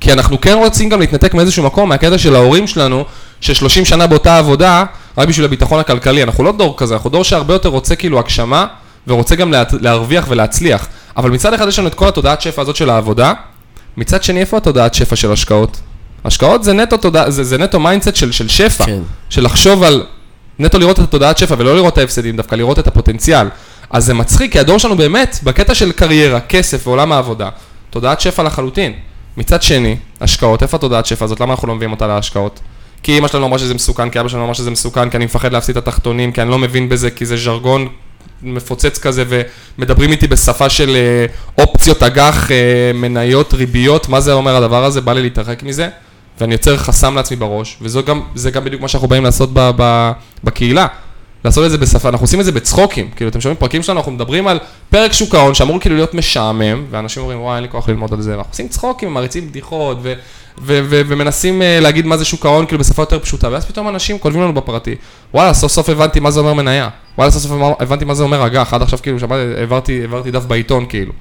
כי 0.00 0.12
אנחנו 0.12 0.40
כן 0.40 0.54
רוצים 0.54 0.88
גם 0.88 1.00
להתנתק 1.00 1.34
מאיזשהו 1.34 1.64
מקום, 1.64 1.88
מהקטע 1.88 2.18
של 2.18 2.34
ההורים 2.34 2.66
שלנו, 2.66 3.04
ש-30 3.42 3.84
שנה 3.84 4.06
באותה 4.06 4.38
עבודה, 4.38 4.84
רק 5.18 5.28
בשביל 5.28 5.44
הביטחון 5.44 5.80
הכלכלי. 5.80 6.22
אנחנו 6.22 6.44
לא 6.44 6.52
דור 6.52 6.74
כזה, 6.76 6.94
אנחנו 6.94 7.10
דור 7.10 7.24
שהרבה 7.24 7.54
יותר 7.54 7.68
רוצה 7.68 7.96
כאילו 7.96 8.18
הגשמה, 8.18 8.66
ורוצה 9.06 9.34
גם 9.36 9.52
לה- 9.52 9.62
להרוויח 9.80 10.26
ולהצליח. 10.28 10.86
אבל 11.16 11.30
מצד 11.30 11.54
אחד 11.54 11.68
יש 11.68 11.78
לנו 11.78 11.88
את 11.88 11.94
כל 11.94 12.08
התודעת 12.08 12.40
שפע 12.40 12.62
הזאת 12.62 12.76
של 12.76 12.90
העבודה, 12.90 13.32
מצד 13.96 14.22
שני, 14.22 14.40
איפה 14.40 14.56
התודעת 14.56 14.94
שפע 14.94 15.16
של 15.16 15.32
השקעות? 15.32 15.80
השקעות 16.24 16.64
זה 16.64 16.72
נטו 16.72 16.96
תודעה, 16.96 17.30
זה, 17.30 17.44
זה 17.44 17.58
נטו 17.58 17.80
mindset 17.80 18.16
של, 18.16 18.32
של 18.32 18.48
שפע. 18.48 18.84
כן. 18.86 18.98
של 19.30 19.44
לחשוב 19.44 19.82
על, 19.82 20.06
נטו 20.58 20.78
לראות 20.78 20.98
את 20.98 21.04
התודעת 21.04 21.38
שפע 21.38 21.54
ולא 21.58 21.74
לראות 21.76 21.92
את 21.92 21.98
ההפסדים, 21.98 22.36
דווקא 22.36 22.54
לראות 22.54 22.78
את 22.78 22.86
הפוטנציאל. 22.86 23.46
אז 23.90 24.04
זה 24.04 24.14
מצחיק, 24.14 24.52
כי 24.52 24.58
הדור 24.58 24.78
שלנו 24.78 24.96
באמת, 24.96 25.38
בקטע 25.42 25.74
של 25.74 25.92
קריירה, 25.92 26.40
כסף 26.40 26.86
ועולם 26.86 27.12
העבודה, 27.12 27.48
תודעת 27.90 28.20
שפע 28.20 28.42
לחלוטין. 28.42 28.92
מצד 29.36 29.62
שני, 29.62 29.96
השקעות, 30.20 30.62
איפה 30.62 30.76
התודעת 30.76 31.06
שפע 31.06 31.24
הזאת? 31.24 31.40
למה 31.40 31.52
אנחנו 31.52 31.68
לא 31.68 31.74
מביאים 31.74 31.92
אותה 31.92 32.06
להשקעות? 32.06 32.60
כי 33.02 33.18
אמא 33.18 33.28
שלנו 33.28 33.46
אמרה 33.46 33.58
שזה 33.58 33.74
מסוכן, 33.74 34.10
כי 34.10 34.20
אבא 34.20 34.28
שלנו 34.28 34.44
אמר 34.44 34.52
שזה 34.52 34.70
מסוכן, 34.70 35.10
כי 35.10 35.16
אני 35.16 35.24
מפחד 35.24 35.52
להפסיד 35.52 35.76
את 35.76 35.88
התחתונים, 35.88 36.32
כי 36.32 36.42
אני 36.42 36.50
לא 36.50 36.58
מבין 36.58 36.88
בזה, 36.88 37.10
כי 37.10 37.26
זה 37.26 37.36
ז'רגון 37.36 37.88
מפוצץ 38.42 38.98
כזה, 38.98 39.24
ומדברים 39.78 40.10
איתי 40.10 40.26
בשפה 40.26 40.68
של 40.68 40.96
אה, 40.96 41.26
אופציות 41.64 42.02
אג"ח, 42.02 42.50
אה, 42.50 42.56
מניות, 42.94 43.54
ריביות, 43.54 44.08
מה 44.08 44.20
זה 44.20 44.32
אומר 44.32 44.56
הדבר 44.56 44.84
הזה? 44.84 45.00
בא 45.00 45.12
לי 45.12 45.22
להתרחק 45.22 45.62
מזה, 45.62 45.88
ואני 46.40 46.54
יוצר 46.54 46.76
חסם 46.76 47.14
לעצמי 47.14 47.36
בראש, 47.36 47.76
וזה 47.80 48.02
גם, 48.02 48.22
גם 48.52 48.64
בדיוק 48.64 48.82
מה 48.82 48.88
שאנחנו 48.88 49.08
באים 49.08 49.24
לעשות 49.24 49.50
ב, 49.52 49.70
ב, 49.76 50.12
בקהילה. 50.44 50.86
לעשות 51.44 51.66
את 51.66 51.70
זה 51.70 51.78
בשפה, 51.78 52.08
אנחנו 52.08 52.24
עושים 52.24 52.40
את 52.40 52.44
זה 52.44 52.52
בצחוקים, 52.52 53.10
כאילו 53.16 53.30
אתם 53.30 53.40
שומעים 53.40 53.56
פרקים 53.56 53.82
שלנו, 53.82 53.98
אנחנו 53.98 54.12
מדברים 54.12 54.48
על 54.48 54.58
פרק 54.90 55.12
שוק 55.12 55.34
ההון 55.34 55.54
שאמור 55.54 55.80
כאילו 55.80 55.96
להיות 55.96 56.14
משעמם, 56.14 56.84
ואנשים 56.90 57.22
אומרים 57.22 57.40
וואי 57.40 57.56
אין 57.56 57.62
לי 57.62 57.68
כוח 57.68 57.88
ללמוד 57.88 58.12
על 58.12 58.22
זה, 58.22 58.30
ואנחנו 58.30 58.50
עושים 58.52 58.68
צחוקים, 58.68 59.14
מריצים 59.14 59.48
בדיחות, 59.48 59.98
ו- 60.02 60.12
ו- 60.58 60.80
ו- 60.84 61.00
ומנסים 61.06 61.62
אה, 61.62 61.80
להגיד 61.80 62.06
מה 62.06 62.16
זה 62.16 62.24
שוק 62.24 62.46
ההון 62.46 62.66
כאילו 62.66 62.78
בשפה 62.78 63.02
יותר 63.02 63.18
פשוטה, 63.18 63.48
ואז 63.50 63.64
פתאום 63.64 63.88
אנשים 63.88 64.18
כותבים 64.18 64.42
לנו 64.42 64.54
בפרטי, 64.54 64.94
וואלה 65.34 65.54
סוף 65.54 65.72
סוף 65.72 65.88
הבנתי 65.88 66.20
מה 66.20 66.30
זה 66.30 66.40
אומר 66.40 66.52
מניה, 66.52 66.88
וואלה 67.18 67.30
סוף 67.30 67.42
סוף 67.42 67.52
הבנתי 67.80 68.04
מה 68.04 68.14
זה 68.14 68.22
אומר 68.22 68.46
אג"ח, 68.46 68.74
עד 68.74 68.82
עכשיו 68.82 68.98
כאילו 69.02 69.20
שמעתי, 69.20 69.42
העברתי, 69.58 70.00
העברתי 70.00 70.30
דף 70.30 70.44
בעיתון 70.44 70.86
כאילו. 70.88 71.12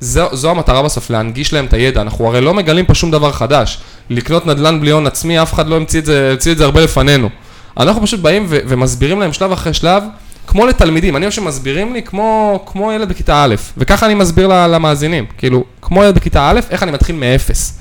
זו, 0.00 0.28
זו 0.32 0.50
המטרה 0.50 0.82
בסוף, 0.82 1.10
להנגיש 1.10 1.52
להם 1.52 1.64
את 1.64 1.72
הידע. 1.72 2.00
אנחנו 2.00 2.26
הרי 2.26 2.40
לא 2.40 2.54
מגלים 2.54 2.84
פה 2.84 2.94
שום 2.94 3.10
דבר 3.10 3.32
חדש. 3.32 3.78
לקנות 4.10 4.46
נדל"ן 4.46 4.80
בלי 4.80 4.90
הון 4.90 5.06
עצמי, 5.06 5.42
אף 5.42 5.52
אחד 5.52 5.66
לא 5.66 5.76
המציא 5.76 6.00
את 6.00 6.04
זה, 6.04 6.30
המציא 6.32 6.52
את 6.52 6.58
זה 6.58 6.64
הרבה 6.64 6.80
לפנינו. 6.80 7.28
אנחנו 7.76 8.02
פשוט 8.02 8.20
באים 8.20 8.46
ו- 8.48 8.58
ומסבירים 8.66 9.20
להם 9.20 9.32
שלב 9.32 9.52
אחרי 9.52 9.74
שלב, 9.74 10.02
כמו 10.46 10.66
לתלמידים. 10.66 11.16
אני 11.16 11.28
חושב 11.28 11.42
שמסבירים 11.42 11.92
לי 11.92 12.02
כמו, 12.02 12.62
כמו 12.66 12.92
ילד 12.92 13.08
בכיתה 13.08 13.44
א', 13.44 13.54
וככה 13.76 14.06
אני 14.06 14.14
מסביר 14.14 14.48
למאזינים. 14.48 15.26
כאילו, 15.38 15.64
כמו 15.82 16.04
ילד 16.04 16.14
בכיתה 16.14 16.50
א', 16.50 16.60
איך 16.70 16.82
אני 16.82 16.92
מתחיל 16.92 17.16
מאפס. 17.16 17.78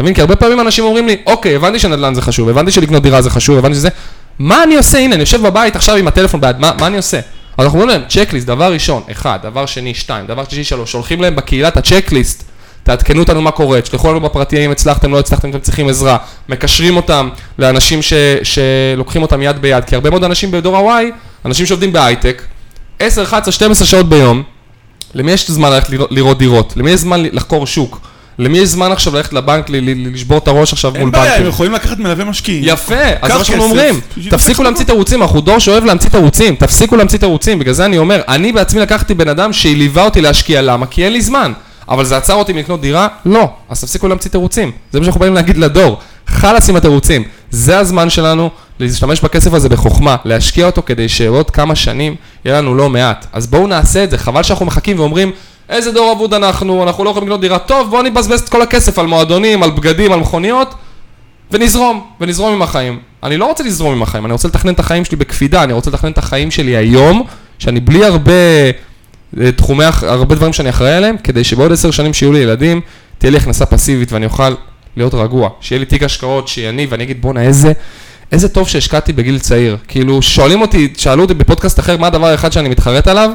אתה 0.00 0.04
מבין? 0.04 0.14
כי 0.14 0.20
הרבה 0.20 0.36
פעמים 0.36 0.60
אנשים 0.60 0.84
אומרים 0.84 1.06
לי, 1.06 1.16
אוקיי, 1.26 1.56
הבנתי 1.56 1.78
שנדל"ן 1.78 2.14
זה 2.14 2.22
חשוב, 2.22 2.48
הבנתי 2.48 2.70
שלקנות 2.70 3.02
דירה 3.02 3.22
זה 3.22 3.30
חשוב, 3.30 3.58
הבנתי 3.58 3.74
שזה... 3.74 3.88
מה 4.38 4.62
אני 4.62 4.76
עושה? 4.76 4.98
הנה, 4.98 5.14
אני 5.14 5.20
יושב 5.20 5.42
בבית 5.42 5.76
עכשיו 5.76 5.96
עם 5.96 6.08
הטלפון 6.08 6.40
ביד, 6.40 6.58
מה, 6.58 6.72
מה 6.80 6.86
אני 6.86 6.96
עושה? 6.96 7.16
אז 7.16 7.64
אנחנו 7.64 7.80
אומרים 7.80 7.88
להם, 7.88 8.08
צ'קליסט, 8.08 8.46
דבר 8.46 8.72
ראשון, 8.72 9.02
אחד, 9.10 9.38
דבר 9.42 9.66
שני, 9.66 9.94
שתיים, 9.94 10.26
דבר 10.26 10.44
שלישי, 10.44 10.64
שלוש, 10.64 10.92
שולחים 10.92 11.22
להם 11.22 11.36
בקהילה 11.36 11.68
את 11.68 11.76
הצ'קליסט, 11.76 12.44
תעדכנו 12.82 13.20
אותנו 13.20 13.42
מה 13.42 13.50
קורה, 13.50 13.80
תשלחו 13.80 14.10
לנו 14.10 14.20
בפרטי 14.20 14.66
אם 14.66 14.70
הצלחתם, 14.70 15.12
לא 15.12 15.18
הצלחתם, 15.18 15.50
אתם 15.50 15.58
צריכים 15.58 15.88
עזרה, 15.88 16.16
מקשרים 16.48 16.96
אותם 16.96 17.28
לאנשים 17.58 18.02
ש, 18.02 18.12
שלוקחים 18.42 19.22
אותם 19.22 19.42
יד 19.42 19.58
ביד, 19.62 19.84
כי 19.84 19.94
הרבה 19.94 20.10
מאוד 20.10 20.24
אנשים 20.24 20.50
בדור 20.50 20.76
ה-Y, 20.76 21.04
אנשים 21.44 21.66
שעובדים 21.66 21.92
בהייטק, 21.92 22.42
10, 22.98 23.22
11, 23.22 23.52
12 23.52 23.86
שעות 23.86 24.08
ביום, 24.08 24.42
למי 25.14 25.32
יש 25.32 25.50
זמן 25.50 25.70
ללכת 25.70 25.88
לראות 26.10 26.38
דירות? 26.38 26.72
למי 26.76 26.90
יש 26.90 27.00
זמן 27.00 27.22
לחקור 27.32 27.66
שוק? 27.66 28.00
למי 28.40 28.58
יש 28.58 28.68
זמן 28.68 28.92
עכשיו 28.92 29.14
ללכת 29.16 29.32
לבנק, 29.32 29.66
לשבור 30.12 30.38
את 30.38 30.48
הראש 30.48 30.72
עכשיו 30.72 30.90
מול 30.90 31.00
אין 31.00 31.10
בעיה, 31.10 31.24
הם 31.24 31.30
בנקים? 31.30 31.48
יכולים 31.48 31.72
לקחת 31.72 31.98
מלווה 31.98 32.24
משקיעים. 32.24 32.62
יפה, 32.66 32.94
אז 33.22 33.32
מה 33.32 33.44
שאנחנו 33.44 33.64
אומרים. 33.64 34.00
תפסיקו 34.30 34.50
לקחת 34.50 34.64
להמציא 34.64 34.84
תירוצים, 34.84 35.22
אנחנו 35.22 35.40
דור 35.40 35.58
שאוהב 35.58 35.84
להמציא 35.84 36.10
תירוצים, 36.10 36.54
תפסיקו 36.54 36.96
להמציא 36.96 37.18
תירוצים, 37.18 37.58
בגלל 37.58 37.74
זה 37.74 37.84
אני 37.84 37.98
אומר, 37.98 38.22
אני 38.28 38.52
בעצמי 38.52 38.80
לקחתי 38.80 39.14
בן 39.14 39.28
אדם 39.28 39.52
שליווה 39.52 40.04
אותי 40.04 40.20
להשקיע, 40.20 40.62
למה? 40.62 40.86
כי 40.86 41.04
אין 41.04 41.12
לי 41.12 41.20
זמן. 41.20 41.52
אבל 41.88 42.04
זה 42.04 42.16
עצר 42.16 42.34
אותי 42.34 42.52
מלקנות 42.52 42.80
דירה? 42.80 43.08
לא. 43.26 43.48
אז 43.68 43.80
תפסיקו 43.80 44.08
להמציא 44.08 44.30
תירוצים. 44.30 44.72
זה 44.92 44.98
מה 44.98 45.04
שאנחנו 45.04 45.20
באים 45.20 45.34
להגיד 45.34 45.56
לדור. 45.56 45.98
חלאס 46.26 46.68
עם 46.68 46.76
התירוצים. 46.76 47.24
זה 47.50 47.78
הזמן 47.78 48.10
שלנו 48.10 48.50
להשתמש 48.80 49.20
בכסף 49.20 49.52
הזה 49.52 49.68
בחוכמה, 49.68 50.16
להשקיע 50.24 50.66
אותו 50.66 50.82
כדי 50.86 51.08
שעוד 51.08 51.50
כמה 51.50 51.74
שנים 51.74 52.14
יהיה 52.44 52.58
לנו 52.58 52.74
לא 52.74 52.88
מעט. 52.90 53.26
אז 53.32 53.46
בואו 53.46 53.66
נעשה 53.66 54.04
את 54.04 54.10
זה, 54.10 54.18
חבל 54.18 54.42
שאנחנו 54.42 54.66
מחכים 54.66 54.98
ואומרים, 54.98 55.32
איזה 55.70 55.92
דור 55.92 56.12
אבוד 56.12 56.34
אנחנו, 56.34 56.82
אנחנו 56.82 57.04
לא 57.04 57.10
יכולים 57.10 57.28
לקנות 57.28 57.40
דירה. 57.40 57.58
טוב, 57.58 57.90
בואו 57.90 58.02
נבזבז 58.02 58.40
את 58.40 58.48
כל 58.48 58.62
הכסף 58.62 58.98
על 58.98 59.06
מועדונים, 59.06 59.62
על 59.62 59.70
בגדים, 59.70 60.12
על 60.12 60.20
מכוניות, 60.20 60.74
ונזרום, 61.50 62.06
ונזרום 62.20 62.52
עם 62.52 62.62
החיים. 62.62 62.98
אני 63.22 63.36
לא 63.36 63.46
רוצה 63.46 63.64
לזרום 63.64 63.92
עם 63.92 64.02
החיים, 64.02 64.24
אני 64.24 64.32
רוצה 64.32 64.48
לתכנן 64.48 64.72
את 64.72 64.80
החיים 64.80 65.04
שלי 65.04 65.16
בקפידה, 65.16 65.62
אני 65.62 65.72
רוצה 65.72 65.90
לתכנן 65.90 66.12
את 66.12 66.18
החיים 66.18 66.50
שלי 66.50 66.76
היום, 66.76 67.22
שאני 67.58 67.80
בלי 67.80 68.04
הרבה 68.04 68.32
אה, 69.40 69.52
תחומי, 69.52 69.84
הרבה 70.02 70.34
דברים 70.34 70.52
שאני 70.52 70.70
אחראי 70.70 70.92
עליהם, 70.92 71.16
כדי 71.24 71.44
שבעוד 71.44 71.72
עשר 71.72 71.90
שנים 71.90 72.14
שיהיו 72.14 72.32
לי 72.32 72.38
ילדים, 72.38 72.80
תהיה 73.18 73.30
לי 73.30 73.36
הכנסה 73.36 73.66
פסיבית 73.66 74.12
ואני 74.12 74.26
אוכל 74.26 74.54
להיות 74.96 75.14
רגוע. 75.14 75.48
שיהיה 75.60 75.78
לי 75.78 75.86
תיק 75.86 76.02
השקעות 76.02 76.48
שיניב, 76.48 76.88
ואני 76.92 77.04
אגיד 77.04 77.22
בואנה 77.22 77.42
איזה, 77.42 77.72
איזה 78.32 78.48
טוב 78.48 78.68
שהשקעתי 78.68 79.12
בגיל 79.12 79.38
צעיר. 79.38 79.76
כאילו, 79.88 80.22
שואלים 80.22 80.60
אותי, 80.60 80.92
שאלו 80.96 81.22
אותי 81.22 81.34
בפודקאסט 81.34 81.78
אחר 81.80 81.96
מה 81.96 82.06
הדבר 82.06 82.26
האחד 82.26 82.52
שאני 82.52 82.68
מתחרט 82.68 83.08
עליו, 83.08 83.30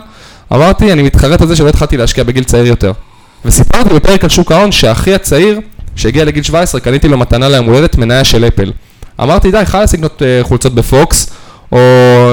אמרתי, 0.53 0.91
אני 0.91 1.03
מתחרט 1.03 1.41
על 1.41 1.47
זה 1.47 1.55
שלא 1.55 1.69
התחלתי 1.69 1.97
להשקיע 1.97 2.23
בגיל 2.23 2.43
צעיר 2.43 2.65
יותר. 2.65 2.91
וסיפרתי 3.45 3.89
בפרק 3.89 4.23
על 4.23 4.29
שוק 4.29 4.51
ההון 4.51 4.71
שאחי 4.71 5.13
הצעיר, 5.13 5.59
שהגיע 5.95 6.25
לגיל 6.25 6.43
17, 6.43 6.81
קניתי 6.81 7.07
לו 7.07 7.17
מתנה 7.17 7.49
ליום 7.49 7.65
הולדת 7.65 7.97
מניה 7.97 8.23
של 8.23 8.45
אפל. 8.45 8.71
אמרתי, 9.21 9.51
די, 9.51 9.65
חלאס 9.65 9.93
לקנות 9.93 10.21
אה, 10.21 10.39
חולצות 10.43 10.75
בפוקס, 10.75 11.29
או 11.71 11.79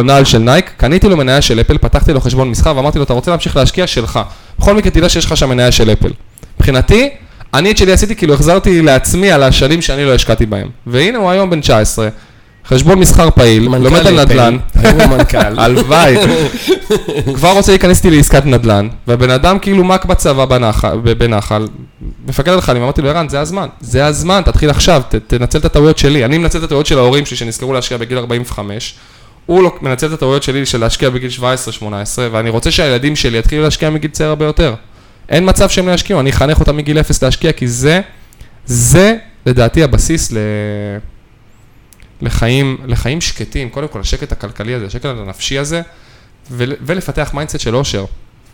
נעל 0.05 0.25
של 0.25 0.39
נייק, 0.39 0.71
קניתי 0.77 1.09
לו 1.09 1.17
מניה 1.17 1.43
של 1.43 1.61
אפל, 1.61 1.79
פתחתי 1.79 2.13
לו 2.13 2.21
חשבון 2.21 2.51
מסחר 2.51 2.77
ואמרתי 2.77 2.99
לו, 2.99 3.05
אתה 3.05 3.13
רוצה 3.13 3.31
להמשיך 3.31 3.57
להשקיע? 3.57 3.87
שלך. 3.87 4.21
בכל 4.59 4.75
מקרה 4.75 4.91
תדע 4.91 5.09
שיש 5.09 5.25
לך 5.25 5.37
שם 5.37 5.49
מניה 5.49 5.73
של 5.73 5.91
אפל. 5.91 6.11
מבחינתי, 6.57 7.11
אני 7.55 7.71
את 7.71 7.77
שלי 7.77 7.93
עשיתי, 7.93 8.17
כאילו 8.17 8.35
החזרתי 8.35 8.83
לעצמי 8.83 9.33
על 9.33 9.43
השנים 9.43 9.83
שאני 9.83 10.05
לא 10.05 10.15
השקעתי 10.15 10.47
בהם. 10.47 10.69
והנה 10.87 11.19
הוא 11.19 11.31
היום 11.31 11.51
בן 11.51 11.61
19, 11.61 12.09
חשבון 12.67 12.99
מסחר 12.99 13.31
פעיל, 13.31 13.69
מנכ"ל 13.69 13.85
לומד 13.85 14.07
על 14.07 14.21
נדל"ן. 14.21 14.57
היום 14.75 15.01
הוא 15.01 15.07
מנכ"ל. 15.11 15.59
הלוואי. 15.63 16.17
כבר 17.35 17.53
רוצה 17.53 17.73
להיכנס 17.73 18.05
איתי 18.05 18.17
לעסקת 18.17 18.47
נדל"ן, 18.47 18.89
והבן 19.07 19.31
אדם 19.31 19.59
כאילו 19.59 19.85
מ"כ 19.85 20.05
בצבא 20.05 20.45
בנחל, 21.19 21.67
מפקד 22.27 22.53
על 22.53 22.61
חיילים, 22.61 22.83
אמרתי 22.83 23.03
לו, 23.03 23.09
ערן, 23.09 23.29
זה 23.29 23.41
הזמן, 23.41 23.69
זה 23.81 24.07
הזמן, 24.07 24.43
תתחיל 24.45 24.71
עכשיו, 24.71 25.03
תנצל 25.27 25.59
את 25.59 25.65
הטעויות 25.65 25.99
שלי. 25.99 26.25
אני 26.25 26.39
מנצל 26.39 26.59
את 26.59 26.63
הטעויות 26.63 26.87
של 26.87 26.99
ההורים 26.99 27.27
שלי, 27.27 27.37
שנזכרו 27.37 27.73
להשקיע 27.73 27.99
בגיל 27.99 28.19
45, 28.19 28.95
הוא 29.47 29.71
מנצל 29.81 30.07
את 30.07 30.13
הטעויות 30.13 30.43
שלי 30.43 30.67
של 30.67 30.81
להשקיע 30.81 31.11
בגיל 31.11 31.31
17-18, 31.81 31.83
ואני 32.33 32.51
רוצה 32.51 32.71
שהילדים 32.71 33.17
שלי 33.17 33.39
יתחילו 33.39 33.63
להשקיע 33.63 33.91
מגיל 33.91 34.11
צעיר 34.11 34.29
הרבה 34.29 34.45
יותר. 34.45 34.75
אין 35.29 35.49
מצב 35.49 35.69
שהם 35.69 35.89
לא 35.89 35.93
ישקיעו, 35.93 36.21
אני 36.21 36.31
אחנך 36.31 36.61
אותם 36.61 36.77
מגיל 36.77 37.01
אפס 37.01 37.23
להשקיע, 37.25 37.53
כי 37.53 37.69
זה, 37.69 38.01
זה 38.67 39.17
לדעתי 39.47 39.83
הבסיס 39.83 40.33
ל... 40.33 40.37
לחיים, 42.23 42.77
לחיים 42.87 43.21
שקטים, 43.21 43.69
קודם 43.71 43.89
כל 43.89 44.01
השקט 44.01 44.33
הכלכלי 44.33 44.75
הזה, 44.75 44.87
השקט 44.87 45.05
הנפשי 45.05 45.59
הזה, 45.59 45.83
ול, 46.51 46.73
ולפתח 46.81 47.31
מיינדסט 47.35 47.61
של 47.61 47.77
אושר. 47.77 48.05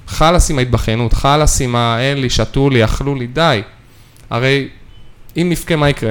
חלאס 0.07 0.51
עם 0.51 0.59
ההתבכיינות, 0.59 1.13
חלאס 1.13 1.61
עם 1.61 1.77
ה... 1.77 1.97
אין 2.01 2.21
לי, 2.21 2.31
שתו 2.31 2.71
לי, 2.71 2.85
אכלו 2.85 3.15
לי, 3.15 3.27
די. 3.27 3.63
הרי 4.31 4.69
אם 5.37 5.47
נבכה, 5.51 5.77
מה 5.77 5.89
יקרה? 5.89 6.11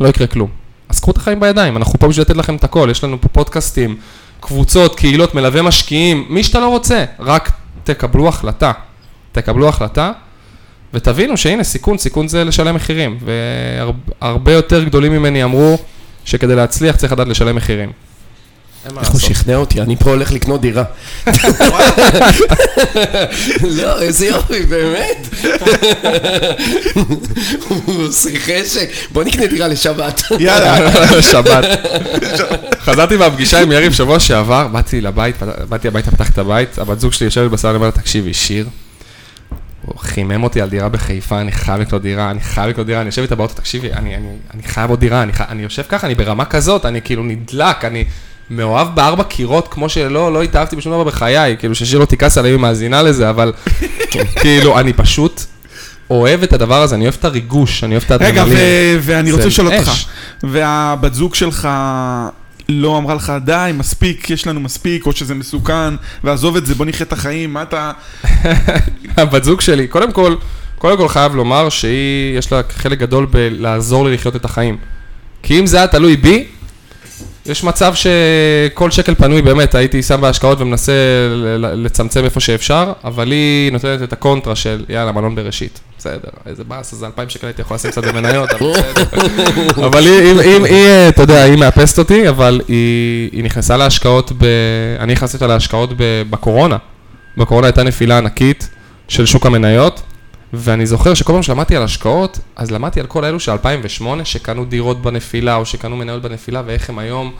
לא 0.00 0.08
יקרה 0.08 0.26
כלום. 0.26 0.50
אז 0.88 1.00
קחו 1.00 1.10
את 1.10 1.16
החיים 1.16 1.40
בידיים, 1.40 1.76
אנחנו 1.76 1.98
פה 1.98 2.08
בשביל 2.08 2.22
לתת 2.22 2.36
לכם 2.36 2.56
את 2.56 2.64
הכל, 2.64 2.88
יש 2.90 3.04
לנו 3.04 3.20
פה 3.20 3.28
פודקאסטים, 3.28 3.96
קבוצות, 4.40 4.96
קהילות, 4.96 5.34
מלווה 5.34 5.62
משקיעים, 5.62 6.26
מי 6.28 6.44
שאתה 6.44 6.60
לא 6.60 6.68
רוצה, 6.68 7.04
רק 7.18 7.50
תקבלו 7.84 8.28
החלטה. 8.28 8.72
תקבלו 9.32 9.68
החלטה, 9.68 10.12
ותבינו 10.94 11.36
שהנה, 11.36 11.64
סיכון, 11.64 11.98
סיכון 11.98 12.28
זה 12.28 12.44
לשלם 12.44 12.74
מחירים. 12.74 13.18
והרבה 14.20 14.52
יותר 14.52 14.84
גדולים 14.84 15.12
ממני 15.12 15.44
אמרו 15.44 15.78
שכדי 16.24 16.54
להצליח 16.54 16.96
צריך 16.96 17.12
לדעת 17.12 17.28
לשלם 17.28 17.56
מחירים. 17.56 17.92
איך 19.00 19.08
הוא. 19.08 19.20
שכנע 19.20 19.56
אותי, 19.56 19.80
אני 19.80 19.96
פה 19.96 20.10
הולך 20.10 20.32
לקנות 20.32 20.60
דירה. 20.60 20.84
לא, 23.78 24.02
איזה 24.02 24.26
יופי, 24.26 24.62
באמת. 24.62 25.28
הוא 27.68 28.06
עושה 28.06 28.30
חשק. 28.38 28.90
בוא 29.12 29.24
נקנה 29.24 29.46
דירה 29.46 29.68
לשבת. 29.68 30.22
יאללה. 30.38 30.92
שבת. 31.32 31.64
חזרתי 32.80 33.16
מהפגישה 33.16 33.62
עם 33.62 33.72
יריב 33.72 33.92
שבוע 33.92 34.20
שעבר, 34.20 34.68
באתי 34.68 35.00
לבית, 35.00 35.36
באתי 35.68 35.88
הביתה, 35.88 36.10
פתחתי 36.10 36.32
את 36.32 36.38
הבית, 36.38 36.78
הבת 36.78 37.00
זוג 37.00 37.12
שלי 37.12 37.24
יושבת 37.24 37.50
בסלון, 37.50 37.74
אומרת, 37.74 37.94
תקשיבי, 37.94 38.34
שיר, 38.34 38.66
חימם 39.98 40.42
אותי 40.42 40.60
על 40.60 40.68
דירה 40.68 40.88
בחיפה, 40.88 41.40
אני 41.40 41.52
חייב 41.52 41.80
לקנות 41.80 42.02
דירה, 42.02 42.30
אני 42.30 42.40
חייב 42.40 42.68
לקנות 42.68 42.86
דירה, 42.86 43.00
אני 43.00 43.08
יושב 43.08 43.22
איתה 43.22 43.34
באוטו, 43.34 43.54
תקשיבי, 43.54 43.92
אני, 43.92 44.16
אני, 44.16 44.26
אני 44.54 44.62
חייב 44.62 44.90
עוד 44.90 45.00
דירה, 45.00 45.22
אני, 45.22 45.32
חי- 45.32 45.44
אני 45.48 45.62
יושב 45.62 45.82
ככה, 45.88 46.06
אני 46.06 46.14
ברמה 46.14 46.44
כזאת, 46.44 46.86
אני 46.86 47.02
כאילו 47.02 47.22
נדלק, 47.22 47.84
אני 47.84 48.04
מאוהב 48.50 48.94
בארבע 48.94 49.24
קירות, 49.24 49.68
כמו 49.68 49.88
שלא 49.88 50.32
לא 50.32 50.42
התאהבתי 50.42 50.76
בשום 50.76 50.92
דבר 50.92 51.04
בחיי, 51.04 51.56
כאילו 51.58 51.74
ששיר 51.74 51.98
לא 51.98 52.04
תכעס 52.04 52.38
עליי, 52.38 52.56
מאזינה 52.56 53.02
לזה, 53.02 53.30
אבל 53.30 53.52
כאילו, 54.40 54.78
אני 54.78 54.92
פשוט 54.92 55.42
אוהב 56.10 56.42
את 56.42 56.52
הדבר 56.52 56.82
הזה, 56.82 56.94
אני 56.94 57.04
אוהב 57.04 57.14
את 57.18 57.24
הריגוש, 57.24 57.84
אני 57.84 57.94
אוהב 57.94 58.02
את 58.06 58.12
רגע, 58.12 58.26
האדרנלין. 58.26 58.56
ו- 58.56 58.98
ואני 59.02 59.32
רוצה 59.32 59.46
לשאול 59.46 59.74
אותך. 59.74 59.90
והבת 60.42 61.14
זוג 61.14 61.34
שלך 61.34 61.68
לא 62.70 62.98
אמרה 62.98 63.14
לך, 63.14 63.32
די, 63.44 63.70
מספיק, 63.74 64.30
יש 64.30 64.46
לנו 64.46 64.60
מספיק, 64.60 65.06
או 65.06 65.12
שזה 65.12 65.34
מסוכן, 65.34 65.94
ועזוב 66.24 66.56
את 66.56 66.66
זה, 66.66 66.74
בוא 66.74 66.86
נחיה 66.86 67.06
את 67.06 67.12
החיים, 67.12 67.52
מה 67.52 67.62
אתה... 67.62 67.92
הבת 69.16 69.44
זוג 69.44 69.60
שלי, 69.60 69.88
קודם 69.88 70.12
כל, 70.12 70.34
קודם 70.78 70.96
כל 70.98 71.08
חייב 71.08 71.34
לומר 71.34 71.68
שהיא, 71.68 72.38
יש 72.38 72.52
לה 72.52 72.60
חלק 72.70 72.98
גדול 72.98 73.26
בלעזור 73.26 74.04
לי 74.04 74.14
לחיות 74.14 74.36
את 74.36 74.44
החיים. 74.44 74.76
כי 75.42 75.60
אם 75.60 75.66
זה 75.66 75.76
היה 75.76 75.86
תלוי 75.86 76.16
בי, 76.16 76.44
יש 77.50 77.64
מצב 77.64 77.94
שכל 77.94 78.90
שקל 78.90 79.14
פנוי 79.14 79.42
באמת, 79.42 79.74
הייתי 79.74 80.02
שם 80.02 80.20
בהשקעות 80.20 80.60
ומנסה 80.60 80.92
לצמצם 81.58 82.24
איפה 82.24 82.40
שאפשר, 82.40 82.92
אבל 83.04 83.30
היא 83.30 83.72
נותנת 83.72 84.02
את 84.02 84.12
הקונטרה 84.12 84.56
של 84.56 84.84
יאללה, 84.88 85.12
מלון 85.12 85.34
בראשית. 85.34 85.80
בסדר, 85.98 86.30
איזה 86.46 86.64
באס, 86.64 86.92
אז 86.92 87.04
2,000 87.04 87.28
שקל 87.28 87.46
הייתי 87.46 87.62
יכול 87.62 87.74
לשים 87.74 87.90
קצת 87.90 88.04
במניות, 88.04 88.50
אבל 88.50 88.70
בסדר. 88.72 89.86
אבל 89.86 90.06
היא, 90.06 90.40
היא, 90.64 91.08
אתה 91.08 91.22
יודע, 91.22 91.42
היא 91.42 91.56
מאפסת 91.56 91.98
אותי, 91.98 92.28
אבל 92.28 92.60
היא, 92.68 93.30
היא 93.32 93.44
נכנסה 93.44 93.76
להשקעות, 93.76 94.32
ב... 94.38 94.44
אני 95.00 95.12
נכנסתי 95.12 95.36
אותה 95.36 95.46
להשקעות 95.46 95.90
ב... 95.96 96.22
בקורונה. 96.30 96.76
בקורונה 97.36 97.66
הייתה 97.66 97.82
נפילה 97.82 98.18
ענקית 98.18 98.68
של 99.08 99.26
שוק 99.26 99.46
המניות, 99.46 100.02
ואני 100.52 100.86
זוכר 100.86 101.14
שכל 101.14 101.32
פעם 101.32 101.42
שלמדתי 101.42 101.76
על 101.76 101.82
השקעות, 101.82 102.38
אז 102.56 102.70
למדתי 102.70 103.00
על 103.00 103.06
כל 103.06 103.24
אלו 103.24 103.40
של 103.40 103.52
2008, 103.52 104.24
שקנו 104.24 104.64
דירות 104.64 105.02
בנפילה, 105.02 105.56
או 105.56 105.66
שקנו 105.66 105.96
מניות 105.96 106.22
בנפילה, 106.22 106.62
ואיך 106.66 106.90
הם 106.90 106.98
היום 106.98 107.32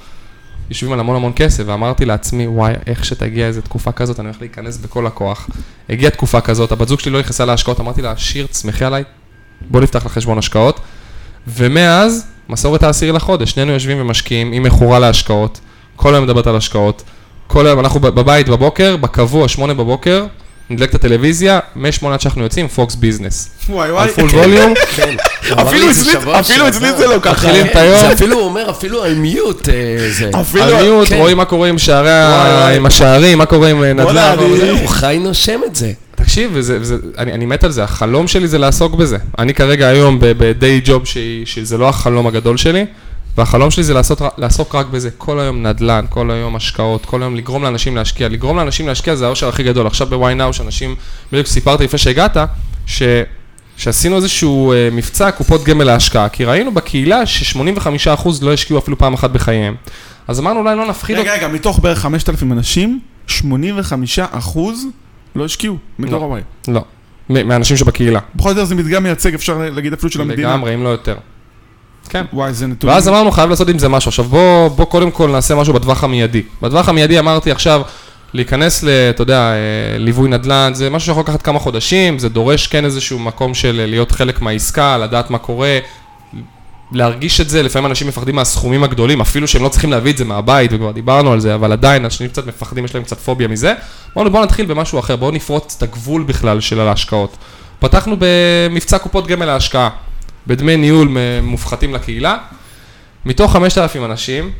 יושבים 0.70 0.92
על 0.92 1.00
המון 1.00 1.16
המון 1.16 1.32
כסף, 1.36 1.62
ואמרתי 1.66 2.04
לעצמי, 2.04 2.46
וואי, 2.46 2.74
איך 2.86 3.04
שתגיע 3.04 3.46
איזה 3.46 3.62
תקופה 3.62 3.92
כזאת, 3.92 4.20
אני 4.20 4.28
הולך 4.28 4.40
להיכנס 4.40 4.76
בכל 4.76 5.06
הכוח. 5.06 5.48
הגיעה 5.88 6.10
תקופה 6.10 6.40
כזאת, 6.40 6.72
הבת 6.72 6.88
זוג 6.88 7.00
שלי 7.00 7.12
לא 7.12 7.20
נכנסה 7.20 7.44
להשקעות, 7.44 7.80
אמרתי 7.80 8.02
לה, 8.02 8.16
שיר, 8.16 8.46
תסמכי 8.46 8.84
עליי, 8.84 9.04
בוא 9.70 9.80
נפתח 9.80 10.06
לך 10.06 10.12
חשבון 10.12 10.38
השקעות. 10.38 10.80
ומאז, 11.48 12.26
מסורת 12.48 12.82
העשירי 12.82 13.12
לחודש, 13.12 13.50
שנינו 13.50 13.72
יושבים 13.72 14.00
ומשקיעים, 14.00 14.52
היא 14.52 14.60
מכורה 14.60 14.98
להשקעות, 14.98 15.60
כל 15.96 16.14
היום 16.14 16.24
מדברת 16.24 16.46
על 16.46 16.56
השקעות, 16.56 17.02
כל 17.46 17.66
היום 17.66 17.80
אנחנו 17.80 18.00
בבית 18.00 18.48
בבוקר, 18.48 18.96
בקבוע, 18.96 19.48
שמונה 19.48 19.74
בבוקר, 19.74 20.26
נדליק 20.70 20.90
את 20.90 20.94
הטלוויזיה, 20.94 21.58
משמונה 21.76 22.14
עד 22.14 22.20
שאנחנו 22.20 22.42
יוצאים, 22.42 22.68
פוקס 22.68 22.94
ביזנס. 22.94 23.50
וואי 23.68 23.88
על 23.88 23.94
וואי. 23.94 24.08
full 24.08 24.24
volume, 24.30 24.74
כן. 24.96 25.14
הוא 25.48 25.52
אמר 25.60 25.62
אפילו 25.70 25.92
זה 25.92 26.00
אצלי-. 26.68 26.92
זה 26.98 27.06
לא 27.06 27.18
ככה. 27.22 27.30
מתחילים 27.46 27.66
את 27.66 27.72
זה 27.74 27.80
היום, 27.80 28.12
אפילו, 28.12 28.36
הוא 28.36 28.44
אומר, 28.44 28.70
אפילו 28.70 29.04
על 29.04 29.14
מיוט 29.14 29.68
אה, 29.68 29.74
זה. 30.18 30.30
אפילו... 30.40 30.64
על 30.64 30.82
מיוט, 30.82 31.08
כן. 31.08 31.16
רואים 31.16 31.36
מה 31.36 31.44
קורה 31.44 31.68
עם 31.68 31.78
שערי. 31.78 32.10
עם 32.76 32.86
השערים, 32.86 33.38
מה 33.38 33.46
קורה 33.46 33.68
עם 33.68 33.82
אה, 33.84 33.92
נדל"ן. 33.92 34.36
הוא 34.80 34.88
חי 34.88 35.18
נושם 35.20 35.60
את 35.66 35.76
זה. 35.76 35.92
תקשיב, 36.14 36.56
אני, 37.18 37.46
מת 37.46 37.64
על 37.64 37.70
זה, 37.70 37.84
החלום 37.84 38.28
שלי 38.28 38.48
זה 38.48 38.58
לעסוק 38.58 38.94
בזה. 38.94 39.16
אני 39.38 39.54
כרגע 39.54 39.86
היום 39.88 40.18
ב-day 40.20 40.86
job 40.88 41.04
שהיא- 41.04 41.46
שזה 41.46 41.78
לא 41.78 41.88
החלום 41.88 42.26
הגדול 42.26 42.56
שלי, 42.56 42.84
והחלום 43.36 43.70
שלי 43.70 43.84
זה 43.84 43.94
לעשות, 43.94 44.22
לעסוק 44.38 44.74
רק 44.74 44.86
בזה. 44.86 45.10
כל 45.18 45.40
היום 45.40 45.66
נדל"ן, 45.66 46.04
כל 46.08 46.30
היום 46.30 46.56
השקעות, 46.56 47.06
כל 47.06 47.22
היום 47.22 47.36
לגרום 47.36 47.62
לאנשים 47.64 47.96
להשקיע. 47.96 48.28
לגרום 48.28 48.56
לאנשים 48.56 48.86
להשקיע 48.86 49.14
זה 49.14 49.26
האושר 49.26 49.48
הכי 49.48 49.62
גדול. 49.62 49.86
עכשיו 49.86 50.06
ב-why 50.06 50.40
now, 50.40 50.52
שאנשים, 50.52 50.94
בדיוק 51.32 51.46
סיפרתי 51.46 51.84
לפני 51.84 51.98
שהגעת, 51.98 52.36
ש... 52.86 53.02
שעשינו 53.76 54.16
איזשהו 54.16 54.72
אה, 54.72 54.88
מבצע 54.92 55.30
קופות 55.30 55.64
גמל 55.64 55.84
להשקעה, 55.84 56.28
כי 56.28 56.44
ראינו 56.44 56.74
בקהילה 56.74 57.26
ש-85% 57.26 58.28
לא 58.42 58.52
השקיעו 58.52 58.78
אפילו 58.78 58.98
פעם 58.98 59.14
אחת 59.14 59.30
בחייהם. 59.30 59.74
אז 60.28 60.40
אמרנו 60.40 60.60
אולי 60.60 60.76
לא 60.76 60.86
נפחיד 60.86 61.18
רגע, 61.18 61.32
רגע, 61.34 61.48
מתוך 61.48 61.78
בערך 61.78 61.98
5,000 61.98 62.52
אנשים, 62.52 63.00
85 63.26 64.18
אחוז 64.18 64.86
לא 65.34 65.44
השקיעו 65.44 65.76
מדור 65.98 66.20
לא. 66.20 66.24
הוואי. 66.24 66.42
לא, 66.68 66.84
מהאנשים 67.28 67.76
שבקהילה. 67.76 68.20
בכל 68.34 68.54
זאת 68.54 68.68
זה 68.68 68.74
מדגם 68.74 69.02
מייצג, 69.02 69.34
אפשר 69.34 69.58
להגיד 69.58 69.92
אפילו 69.92 70.12
של 70.12 70.20
המדינה. 70.20 70.48
לגמרי, 70.48 70.74
אם 70.74 70.84
לא 70.84 70.88
יותר. 70.88 71.16
כן. 72.10 72.24
וואי, 72.32 72.52
זה 72.52 72.66
נתון. 72.66 72.90
ואז 72.90 73.08
אמרנו, 73.08 73.30
חייב 73.30 73.50
לעשות 73.50 73.68
עם 73.68 73.78
זה 73.78 73.88
משהו. 73.88 74.08
עכשיו 74.08 74.24
בוא, 74.24 74.68
בוא 74.68 74.84
קודם 74.84 75.10
כל 75.10 75.30
נעשה 75.30 75.54
משהו 75.54 75.74
בטווח 75.74 76.04
המיידי. 76.04 76.42
בטווח 76.62 76.88
המיידי 76.88 77.18
אמרתי 77.18 77.50
עכשיו, 77.50 77.82
להיכנס 78.34 78.82
ל, 78.82 78.88
אתה 78.88 79.22
יודע, 79.22 79.38
אה, 79.38 79.98
ליווי 79.98 80.28
נדל"ן, 80.28 80.70
זה 80.74 80.90
משהו 80.90 81.06
שיכול 81.06 81.22
לקחת 81.22 81.42
כמה 81.42 81.58
חודשים, 81.58 82.18
זה 82.18 82.28
דורש 82.28 82.66
כן 82.66 82.84
איזשהו 82.84 83.18
מקום 83.18 83.54
של 83.54 83.80
אה, 83.80 83.86
להיות 83.86 84.12
חלק 84.12 84.42
מהעסקה, 84.42 84.98
לדעת 84.98 85.30
מה 85.30 85.38
קורה, 85.38 85.78
להרגיש 86.92 87.40
את 87.40 87.48
זה, 87.48 87.62
לפעמים 87.62 87.86
אנשים 87.86 88.08
מפחדים 88.08 88.34
מהסכומים 88.34 88.84
הגדולים, 88.84 89.20
אפילו 89.20 89.48
שהם 89.48 89.62
לא 89.62 89.68
צריכים 89.68 89.90
להביא 89.90 90.12
את 90.12 90.16
זה 90.16 90.24
מהבית, 90.24 90.72
וכבר 90.72 90.90
דיברנו 90.90 91.32
על 91.32 91.40
זה, 91.40 91.54
אבל 91.54 91.72
עדיין 91.72 92.04
אנשים 92.04 92.28
קצת 92.28 92.46
מפחדים, 92.46 92.84
יש 92.84 92.94
להם 92.94 93.04
קצת 93.04 93.18
פוביה 93.18 93.48
מזה. 93.48 93.74
אמרנו, 94.16 94.30
בואו 94.30 94.42
נתחיל 94.42 94.66
במשהו 94.66 94.98
אחר, 94.98 95.16
בואו 95.16 95.30
נפרוץ 95.30 95.74
את 95.78 95.82
הגבול 95.82 96.22
בכלל 96.22 96.60
של 96.60 96.80
ההשקעות. 96.80 97.36
פתחנו 97.78 98.16
במבצע 98.18 98.98
קופות 98.98 99.26
גמל 99.26 99.46
להשקעה, 99.46 99.88
בדמי 100.46 100.76
ניהול 100.76 101.08
מופחתים 101.42 101.94
לקהילה. 101.94 102.36
מתוך 103.26 103.52
5,000 103.52 104.04
אנשים, 104.04 104.50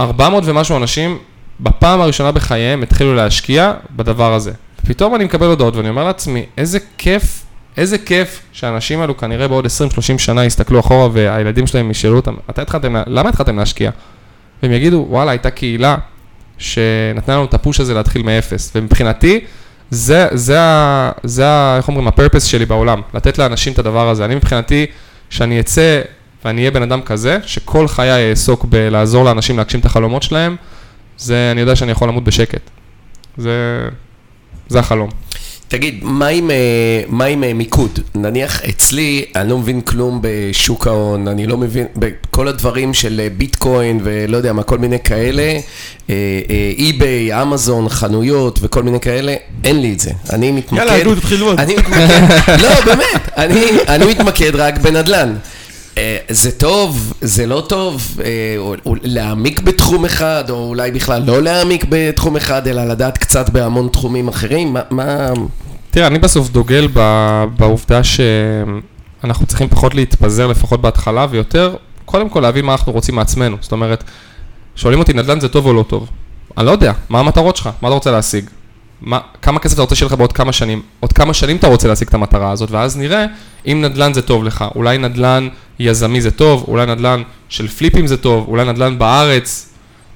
400 0.00 0.44
ומשהו 0.46 0.76
אנשים, 0.76 1.18
בפעם 1.60 2.00
הראשונה 2.00 2.32
בחייהם 2.32 2.82
התחילו 2.82 3.14
להשקיע 3.14 3.72
בדבר 3.96 4.34
הזה. 4.34 4.52
פתאום 4.86 5.14
אני 5.14 5.24
מקבל 5.24 5.46
הודעות 5.46 5.76
ואני 5.76 5.88
אומר 5.88 6.04
לעצמי, 6.04 6.46
איזה 6.58 6.78
כיף, 6.98 7.42
איזה 7.76 7.98
כיף 7.98 8.42
שהאנשים 8.52 9.00
האלו 9.00 9.16
כנראה 9.16 9.48
בעוד 9.48 9.66
20-30 9.66 9.68
שנה 10.18 10.44
יסתכלו 10.44 10.80
אחורה 10.80 11.08
והילדים 11.12 11.66
שלהם 11.66 11.90
ישאלו 11.90 12.16
אותם, 12.16 12.34
מתי 12.48 12.60
התחלתם, 12.60 12.94
למה 13.06 13.28
התחלתם 13.28 13.58
להשקיע? 13.58 13.90
והם 14.62 14.72
יגידו, 14.72 15.06
וואלה, 15.08 15.30
הייתה 15.30 15.50
קהילה 15.50 15.96
שנתנה 16.58 17.34
לנו 17.34 17.44
את 17.44 17.54
הפוש 17.54 17.80
הזה 17.80 17.94
להתחיל 17.94 18.22
מאפס. 18.22 18.72
ומבחינתי, 18.74 19.40
זה, 19.90 20.28
זה, 20.32 20.58
זה 21.22 21.48
ה, 21.48 21.76
איך 21.76 21.88
אומרים, 21.88 22.08
הפרפס 22.08 22.44
שלי 22.44 22.66
בעולם, 22.66 23.00
לתת 23.14 23.38
לאנשים 23.38 23.72
את 23.72 23.78
הדבר 23.78 24.08
הזה. 24.08 24.24
אני 24.24 24.34
מבחינתי, 24.34 24.86
שאני 25.30 25.60
אצא 25.60 26.00
ואני 26.44 26.60
אהיה 26.60 26.70
בן 26.70 26.82
אדם 26.82 27.02
כזה, 27.02 27.38
שכל 27.46 27.88
חיי 27.88 28.30
אעסוק 28.30 28.64
בלעזור 28.64 29.24
לאנשים 29.24 29.56
להגשים 29.56 29.80
את 29.80 29.84
החלומות 29.86 30.22
שלהם, 30.22 30.56
זה, 31.18 31.48
אני 31.52 31.60
יודע 31.60 31.76
שאני 31.76 31.92
יכול 31.92 32.08
למות 32.08 32.24
בשקט. 32.24 32.70
זה, 33.36 33.88
זה 34.68 34.78
החלום. 34.78 35.10
תגיד, 35.70 35.98
מה 36.02 36.26
עם, 36.26 36.50
אה, 36.50 36.56
מה 37.08 37.24
עם 37.24 37.44
אה, 37.44 37.52
מיקוד? 37.52 37.98
נניח 38.14 38.60
אצלי, 38.68 39.24
אני 39.36 39.50
לא 39.50 39.58
מבין 39.58 39.80
כלום 39.80 40.18
בשוק 40.22 40.86
ההון, 40.86 41.28
אני 41.28 41.46
לא 41.46 41.56
מבין 41.56 41.86
בכל 41.96 42.48
הדברים 42.48 42.94
של 42.94 43.20
אה, 43.24 43.28
ביטקוין 43.36 44.00
ולא 44.02 44.36
יודע 44.36 44.52
מה, 44.52 44.62
כל 44.62 44.78
מיני 44.78 44.98
כאלה, 45.04 45.58
אי-ביי, 46.78 47.42
אמזון, 47.42 47.88
חנויות 47.88 48.58
וכל 48.62 48.82
מיני 48.82 49.00
כאלה, 49.00 49.34
אין 49.64 49.80
לי 49.80 49.92
את 49.92 50.00
זה. 50.00 50.10
אני 50.32 50.52
מתמקד... 50.52 50.76
יאללה. 50.76 50.96
אני 51.58 51.74
מתמקד, 51.74 52.56
לא, 52.62 52.84
באמת, 52.84 53.28
אני, 53.36 53.64
אני 53.88 54.06
מתמקד 54.06 54.54
רק 54.54 54.78
בנדל"ן. 54.78 55.34
אה, 55.98 56.16
זה 56.28 56.52
טוב, 56.52 57.12
זה 57.20 57.46
לא 57.46 57.62
טוב, 57.68 58.20
אה, 58.24 58.56
להעמיק 59.02 59.60
בתחום 59.60 60.04
אחד, 60.04 60.44
או 60.50 60.68
אולי 60.68 60.90
בכלל 60.90 61.22
לא 61.26 61.42
להעמיק 61.42 61.84
בתחום 61.88 62.36
אחד, 62.36 62.68
אלא 62.68 62.84
לדעת 62.84 63.18
קצת 63.18 63.50
בהמון 63.50 63.88
תחומים 63.88 64.28
אחרים, 64.28 64.76
מה... 64.90 65.28
תראה, 65.90 66.06
אני 66.06 66.18
בסוף 66.18 66.48
דוגל 66.48 66.88
בעובדה 67.56 68.00
שאנחנו 68.04 69.46
צריכים 69.46 69.68
פחות 69.68 69.94
להתפזר, 69.94 70.46
לפחות 70.46 70.80
בהתחלה, 70.80 71.26
ויותר, 71.30 71.74
קודם 72.04 72.28
כל 72.28 72.40
להבין 72.40 72.64
מה 72.64 72.72
אנחנו 72.72 72.92
רוצים 72.92 73.14
מעצמנו. 73.14 73.56
זאת 73.60 73.72
אומרת, 73.72 74.04
שואלים 74.76 74.98
אותי, 74.98 75.12
נדל"ן 75.12 75.40
זה 75.40 75.48
טוב 75.48 75.66
או 75.66 75.72
לא 75.72 75.82
טוב? 75.82 76.08
אני 76.58 76.66
לא 76.66 76.70
יודע, 76.70 76.92
מה 77.08 77.20
המטרות 77.20 77.56
שלך? 77.56 77.70
מה 77.82 77.88
אתה 77.88 77.94
רוצה 77.94 78.10
להשיג? 78.10 78.44
מה, 79.00 79.18
כמה 79.42 79.58
כסף 79.58 79.74
אתה 79.74 79.82
רוצה 79.82 79.94
שיהיה 79.94 80.06
לך 80.06 80.12
בעוד 80.12 80.32
כמה 80.32 80.52
שנים? 80.52 80.82
עוד 81.00 81.12
כמה 81.12 81.34
שנים 81.34 81.56
אתה 81.56 81.66
רוצה 81.66 81.88
להשיג 81.88 82.08
את 82.08 82.14
המטרה 82.14 82.50
הזאת, 82.50 82.70
ואז 82.70 82.96
נראה 82.96 83.26
אם 83.66 83.80
נדל"ן 83.84 84.12
זה 84.12 84.22
טוב 84.22 84.44
לך. 84.44 84.64
אולי 84.74 84.98
נדל"ן 84.98 85.48
יזמי 85.78 86.20
זה 86.20 86.30
טוב, 86.30 86.64
אולי 86.68 86.86
נדל"ן 86.86 87.22
של 87.48 87.68
פליפים 87.68 88.06
זה 88.06 88.16
טוב, 88.16 88.44
אולי 88.48 88.64
נדל"ן 88.64 88.98
בארץ, 88.98 89.68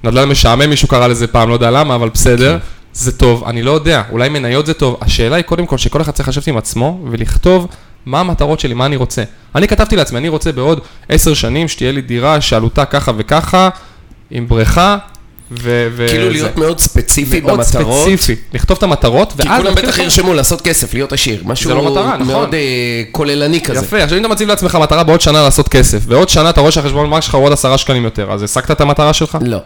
נדל"ן 0.03 0.29
משעמם 0.29 0.69
מישהו 0.69 0.87
קרא 0.87 1.07
לזה 1.07 1.27
פעם, 1.27 1.49
לא 1.49 1.53
יודע 1.53 1.71
למה, 1.71 1.95
אבל 1.95 2.09
בסדר, 2.09 2.57
זה 2.93 3.17
טוב, 3.17 3.43
אני 3.43 3.63
לא 3.63 3.71
יודע, 3.71 4.03
אולי 4.11 4.29
מניות 4.29 4.65
זה 4.65 4.73
טוב. 4.73 4.97
השאלה 5.01 5.35
היא 5.35 5.43
קודם 5.43 5.65
כל 5.65 5.77
שכל 5.77 6.01
אחד 6.01 6.11
צריך 6.11 6.29
לשבת 6.29 6.47
עם 6.47 6.57
עצמו 6.57 6.99
ולכתוב 7.11 7.67
מה 8.05 8.19
המטרות 8.19 8.59
שלי, 8.59 8.73
מה 8.73 8.85
אני 8.85 8.95
רוצה. 8.95 9.23
אני 9.55 9.67
כתבתי 9.67 9.95
לעצמי, 9.95 10.17
אני 10.17 10.29
רוצה 10.29 10.51
בעוד 10.51 10.79
עשר 11.09 11.33
שנים 11.33 11.67
שתהיה 11.67 11.91
לי 11.91 12.01
דירה 12.01 12.41
שעלותה 12.41 12.85
ככה 12.85 13.11
וככה, 13.17 13.69
עם 14.31 14.47
בריכה, 14.47 14.97
ו... 15.51 15.87
ו- 15.91 16.05
כאילו 16.09 16.25
זה. 16.25 16.31
להיות 16.31 16.57
מאוד 16.57 16.79
ספציפי 16.79 17.41
מאוד 17.41 17.57
במטרות. 17.57 18.01
ספציפי, 18.09 18.35
לכתוב 18.53 18.77
את 18.77 18.83
המטרות, 18.83 19.33
כי 19.41 19.47
ואז 19.47 19.61
כולם 19.61 19.75
להתחיל 19.75 19.89
בטח. 19.89 19.99
ירשמו 19.99 20.33
לעשות 20.33 20.61
כסף, 20.61 20.93
להיות 20.93 21.13
עשיר. 21.13 21.41
משהו 21.45 21.69
לא 21.69 21.91
מטרה, 21.91 22.13
נכון. 22.17 22.27
מאוד 22.27 22.53
אה, 22.53 22.59
כוללני 23.11 23.61
כזה. 23.61 23.85
יפה, 23.85 24.03
עכשיו 24.03 24.17
אם 24.17 24.25
אתה 24.25 24.33
מציב 24.33 24.49
לעצמך 24.49 24.75
מטרה 24.75 25.03
בעוד 25.03 25.21
שנה 25.21 25.43
לעשות 25.43 25.69
כסף, 25.69 25.99
ועוד 26.07 26.29
שנה 26.29 26.49
אתה 26.49 26.61
רואה 26.61 26.71
שהחשבון 26.71 27.09
בנק 27.09 27.21
שלך 27.21 27.35
הוא 27.35 27.43
עוד 27.45 27.53
עשרה 27.53 27.77
שקלים 27.77 28.03
יותר, 28.03 28.31
אז 28.31 28.43
השגת 28.43 28.71
את 28.71 28.81
המטרה 28.81 29.13
שלך? 29.13 29.37
לא. 29.41 29.57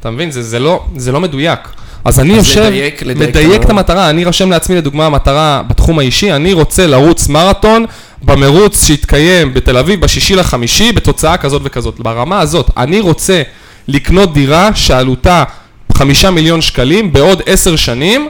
אתה 0.00 0.10
מבין? 0.10 0.30
זה, 0.30 0.42
זה, 0.42 0.58
לא, 0.58 0.84
זה 0.96 1.12
לא 1.12 1.20
מדויק. 1.20 1.60
אז 2.04 2.20
אני 2.20 2.32
אז 2.32 2.38
יושב, 2.38 2.60
לדייק, 2.60 3.02
לדייק 3.02 3.28
מדייק 3.28 3.62
את 3.62 3.70
המטרה, 3.70 4.10
אני 4.10 4.24
רושם 4.24 4.50
לעצמי 4.50 4.76
לדוגמה 4.76 5.06
המטרה 5.06 5.62
בתחום 5.68 5.98
האישי, 5.98 6.32
אני 6.32 6.52
רוצה 6.52 6.86
לרוץ 6.86 7.28
מרתון 7.28 7.84
במרוץ 8.22 8.86
שיתקיים 8.86 9.54
בתל 9.54 9.76
אביב 9.76 10.00
בשישי 10.00 10.36
לחמישי 10.36 10.92
בתוצאה 10.92 11.36
כזאת 11.36 11.62
וכזאת. 11.64 12.00
ברמה 12.00 12.40
הזאת, 12.40 12.70
אני 12.76 13.00
רוצה 13.00 13.42
לקנות 13.88 14.34
דירה 14.34 14.74
שעלותה 14.74 15.44
חמישה 15.92 16.30
מיליון 16.30 16.60
שקלים 16.60 17.12
בעוד 17.12 17.42
עשר 17.46 17.76
שנים, 17.76 18.28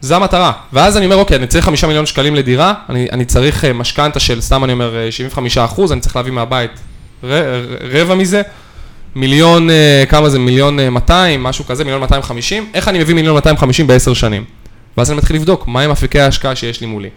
זה 0.00 0.16
המטרה. 0.16 0.52
ואז 0.72 0.96
אני 0.96 1.04
אומר, 1.04 1.16
אוקיי, 1.16 1.36
אני 1.36 1.46
צריך 1.46 1.64
חמישה 1.64 1.86
מיליון 1.86 2.06
שקלים 2.06 2.34
לדירה, 2.34 2.74
אני, 2.88 3.08
אני 3.12 3.24
צריך 3.24 3.64
אה, 3.64 3.72
משכנתה 3.72 4.20
של, 4.20 4.40
סתם 4.40 4.64
אני 4.64 4.72
אומר, 4.72 4.96
אה, 4.96 5.12
75 5.12 5.58
אחוז, 5.58 5.92
אני 5.92 6.00
צריך 6.00 6.16
להביא 6.16 6.32
מהבית 6.32 6.70
ר, 7.24 7.42
רבע 7.92 8.14
מזה. 8.14 8.42
מיליון, 9.14 9.70
אה, 9.70 10.04
כמה 10.08 10.28
זה? 10.28 10.38
מיליון 10.38 10.80
אה, 10.80 10.90
200, 10.90 11.42
משהו 11.42 11.66
כזה, 11.66 11.84
מיליון 11.84 12.00
250. 12.00 12.66
איך 12.74 12.88
אני 12.88 12.98
מביא 12.98 13.14
מיליון 13.14 13.34
250 13.34 13.86
בעשר 13.86 14.14
שנים? 14.14 14.44
ואז 14.96 15.10
אני 15.10 15.18
מתחיל 15.18 15.36
לבדוק, 15.36 15.68
מהם 15.68 15.90
אפיקי 15.90 16.20
ההשקעה 16.20 16.56
שיש 16.56 16.80
לי 16.80 16.86
מולי. 16.86 17.08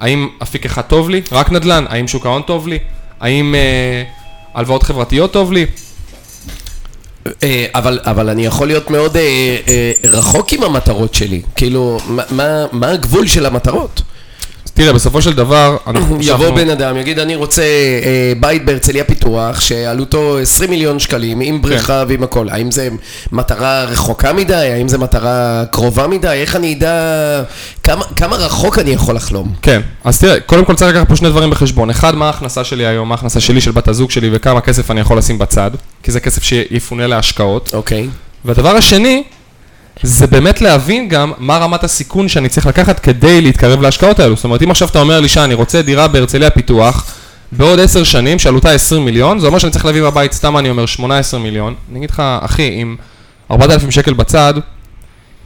האם 0.00 0.28
אפיק 0.42 0.66
אחד 0.66 0.82
טוב 0.82 1.10
לי? 1.10 1.22
רק 1.32 1.52
נדל"ן? 1.52 1.84
האם 1.88 2.08
שוק 2.08 2.26
ההון 2.26 2.42
טוב 2.42 2.68
לי? 2.68 2.78
האם 3.20 3.54
אה, 3.54 4.02
הלוואות 4.54 4.82
חברתיות 4.82 5.32
טוב 5.32 5.52
לי? 5.52 5.66
אה, 7.42 7.66
אבל, 7.74 7.98
אבל 8.04 8.28
אני 8.28 8.46
יכול 8.46 8.66
להיות 8.66 8.90
מאוד 8.90 9.16
אה, 9.16 9.56
אה, 9.68 9.92
רחוק 10.04 10.52
עם 10.52 10.62
המטרות 10.62 11.14
שלי. 11.14 11.42
כאילו, 11.56 11.98
מה, 12.06 12.22
מה, 12.30 12.66
מה 12.72 12.90
הגבול 12.90 13.26
של 13.26 13.46
המטרות? 13.46 14.02
תראה, 14.78 14.92
בסופו 14.92 15.22
של 15.22 15.32
דבר, 15.32 15.76
אנחנו 15.86 16.18
יבוא 16.30 16.50
בן 16.50 16.70
אדם, 16.70 16.96
יגיד, 16.96 17.18
אני 17.18 17.34
רוצה 17.36 17.62
אה, 17.62 18.32
בית 18.40 18.64
בהרצליה 18.64 19.04
פיתוח, 19.04 19.60
שעלותו 19.60 20.38
20 20.38 20.70
מיליון 20.70 20.98
שקלים, 20.98 21.40
עם 21.40 21.62
בריכה 21.62 22.04
ועם 22.08 22.22
הכל. 22.22 22.48
האם 22.48 22.70
זה 22.70 22.88
מטרה 23.32 23.84
רחוקה 23.84 24.32
מדי? 24.32 24.54
האם 24.54 24.88
זה 24.88 24.98
מטרה 24.98 25.64
קרובה 25.70 26.06
מדי? 26.06 26.28
איך 26.28 26.56
אני 26.56 26.74
אדע 26.74 26.92
כמה, 27.82 28.04
כמה 28.16 28.36
רחוק 28.36 28.78
אני 28.78 28.90
יכול 28.90 29.14
לחלום? 29.14 29.52
כן, 29.62 29.80
אז 30.04 30.18
תראה, 30.18 30.40
קודם 30.40 30.64
כל 30.64 30.74
צריך 30.74 30.94
לקחת 30.96 31.08
פה 31.08 31.16
שני 31.16 31.28
דברים 31.28 31.50
בחשבון. 31.50 31.90
אחד, 31.90 32.14
מה 32.14 32.26
ההכנסה 32.26 32.64
שלי 32.64 32.86
היום, 32.86 33.08
מה 33.08 33.14
ההכנסה 33.14 33.40
שלי, 33.40 33.60
של 33.60 33.70
בת 33.70 33.88
הזוג 33.88 34.10
שלי, 34.10 34.30
וכמה 34.32 34.60
כסף 34.60 34.90
אני 34.90 35.00
יכול 35.00 35.18
לשים 35.18 35.38
בצד, 35.38 35.70
כי 36.02 36.12
זה 36.12 36.20
כסף 36.20 36.42
שיפונה 36.42 37.06
להשקעות. 37.06 37.70
אוקיי. 37.74 38.08
והדבר 38.44 38.76
השני, 38.76 39.22
זה 40.02 40.26
באמת 40.26 40.60
להבין 40.60 41.08
גם 41.08 41.32
מה 41.38 41.58
רמת 41.58 41.84
הסיכון 41.84 42.28
שאני 42.28 42.48
צריך 42.48 42.66
לקחת 42.66 43.00
כדי 43.00 43.40
להתקרב 43.40 43.82
להשקעות 43.82 44.20
האלו. 44.20 44.36
זאת 44.36 44.44
אומרת, 44.44 44.62
אם 44.62 44.70
עכשיו 44.70 44.88
אתה 44.88 45.00
אומר 45.00 45.20
לי 45.20 45.28
שאני 45.28 45.54
רוצה 45.54 45.82
דירה 45.82 46.08
בהרצליה 46.08 46.50
פיתוח, 46.50 47.14
בעוד 47.52 47.80
עשר 47.80 48.04
שנים, 48.04 48.38
שעלותה 48.38 48.70
20 48.70 49.04
מיליון, 49.04 49.38
זה 49.38 49.46
אומר 49.46 49.58
שאני 49.58 49.72
צריך 49.72 49.84
להביא 49.84 50.02
מהבית, 50.02 50.32
סתם 50.32 50.56
אני 50.56 50.70
אומר, 50.70 50.86
18 50.86 51.40
מיליון. 51.40 51.74
אני 51.90 51.98
אגיד 51.98 52.10
לך, 52.10 52.22
אחי, 52.40 52.70
עם 52.74 52.96
4,000 53.50 53.90
שקל 53.90 54.12
בצד, 54.12 54.54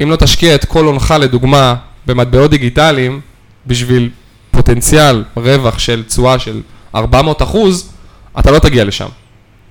אם 0.03 0.11
לא 0.11 0.17
תשקיע 0.17 0.55
את 0.55 0.65
כל 0.65 0.85
הונך 0.85 1.15
לדוגמה 1.21 1.75
במטבעות 2.07 2.51
דיגיטליים, 2.51 3.21
בשביל 3.67 4.11
פוטנציאל 4.51 5.25
רווח 5.37 5.79
של 5.79 6.03
תשואה 6.07 6.39
של 6.39 6.61
400 6.95 7.43
אחוז, 7.43 7.93
אתה 8.39 8.51
לא 8.51 8.59
תגיע 8.59 8.85
לשם. 8.85 9.09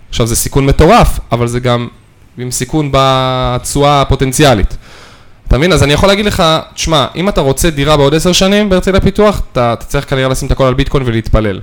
עכשיו 0.09 0.27
זה 0.27 0.35
סיכון 0.35 0.65
מטורף, 0.65 1.19
אבל 1.31 1.47
זה 1.47 1.59
גם 1.59 1.87
עם 2.37 2.51
סיכון 2.51 2.89
בתשואה 2.91 4.01
הפוטנציאלית. 4.01 4.77
אתה 5.47 5.57
מבין? 5.57 5.71
אז 5.71 5.83
אני 5.83 5.93
יכול 5.93 6.09
להגיד 6.09 6.25
לך, 6.25 6.43
תשמע, 6.73 7.07
אם 7.15 7.29
אתה 7.29 7.41
רוצה 7.41 7.69
דירה 7.69 7.97
בעוד 7.97 8.15
עשר 8.15 8.31
שנים 8.31 8.69
בהרצליה 8.69 9.01
פיתוח, 9.01 9.41
אתה, 9.51 9.73
אתה 9.73 9.85
צריך 9.85 10.09
כנראה 10.09 10.29
לשים 10.29 10.47
את 10.47 10.51
הכל 10.51 10.63
על 10.63 10.73
ביטקוין 10.73 11.03
ולהתפלל. 11.07 11.59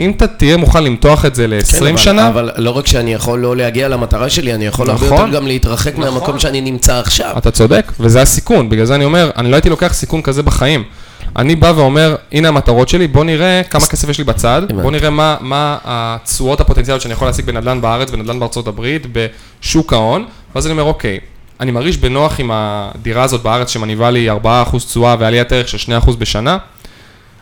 אם 0.00 0.10
אתה 0.10 0.26
תהיה 0.26 0.56
מוכן 0.56 0.84
למתוח 0.84 1.24
את 1.24 1.34
זה 1.34 1.46
ל-20 1.46 1.78
כן, 1.78 1.86
אבל, 1.86 1.96
שנה, 1.96 2.28
אבל 2.28 2.50
לא 2.56 2.70
רק 2.70 2.86
שאני 2.86 3.14
יכול 3.14 3.38
לא 3.40 3.56
להגיע 3.56 3.88
למטרה 3.88 4.30
שלי, 4.30 4.54
אני 4.54 4.66
יכול 4.66 4.90
הרבה 4.90 5.06
נכון. 5.06 5.18
יותר 5.18 5.36
גם 5.36 5.46
להתרחק 5.46 5.92
נכון. 5.92 6.04
מהמקום 6.04 6.38
שאני 6.38 6.60
נמצא 6.60 6.98
עכשיו. 6.98 7.34
אתה 7.38 7.50
צודק, 7.50 7.92
וזה 8.00 8.22
הסיכון, 8.22 8.68
בגלל 8.68 8.84
זה 8.84 8.94
אני 8.94 9.04
אומר, 9.04 9.30
אני 9.36 9.50
לא 9.50 9.56
הייתי 9.56 9.70
לוקח 9.70 9.92
סיכון 9.92 10.22
כזה 10.22 10.42
בחיים. 10.42 10.84
אני 11.36 11.56
בא 11.56 11.72
ואומר, 11.76 12.16
הנה 12.32 12.48
המטרות 12.48 12.88
שלי, 12.88 13.08
בוא 13.08 13.24
נראה 13.24 13.62
כמה 13.70 13.86
כסף 13.86 14.08
יש 14.08 14.18
לי 14.18 14.24
בצד. 14.24 14.62
בוא 14.82 14.90
נראה 14.90 15.10
מה, 15.10 15.36
מה 15.40 15.78
התשואות 15.84 16.60
הפוטנציאליות 16.60 17.02
שאני 17.02 17.14
יכול 17.14 17.28
להשיג 17.28 17.44
בנדל"ן 17.44 17.80
בארץ, 17.80 18.10
בנדל"ן 18.10 18.40
בארצות 18.40 18.68
הברית, 18.68 19.06
בשוק 19.12 19.92
ההון, 19.92 20.24
ואז 20.54 20.66
אני 20.66 20.72
אומר, 20.72 20.82
אוקיי, 20.82 21.18
אני 21.60 21.70
מרגיש 21.70 21.96
בנוח 21.96 22.40
עם 22.40 22.50
הדירה 22.54 23.22
הזאת 23.22 23.42
בארץ 23.42 23.70
שמניבה 23.70 24.10
לי 24.10 24.30
4% 24.30 24.34
תשואה 24.86 25.16
ועליית 25.18 25.52
ערך 25.52 25.68
של 25.68 25.92
2% 26.04 26.10
בשנה, 26.18 26.56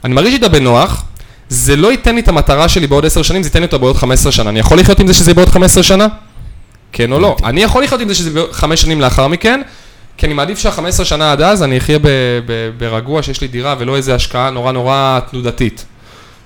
אני 0.04 0.14
מרגיש 0.14 0.34
איתה 0.34 0.48
בנוח, 0.48 1.04
זה 1.50 1.76
לא 1.76 1.90
ייתן 1.92 2.14
לי 2.14 2.20
את 2.20 2.28
המטרה 2.28 2.68
שלי 2.68 2.86
בעוד 2.86 3.04
10 3.06 3.22
שנים, 3.22 3.42
זה 3.42 3.46
ייתן 3.46 3.58
לי 3.58 3.66
אותה 3.66 3.78
בעוד 3.78 3.96
15 3.96 4.32
שנה. 4.32 4.50
אני 4.50 4.58
יכול 4.58 4.78
לחיות 4.78 5.00
עם 5.00 5.06
זה 5.06 5.14
שזה 5.14 5.30
יהיה 5.30 5.34
בעוד 5.34 5.48
15 5.48 5.82
שנה? 5.82 6.06
כן 6.92 7.12
או 7.12 7.18
לא. 7.18 7.36
אני 7.44 7.62
יכול 7.62 7.84
לחיות 7.84 8.00
עם 8.00 8.08
זה 8.08 8.14
שזה 8.14 8.30
בעוד 8.30 8.52
5 8.52 8.80
שנים 8.82 9.00
לאחר 9.00 9.28
מכן, 9.28 9.60
כי 10.16 10.26
אני 10.26 10.34
מעדיף 10.34 10.58
שה-15 10.58 11.04
שנה 11.04 11.32
עד 11.32 11.42
אז 11.42 11.62
אני 11.62 11.78
אחיה 11.78 11.98
ב- 11.98 12.06
ב- 12.46 12.70
ברגוע 12.78 13.22
שיש 13.22 13.40
לי 13.40 13.48
דירה 13.48 13.74
ולא 13.78 13.96
איזה 13.96 14.14
השקעה 14.14 14.50
נורא 14.50 14.72
נורא 14.72 15.20
תנודתית. 15.30 15.84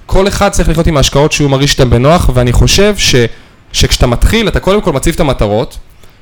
כל 0.07 0.29
אחד 0.29 0.49
צריך 0.49 0.69
לחיות 0.69 0.87
עם 0.87 0.97
ההשקעות 0.97 1.33
שהוא 1.33 1.51
מרגיש 1.51 1.73
איתן 1.73 1.91
בנוח, 1.91 2.31
ואני 2.35 2.53
חושב 2.53 2.95
ש, 2.97 3.15
שכשאתה 3.73 4.07
מתחיל, 4.07 4.49
אתה 4.49 4.61
קודם 4.61 4.81
כל 4.81 4.93
מציב 4.93 5.15
את 5.15 5.21
המטרות, 5.21 5.79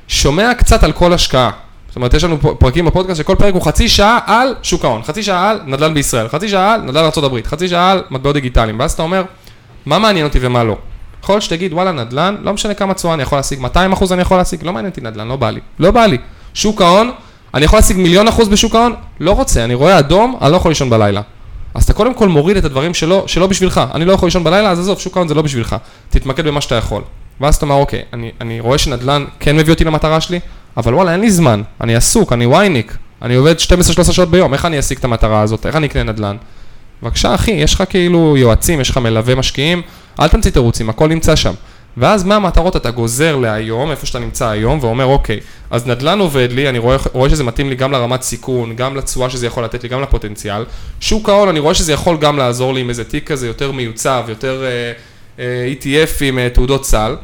שומע 0.07 0.53
קצת 0.53 0.83
על 0.83 0.91
כל 0.91 1.13
השקעה. 1.13 1.49
זאת 1.93 1.95
אומרת, 1.95 2.13
יש 2.13 2.23
לנו 2.23 2.37
פרקים 2.59 2.85
בפודקאסט 2.85 3.17
שכל 3.17 3.35
פרק 3.35 3.53
הוא 3.53 3.61
חצי 3.61 3.89
שעה 3.89 4.19
על 4.25 4.55
שוק 4.63 4.85
ההון, 4.85 5.03
חצי 5.03 5.23
שעה 5.23 5.49
על 5.49 5.59
נדל"ן 5.65 5.93
בישראל, 5.93 6.27
חצי 6.27 6.49
שעה 6.49 6.73
על 6.73 6.81
נדל"ן 6.81 7.09
ארה"ב, 7.17 7.41
חצי 7.41 7.67
שעה 7.67 7.91
על 7.91 8.03
מטבעות 8.09 8.33
דיגיטליים, 8.33 8.79
ואז 8.79 8.91
אתה 8.91 9.03
אומר, 9.03 9.23
מה 9.85 9.99
מעניין 9.99 10.25
אותי 10.25 10.39
ומה 10.41 10.63
לא. 10.63 10.77
יכול 11.23 11.39
שתגיד, 11.39 11.73
וואלה, 11.73 11.91
נדל"ן, 11.91 12.35
לא 12.41 12.53
משנה 12.53 12.73
כמה 12.73 12.93
תשואה 12.93 13.13
אני 13.13 13.23
יכול 13.23 13.37
להשיג, 13.37 13.59
200 13.59 13.93
אחוז 13.93 14.13
אני 14.13 14.21
יכול 14.21 14.37
להשיג, 14.37 14.63
לא 14.63 14.73
מעניין 14.73 14.89
אותי 14.91 15.01
נדל"ן, 15.01 15.27
לא 15.27 15.35
בא 15.35 15.49
לי. 15.49 15.59
לא 15.79 15.91
בא 15.91 16.05
לי. 16.05 16.17
שוק 16.53 16.81
ההון, 16.81 17.11
אני 17.53 17.65
יכול 17.65 17.77
להשיג 17.77 17.97
מיליון 17.97 18.27
אחוז 18.27 18.47
בשוק 18.47 18.75
ההון? 18.75 18.93
לא 19.19 19.31
רוצה, 19.31 19.63
אני 19.63 19.73
רואה 19.73 19.99
אדום, 19.99 20.37
אני 20.41 20.51
לא 20.51 20.57
יכול 20.57 20.71
לישון 20.71 20.89
בלילה. 20.89 21.21
אז 21.73 21.83
אתה 21.83 21.93
קודם 21.93 22.13
כל 22.13 22.27
מוריד 22.27 22.57
את 22.57 22.65
הדברים 22.65 22.93
שלא, 22.93 23.23
שלא 23.27 23.47
בשבילך. 23.47 23.81
אני 23.93 24.05
לא 24.05 24.13
יכול 24.13 24.27
לישון 24.27 24.43
בלילה, 24.43 24.69
אז 24.69 24.79
עזוב, 24.79 24.99
שוק 24.99 25.17
ההון 25.17 25.27
זה 25.27 25.33
לא 25.33 25.41
בשבילך. 25.41 25.75
תתמקד 26.09 26.47
במה 26.47 26.61
שאתה 26.61 26.75
יכול. 26.75 27.01
ואז 27.41 27.55
אתה 27.55 27.65
אומר, 27.65 27.75
אוקיי, 27.75 28.01
אני, 28.13 28.31
אני 28.41 28.59
רואה 28.59 28.77
שנדל"ן 28.77 29.25
כן 29.39 29.57
מביא 29.57 29.73
אותי 29.73 29.83
למטרה 29.83 30.21
שלי, 30.21 30.39
אבל 30.77 30.93
וואלה, 30.93 31.11
אין 31.11 31.19
לי 31.19 31.31
זמן. 31.31 31.61
אני 31.81 31.95
עסוק, 31.95 32.33
אני 32.33 32.45
וייניק. 32.45 32.97
אני 33.21 33.35
עובד 33.35 33.55
12-13 33.57 34.11
שעות 34.11 34.31
ביום, 34.31 34.53
איך 34.53 34.65
אני 34.65 34.79
אשיג 34.79 34.97
את 34.97 35.03
המטרה 35.03 35.41
הזאת? 35.41 35.65
איך 35.65 35.75
אני 35.75 35.87
אקנה 35.87 36.03
נדל"ן? 36.03 36.35
בבקשה, 37.03 37.35
אחי, 37.35 37.51
יש 37.51 37.73
לך 37.73 37.83
כאילו 37.89 38.37
יועצים, 38.37 38.81
יש 38.81 38.89
לך 38.89 38.97
מלווה 38.97 39.35
משקיעים, 39.35 39.81
אל 40.19 40.27
תמציא 40.27 40.51
תירוצים, 40.51 40.89
הכל 40.89 41.07
נמצא 41.07 41.35
שם. 41.35 41.53
ואז 41.97 42.23
מהמטרות 42.23 42.75
אתה 42.75 42.91
גוזר 42.91 43.35
להיום, 43.35 43.91
איפה 43.91 44.05
שאתה 44.05 44.19
נמצא 44.19 44.49
היום, 44.49 44.79
ואומר, 44.81 45.05
אוקיי, 45.05 45.39
אז 45.71 45.87
נדל"ן 45.87 46.19
עובד 46.19 46.47
לי, 46.51 46.69
אני 46.69 46.79
רואה, 46.79 46.97
רואה 47.13 47.29
שזה 47.29 47.43
מתאים 47.43 47.69
לי 47.69 47.75
גם 47.75 47.91
לרמת 47.91 48.21
סיכון, 48.21 48.75
גם 48.75 48.95
לתשואה 48.95 49.29
שזה 49.29 49.47
יכול 49.47 49.63
לתת 49.63 49.83
לי, 49.83 49.89
גם 49.89 50.01
לפוטנציאל. 50.01 50.65
שוק 50.99 51.29
ההון, 51.29 51.49
אני 51.49 51.59
רואה 51.59 51.73
שזה 51.73 51.93
יכול 51.93 52.17
גם 52.17 52.37
לעזור 52.37 52.73
לי 52.73 52.81
עם 52.81 52.89
איזה 52.89 53.03
תיק 53.03 53.31
כזה 53.31 53.47
יותר 53.47 53.71
מיוצב, 53.71 54.25
יותר 54.27 54.63
אה, 54.63 54.91
אה, 55.39 55.73
ETF 55.73 56.21
עם 56.21 56.39
אה, 56.39 56.49
תעודות 56.49 56.85
סל. 56.85 57.15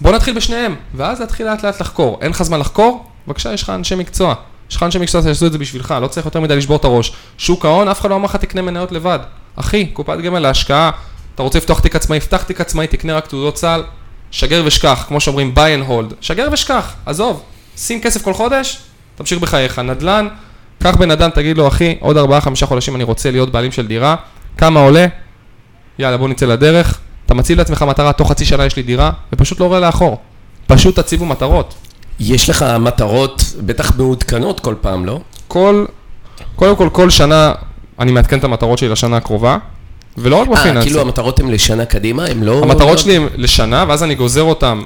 בוא 0.00 0.12
נתחיל 0.12 0.34
בשניהם, 0.34 0.76
ואז 0.94 1.20
להתחיל 1.20 1.46
לאט 1.46 1.64
לאט 1.64 1.80
לחקור. 1.80 2.18
אין 2.20 2.30
לך 2.30 2.42
זמן 2.42 2.60
לחקור? 2.60 3.04
בבקשה, 3.26 3.52
יש 3.52 3.62
לך 3.62 3.70
אנשי 3.70 3.94
מקצוע. 3.94 4.34
יש 4.70 4.76
לך 4.76 4.82
אנשי 4.82 4.98
מקצוע 4.98 5.22
שיעשו 5.22 5.46
את 5.46 5.52
זה 5.52 5.58
בשבילך, 5.58 5.94
לא 6.02 6.06
צריך 6.06 6.26
יותר 6.26 6.40
מדי 6.40 6.56
לשבור 6.56 6.76
את 6.76 6.84
הראש. 6.84 7.12
שוק 7.38 7.64
ההון, 7.64 7.88
אף 7.88 8.00
אחד 8.00 8.10
לא 8.10 8.14
אמר 8.14 8.24
לך 8.24 8.36
תקנה 8.36 8.62
מניות 8.62 8.92
לבד. 8.92 9.18
אחי, 9.56 9.86
קופת 9.86 10.18
גמל 10.18 10.38
להשקעה, 10.38 10.90
אתה 11.34 11.42
רוצה 11.42 11.58
לפתוח 11.58 11.80
תיק 11.80 11.96
עצמאי, 11.96 12.20
פתח 12.20 12.42
תיק 12.42 12.60
עצמאי, 12.60 12.86
תקנה 12.86 13.16
רק 13.16 13.26
תעודות 13.26 13.56
סל, 13.56 13.82
שגר 14.30 14.62
ושכח, 14.66 15.04
כמו 15.08 15.20
שאומרים 15.20 15.54
buy 15.56 15.58
and 15.58 15.90
hold, 15.90 16.14
שגר 16.20 16.48
ושכח, 16.52 16.94
עזוב, 17.06 17.42
שים 17.76 18.00
כסף 18.00 18.22
כל 18.22 18.34
חודש, 18.34 18.78
תמשיך 19.14 19.38
בחייך. 19.38 19.78
נדל"ן, 19.78 20.28
קח 20.82 20.96
בן 20.96 21.10
אדם, 21.10 21.30
תגיד 21.30 21.58
לו, 21.58 21.68
אחי, 21.68 21.96
עוד 22.00 22.16
4-5 22.16 22.66
חודשים 22.66 22.96
אני 22.96 23.04
רוצה 23.04 23.30
להיות 23.30 23.52
בעלים 23.52 23.72
של 23.72 23.86
דירה, 23.86 24.16
כמה 24.58 24.80
עולה? 24.80 25.06
יאללה, 25.98 26.16
בוא 26.16 26.28
נצא 26.28 26.46
לדרך. 26.46 27.00
אתה 27.30 27.38
מציב 27.38 27.58
לעצמך 27.58 27.82
מטרה, 27.82 28.12
תוך 28.12 28.28
חצי 28.30 28.44
שנה 28.44 28.66
יש 28.66 28.76
לי 28.76 28.82
דירה, 28.82 29.10
ופשוט 29.32 29.60
לא 29.60 29.64
רואה 29.64 29.80
לאחור. 29.80 30.18
פשוט 30.66 30.98
תציבו 30.98 31.26
מטרות. 31.26 31.74
יש 32.20 32.50
לך 32.50 32.64
מטרות 32.80 33.42
בטח 33.60 33.96
מעודכנות 33.98 34.60
כל 34.60 34.74
פעם, 34.80 35.06
לא? 35.06 35.20
כל, 35.48 35.84
קודם 36.56 36.76
כל, 36.76 36.88
כל 36.92 37.10
שנה 37.10 37.52
אני 37.98 38.12
מעדכן 38.12 38.38
את 38.38 38.44
המטרות 38.44 38.78
שלי 38.78 38.88
לשנה 38.88 39.16
הקרובה, 39.16 39.58
ולא 40.18 40.36
רק 40.36 40.48
אה, 40.48 40.54
בפיננסי. 40.54 40.86
כאילו 40.86 41.00
המטרות 41.00 41.40
הן 41.40 41.50
לשנה 41.50 41.84
קדימה, 41.84 42.26
הן 42.26 42.42
לא... 42.42 42.60
המטרות 42.62 42.98
שלי 42.98 43.16
הן 43.16 43.26
לשנה, 43.36 43.84
ואז 43.88 44.02
אני 44.02 44.14
גוזר 44.14 44.42
אותן 44.42 44.80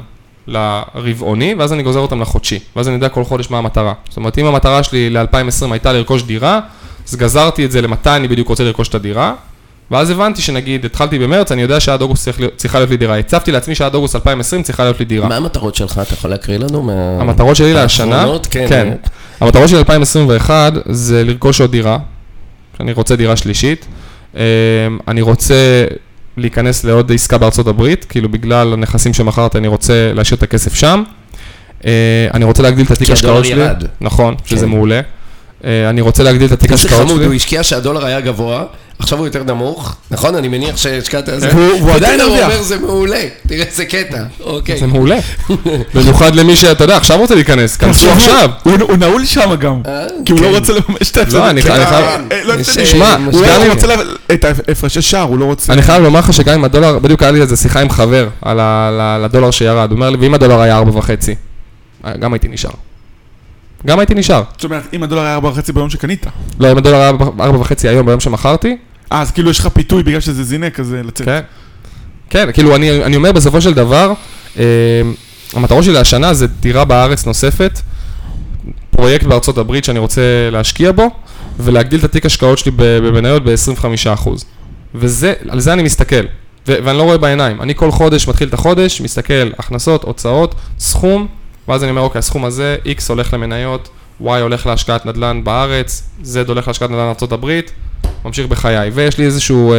לרבעוני, 0.46 1.54
ואז 1.58 1.72
אני 1.72 1.82
גוזר 1.82 2.00
אותן 2.00 2.18
לחודשי. 2.18 2.58
ואז 2.76 2.88
אני 2.88 2.94
יודע 2.94 3.08
כל 3.08 3.24
חודש 3.24 3.50
מה 3.50 3.58
המטרה. 3.58 3.92
זאת 4.08 4.16
אומרת, 4.16 4.38
אם 4.38 4.46
המטרה 4.46 4.82
שלי 4.82 5.10
ל-2020 5.10 5.66
הייתה 5.70 5.92
לרכוש 5.92 6.22
דירה, 6.22 6.60
אז 7.08 7.16
גזרתי 7.16 7.64
את 7.64 7.70
זה 7.70 7.82
למתי 7.82 8.10
אני 8.10 8.28
בדיוק 8.28 8.48
רוצה 8.48 8.64
לרכוש 8.64 8.88
את 8.88 8.94
הדירה, 8.94 9.34
ואז 9.94 10.10
הבנתי 10.10 10.42
שנגיד, 10.42 10.84
התחלתי 10.84 11.18
במרץ, 11.18 11.52
אני 11.52 11.62
יודע 11.62 11.80
שעד 11.80 12.02
אוגוסט 12.02 12.24
צריך 12.24 12.38
צריכה 12.56 12.78
להיות 12.78 12.90
לי 12.90 12.96
דירה. 12.96 13.18
הצבתי 13.18 13.52
לעצמי 13.52 13.74
שעד 13.74 13.94
אוגוסט 13.94 14.14
2020 14.16 14.62
צריכה 14.62 14.82
להיות 14.84 14.98
לי 14.98 15.04
דירה. 15.04 15.28
מה 15.28 15.36
המטרות 15.36 15.74
שלך? 15.74 16.00
אתה 16.02 16.14
יכול 16.14 16.30
להקריא 16.30 16.58
לנו? 16.58 16.82
מה- 16.82 16.92
המטרות 17.20 17.56
שלי 17.56 17.74
להשנה? 17.74 18.26
כן. 18.50 18.66
כן. 18.68 18.94
המטרות 19.40 19.68
שלי 19.68 19.78
ל-2021 19.78 20.50
זה 20.88 21.24
לרכוש 21.24 21.60
עוד 21.60 21.70
דירה, 21.70 21.98
אני 22.80 22.92
רוצה 22.92 23.16
דירה 23.16 23.36
שלישית. 23.36 23.86
אה, 24.36 24.42
אני 25.08 25.20
רוצה 25.22 25.54
להיכנס 26.36 26.84
לעוד 26.84 27.12
עסקה 27.12 27.38
בארצות 27.38 27.66
הברית, 27.66 28.04
כאילו 28.04 28.28
בגלל 28.28 28.72
הנכסים 28.72 29.14
שמכרתי 29.14 29.58
אני 29.58 29.68
רוצה 29.68 30.12
להשאיר 30.14 30.38
את 30.38 30.42
הכסף 30.42 30.74
שם. 30.74 31.02
אה, 31.86 31.90
אני 32.34 32.44
רוצה 32.44 32.62
להגדיל 32.62 32.86
את 32.86 32.90
התיק 32.90 33.06
כי 33.06 33.12
הדולר 33.12 33.32
השקעות 33.40 33.44
שלי. 33.44 33.64
ירד. 33.64 33.84
נכון, 34.00 34.34
שזה 34.44 34.66
כן. 34.66 34.70
מעולה. 34.72 35.00
אה, 35.64 35.90
אני 35.90 36.00
רוצה 36.00 36.22
להגדיל 36.22 36.46
את 36.46 36.52
התיק 36.52 36.72
איזה 36.72 36.82
השקעות 36.82 37.02
חמוד, 37.06 37.16
שלי. 37.16 37.26
הוא 37.26 37.34
השקיע 37.34 37.62
שהדולר 37.62 38.04
היה 38.04 38.20
גבוה, 38.20 38.64
עכשיו 38.98 39.18
הוא 39.18 39.26
יותר 39.26 39.42
נמוך, 39.42 39.96
נכון? 40.10 40.34
אני 40.34 40.48
מניח 40.48 40.76
שהשקעת 40.76 41.28
על 41.28 41.40
זה. 41.40 41.48
והוא 41.54 41.90
עדיין 41.92 42.20
ופתאום 42.20 42.30
הוא 42.32 42.38
הרוויח. 42.38 42.50
אומר 42.50 42.62
זה 42.62 42.78
מעולה, 42.78 43.20
תראה 43.48 43.64
איזה 43.66 43.84
קטע, 43.84 44.22
אוקיי. 44.40 44.78
זה 44.78 44.86
מעולה. 44.86 45.18
במיוחד 45.94 46.34
למי 46.34 46.56
שאתה 46.56 46.84
יודע, 46.84 46.96
עכשיו 46.96 47.18
רוצה 47.18 47.34
להיכנס, 47.34 47.76
כנסו 47.76 48.10
עכשיו. 48.10 48.50
הוא 48.62 48.72
הוא 48.80 48.96
נעול 48.96 49.24
שם 49.24 49.54
גם, 49.54 49.80
אה, 49.86 50.06
כי 50.24 50.32
הוא 50.32 50.40
כן. 50.40 50.44
לא 50.46 50.58
רוצה 50.58 50.72
לממש 50.72 51.10
את 51.10 51.16
ההפסד. 51.16 51.32
לא, 51.36 51.50
אני- 51.50 51.62
כן, 51.62 51.70
אני 51.72 51.80
אה, 51.84 51.86
חייב- 51.86 52.04
אה, 52.32 52.44
לא 52.44 52.62
שמע. 52.62 53.16
הוא 53.32 53.42
גם 53.46 53.60
הוא 53.62 53.72
רוצה 53.74 53.86
לה- 53.86 53.94
את 54.32 54.44
ההפרשי 54.44 55.02
שער, 55.02 55.22
הוא 55.22 55.38
לא 55.38 55.44
רוצה. 55.44 55.72
אני 55.72 55.82
חייב 55.82 56.02
לומר 56.02 56.18
לך 56.20 56.32
שגם 56.32 56.54
אם 56.54 56.64
הדולר, 56.64 56.98
בדיוק 56.98 57.22
היה 57.22 57.30
לי 57.32 57.40
איזה 57.40 57.56
שיחה 57.56 57.80
עם 57.80 57.90
חבר 57.90 58.28
על 58.42 58.60
ה- 58.60 58.90
ל- 58.92 59.24
לדולר 59.24 59.50
שירד, 59.50 59.90
הוא 59.90 59.96
אומר 59.96 60.10
לי, 60.10 60.16
ואם 60.20 60.34
הדולר 60.34 60.60
היה 60.60 60.76
ארבע 60.76 60.98
וחצי, 60.98 61.34
אה, 62.06 62.16
גם 62.16 62.32
הייתי 62.32 62.48
נשאר. 62.48 62.70
גם 63.86 63.98
הייתי 63.98 64.14
נשאר. 64.14 64.42
זאת 64.52 64.64
אומרת, 64.64 64.82
אם 64.92 65.02
הדולר 65.02 65.22
היה 65.22 65.38
4.5 65.38 65.72
ביום 65.74 65.90
שקנית. 65.90 66.26
לא, 66.60 66.72
אם 66.72 66.78
הדולר 66.78 66.96
היה 66.96 67.08
ארבע 67.40 67.58
וחצי 67.58 67.88
היום 67.88 68.06
ביום 68.06 68.20
שמכרתי, 68.20 68.76
אה, 69.12 69.20
אז 69.20 69.30
כאילו 69.30 69.50
יש 69.50 69.58
לך 69.58 69.66
פיתוי 69.66 70.02
בגלל 70.02 70.20
שזה 70.20 70.44
זינק, 70.44 70.80
אז 70.80 70.94
אה, 70.94 71.02
לצאת. 71.02 71.26
כן. 71.26 71.40
כן, 72.30 72.52
כאילו, 72.52 72.76
אני, 72.76 73.04
אני 73.04 73.16
אומר 73.16 73.32
בסופו 73.32 73.60
של 73.60 73.74
דבר, 73.74 74.12
אה, 74.58 74.64
המטרות 75.54 75.84
שלי 75.84 75.98
השנה 75.98 76.34
זה 76.34 76.46
דירה 76.46 76.84
בארץ 76.84 77.26
נוספת, 77.26 77.80
פרויקט 78.90 79.26
בארצות 79.26 79.58
הברית 79.58 79.84
שאני 79.84 79.98
רוצה 79.98 80.22
להשקיע 80.52 80.92
בו, 80.92 81.10
ולהגדיל 81.58 82.00
את 82.00 82.04
התיק 82.04 82.26
השקעות 82.26 82.58
שלי 82.58 82.72
במניות 82.76 83.44
ב-25%. 83.44 84.30
וזה, 84.94 85.32
על 85.48 85.60
זה 85.60 85.72
אני 85.72 85.82
מסתכל, 85.82 86.24
ו- 86.68 86.76
ואני 86.84 86.98
לא 86.98 87.02
רואה 87.02 87.18
בעיניים. 87.18 87.62
אני 87.62 87.74
כל 87.74 87.90
חודש 87.90 88.28
מתחיל 88.28 88.48
את 88.48 88.54
החודש, 88.54 89.00
מסתכל, 89.00 89.50
הכנסות, 89.58 90.04
הוצאות, 90.04 90.54
סכום, 90.78 91.26
ואז 91.68 91.82
אני 91.82 91.90
אומר, 91.90 92.02
אוקיי, 92.02 92.18
הסכום 92.18 92.44
הזה, 92.44 92.76
X 92.84 93.02
הולך 93.08 93.34
למניות, 93.34 93.88
Y 94.22 94.24
הולך 94.24 94.66
להשקעת 94.66 95.06
נדל"ן 95.06 95.44
בארץ, 95.44 96.02
Z 96.24 96.48
הולך 96.48 96.68
להשקעת 96.68 96.90
נדל"ן 96.90 97.12
הברית, 97.30 97.72
ממשיך 98.24 98.46
בחיי. 98.46 98.90
ויש 98.90 99.18
לי 99.18 99.24
איזשהו 99.24 99.72
אה, 99.72 99.78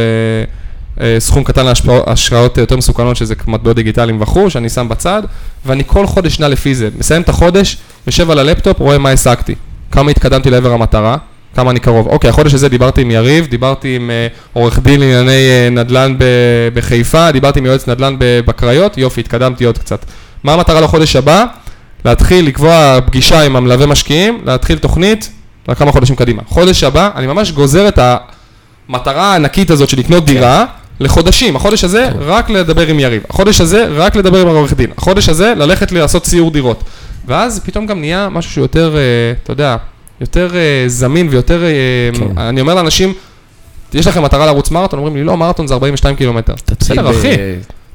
אה, 1.00 1.20
סכום 1.20 1.44
קטן 1.44 1.66
להשקעות 1.66 2.58
יותר 2.58 2.76
מסוכנות, 2.76 3.16
שזה 3.16 3.34
מטבעות 3.46 3.76
דיגיטליים 3.76 4.22
וכו', 4.22 4.50
שאני 4.50 4.68
שם 4.68 4.88
בצד, 4.88 5.22
ואני 5.66 5.82
כל 5.86 6.06
חודש 6.06 6.40
נע 6.40 6.48
לפי 6.48 6.74
זה. 6.74 6.88
מסיים 6.98 7.22
את 7.22 7.28
החודש, 7.28 7.76
יושב 8.06 8.30
על 8.30 8.38
הלפטופ, 8.38 8.80
רואה 8.80 8.98
מה 8.98 9.10
השגתי. 9.10 9.54
כמה 9.90 10.10
התקדמתי 10.10 10.50
לעבר 10.50 10.72
המטרה, 10.72 11.16
כמה 11.54 11.70
אני 11.70 11.80
קרוב. 11.80 12.06
אוקיי, 12.06 12.30
החודש 12.30 12.54
הזה 12.54 12.68
דיברתי 12.68 13.00
עם 13.00 13.10
יריב, 13.10 13.46
דיברתי 13.46 13.96
עם 13.96 14.10
אה, 14.10 14.26
עורך 14.52 14.78
דין 14.78 15.00
לענייני 15.00 15.48
אה, 15.50 15.68
נדל"ן 15.70 16.14
ב- 16.18 16.68
בחיפה, 16.74 17.32
דיברתי 17.32 17.58
עם 17.58 17.66
יועץ 17.66 17.88
נדל"ן 17.88 18.16
בקריות, 18.18 18.98
יופי, 18.98 19.20
התקדמתי 19.20 19.64
עוד 19.64 19.78
קצת. 19.78 20.04
מה 20.44 20.54
המטרה 20.54 20.80
לחודש 20.80 21.16
הבא? 21.16 21.44
להתחיל 22.06 22.46
לקבוע 22.46 22.98
פגישה 23.06 23.42
עם 23.42 23.56
המלווה 23.56 23.86
משקיעים, 23.86 24.40
להתחיל 24.44 24.78
תוכנית 24.78 25.30
לכמה 25.68 25.92
חודשים 25.92 26.16
קדימה. 26.16 26.42
חודש 26.46 26.82
הבא, 26.82 27.10
אני 27.14 27.26
ממש 27.26 27.52
גוזר 27.52 27.88
את 27.88 27.98
המטרה 28.88 29.32
הענקית 29.32 29.70
הזאת 29.70 29.88
של 29.88 29.98
לקנות 29.98 30.24
דירה 30.24 30.64
לחודשים. 31.00 31.56
החודש 31.56 31.84
הזה, 31.84 32.08
רק 32.18 32.50
לדבר 32.50 32.86
עם 32.86 33.00
יריב. 33.00 33.22
החודש 33.30 33.60
הזה, 33.60 33.86
רק 33.90 34.16
לדבר 34.16 34.40
עם 34.40 34.48
העורך 34.48 34.72
דין. 34.72 34.90
החודש 34.98 35.28
הזה, 35.28 35.54
ללכת 35.56 35.92
לעשות 35.92 36.26
סיור 36.26 36.50
דירות. 36.50 36.84
ואז 37.26 37.60
פתאום 37.64 37.86
גם 37.86 38.00
נהיה 38.00 38.28
משהו 38.28 38.52
שיותר, 38.52 38.96
אה, 38.96 39.00
אתה 39.42 39.52
יודע, 39.52 39.76
יותר 40.20 40.56
אה, 40.56 40.84
זמין 40.86 41.28
ויותר, 41.30 41.64
אה, 41.64 41.70
כן. 42.18 42.38
אני 42.38 42.60
אומר 42.60 42.74
לאנשים, 42.74 43.12
יש 43.94 44.06
לכם 44.06 44.22
מטרה 44.22 44.46
לרוץ 44.46 44.70
מרתון? 44.70 44.98
אומרים 44.98 45.16
לי, 45.16 45.24
לא, 45.24 45.36
מרתון 45.36 45.66
זה 45.66 45.74
42 45.74 46.16
קילומטר. 46.16 46.54
בסדר, 46.80 47.10
אחי, 47.10 47.28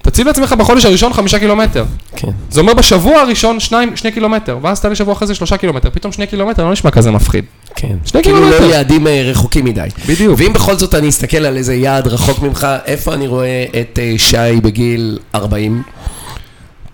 תציב 0.02 0.28
לעצמך 0.28 0.54
בחודש 0.54 0.86
הראשון 0.86 1.14
חמישה 1.14 1.40
קילומטר. 1.40 1.86
כן. 2.16 2.28
זה 2.50 2.62
אומר 2.62 2.74
בשבוע 2.74 3.20
הראשון 3.20 3.60
שניים, 3.60 3.96
שני 3.96 4.12
קילומטר, 4.12 4.58
ואז 4.62 4.82
תעלה 4.82 4.96
שבוע 4.96 5.14
אחרי 5.14 5.28
זה 5.28 5.36
שלושה 5.36 5.58
קילומטר, 5.58 5.90
פתאום 5.90 6.12
שני 6.12 6.28
קילומטר 6.28 6.66
לא 6.66 6.72
נשמע 6.72 6.92
כזה 6.92 7.12
מפחיד. 7.12 7.46
כן. 7.76 7.96
שני 8.06 8.24
כאילו 8.24 8.38
קילומטר. 8.38 8.68
לא 8.68 8.74
יעדים 8.74 9.08
אה, 9.08 9.22
רחוקים 9.26 9.66
מדי. 9.66 9.88
בדיוק. 10.08 10.36
ואם 10.38 10.54
בכל 10.54 10.76
זאת 10.76 10.96
אני 10.96 11.10
אסתכל 11.10 11.38
על 11.38 11.58
איזה 11.58 11.76
יעד 11.76 12.08
רחוק 12.08 12.40
ממך, 12.40 12.68
איפה 12.86 13.14
אני 13.14 13.28
רואה 13.28 13.66
את 13.82 14.00
אה, 14.02 14.14
שי 14.18 14.62
בגיל 14.64 15.20
40? 15.36 15.84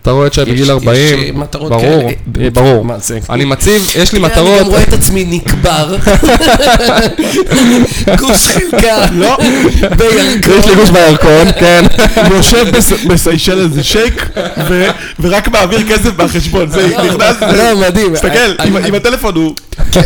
אתה 0.07 0.15
רואה 0.15 0.27
את 0.27 0.33
שי 0.33 0.41
בגיל 0.41 0.63
יש- 0.63 0.69
40, 0.69 1.19
יש, 1.19 1.25
אה, 1.25 1.31
מטרות 1.39 1.69
ברור, 1.69 1.81
כאלה. 1.81 2.09
אה, 2.45 2.49
ברור. 2.49 2.85
מה 2.85 2.99
זה? 2.99 3.19
אני 3.29 3.45
מציב, 3.45 3.91
יש 3.95 4.13
לי 4.13 4.19
אני 4.19 4.27
מטרות, 4.27 4.59
גם 4.59 4.65
רואה 4.67 4.83
את 4.83 4.93
עצמי 4.93 5.25
נקבר. 5.29 5.95
גוש 8.19 8.47
חלקה. 8.47 9.05
לא, 9.11 9.37
בירקון. 9.97 10.59
יש 10.59 10.65
לי 10.65 10.75
גוש 10.75 10.89
בירקון, 10.89 11.47
כן. 11.59 11.85
יושב 12.35 12.75
בס- 12.77 13.05
בסיישל 13.07 13.59
איזה 13.59 13.83
שייק, 13.83 14.29
ו- 14.69 14.87
ורק 15.19 15.47
מעביר 15.47 15.83
כסף 15.89 16.09
מהחשבון. 16.17 16.69
זה 16.69 16.87
נכנס, 16.87 17.35
זה- 17.39 17.73
לא, 17.73 17.87
מדהים. 17.87 18.13
תסתכל, 18.15 18.55
עם- 18.65 18.77
עם 18.77 18.95
הטלפון 18.95 19.35
הוא 19.35 19.55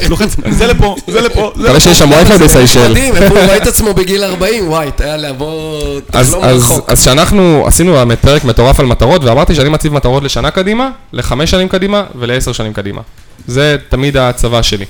לוחץ, 0.09 0.35
זה 0.49 0.67
לפה, 0.67 0.95
זה 1.07 1.21
לפה, 1.21 1.51
מקווה 1.55 1.69
לפה. 1.69 1.79
שיש 1.79 1.99
שם 1.99 2.09
וי-פיי 2.09 2.37
בסיישל. 2.37 2.91
מדהים, 2.91 3.15
הוא 3.15 3.37
רואה 3.45 3.57
את 3.57 3.67
עצמו 3.67 3.93
בגיל 3.93 4.23
40, 4.23 4.67
וואי, 4.67 4.89
היה 4.99 5.17
לבוא, 5.17 5.81
אז, 6.13 6.27
תחלום 6.27 6.43
אז, 6.43 6.61
רחוק. 6.61 6.89
אז 6.89 7.03
שאנחנו 7.03 7.63
עשינו 7.67 7.93
באמת 7.93 8.19
פרק 8.19 8.43
מטורף 8.43 8.79
על 8.79 8.85
מטרות, 8.85 9.23
ואמרתי 9.23 9.55
שאני 9.55 9.69
מציב 9.69 9.93
מטרות 9.93 10.23
לשנה 10.23 10.51
קדימה, 10.51 10.89
לחמש 11.13 11.51
שנים 11.51 11.67
קדימה 11.67 12.03
ולעשר 12.15 12.51
שנים 12.51 12.73
קדימה. 12.73 13.01
זה 13.47 13.77
תמיד 13.89 14.17
ההצבה 14.17 14.63
שלי. 14.63 14.85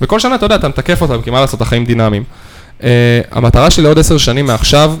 וכל 0.00 0.20
שנה, 0.20 0.34
אתה 0.34 0.46
יודע, 0.46 0.54
אתה 0.54 0.68
מתקף 0.68 1.02
אותם, 1.02 1.22
כי 1.22 1.30
מה 1.30 1.40
לעשות, 1.40 1.60
החיים 1.60 1.84
דינמיים. 1.84 2.24
Uh, 2.80 2.84
המטרה 3.30 3.70
שלי 3.70 3.84
לעוד 3.84 3.98
עשר 3.98 4.18
שנים 4.18 4.46
מעכשיו, 4.46 4.94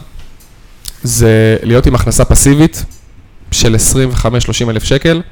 זה 1.02 1.56
להיות 1.62 1.86
עם 1.86 1.94
הכנסה 1.94 2.24
פסיבית 2.24 2.84
של 3.50 3.76
25-30 4.66 4.70
אלף 4.70 4.84
שקל. 4.84 5.22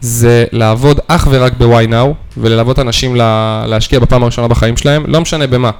זה 0.00 0.44
לעבוד 0.52 1.00
אך 1.06 1.28
ורק 1.30 1.52
ב-why 1.58 1.90
now, 1.90 2.14
וללוות 2.36 2.78
אנשים 2.78 3.16
לה, 3.16 3.64
להשקיע 3.66 3.98
בפעם 3.98 4.22
הראשונה 4.22 4.48
בחיים 4.48 4.76
שלהם, 4.76 5.04
לא 5.06 5.20
משנה 5.20 5.46
במה. 5.46 5.70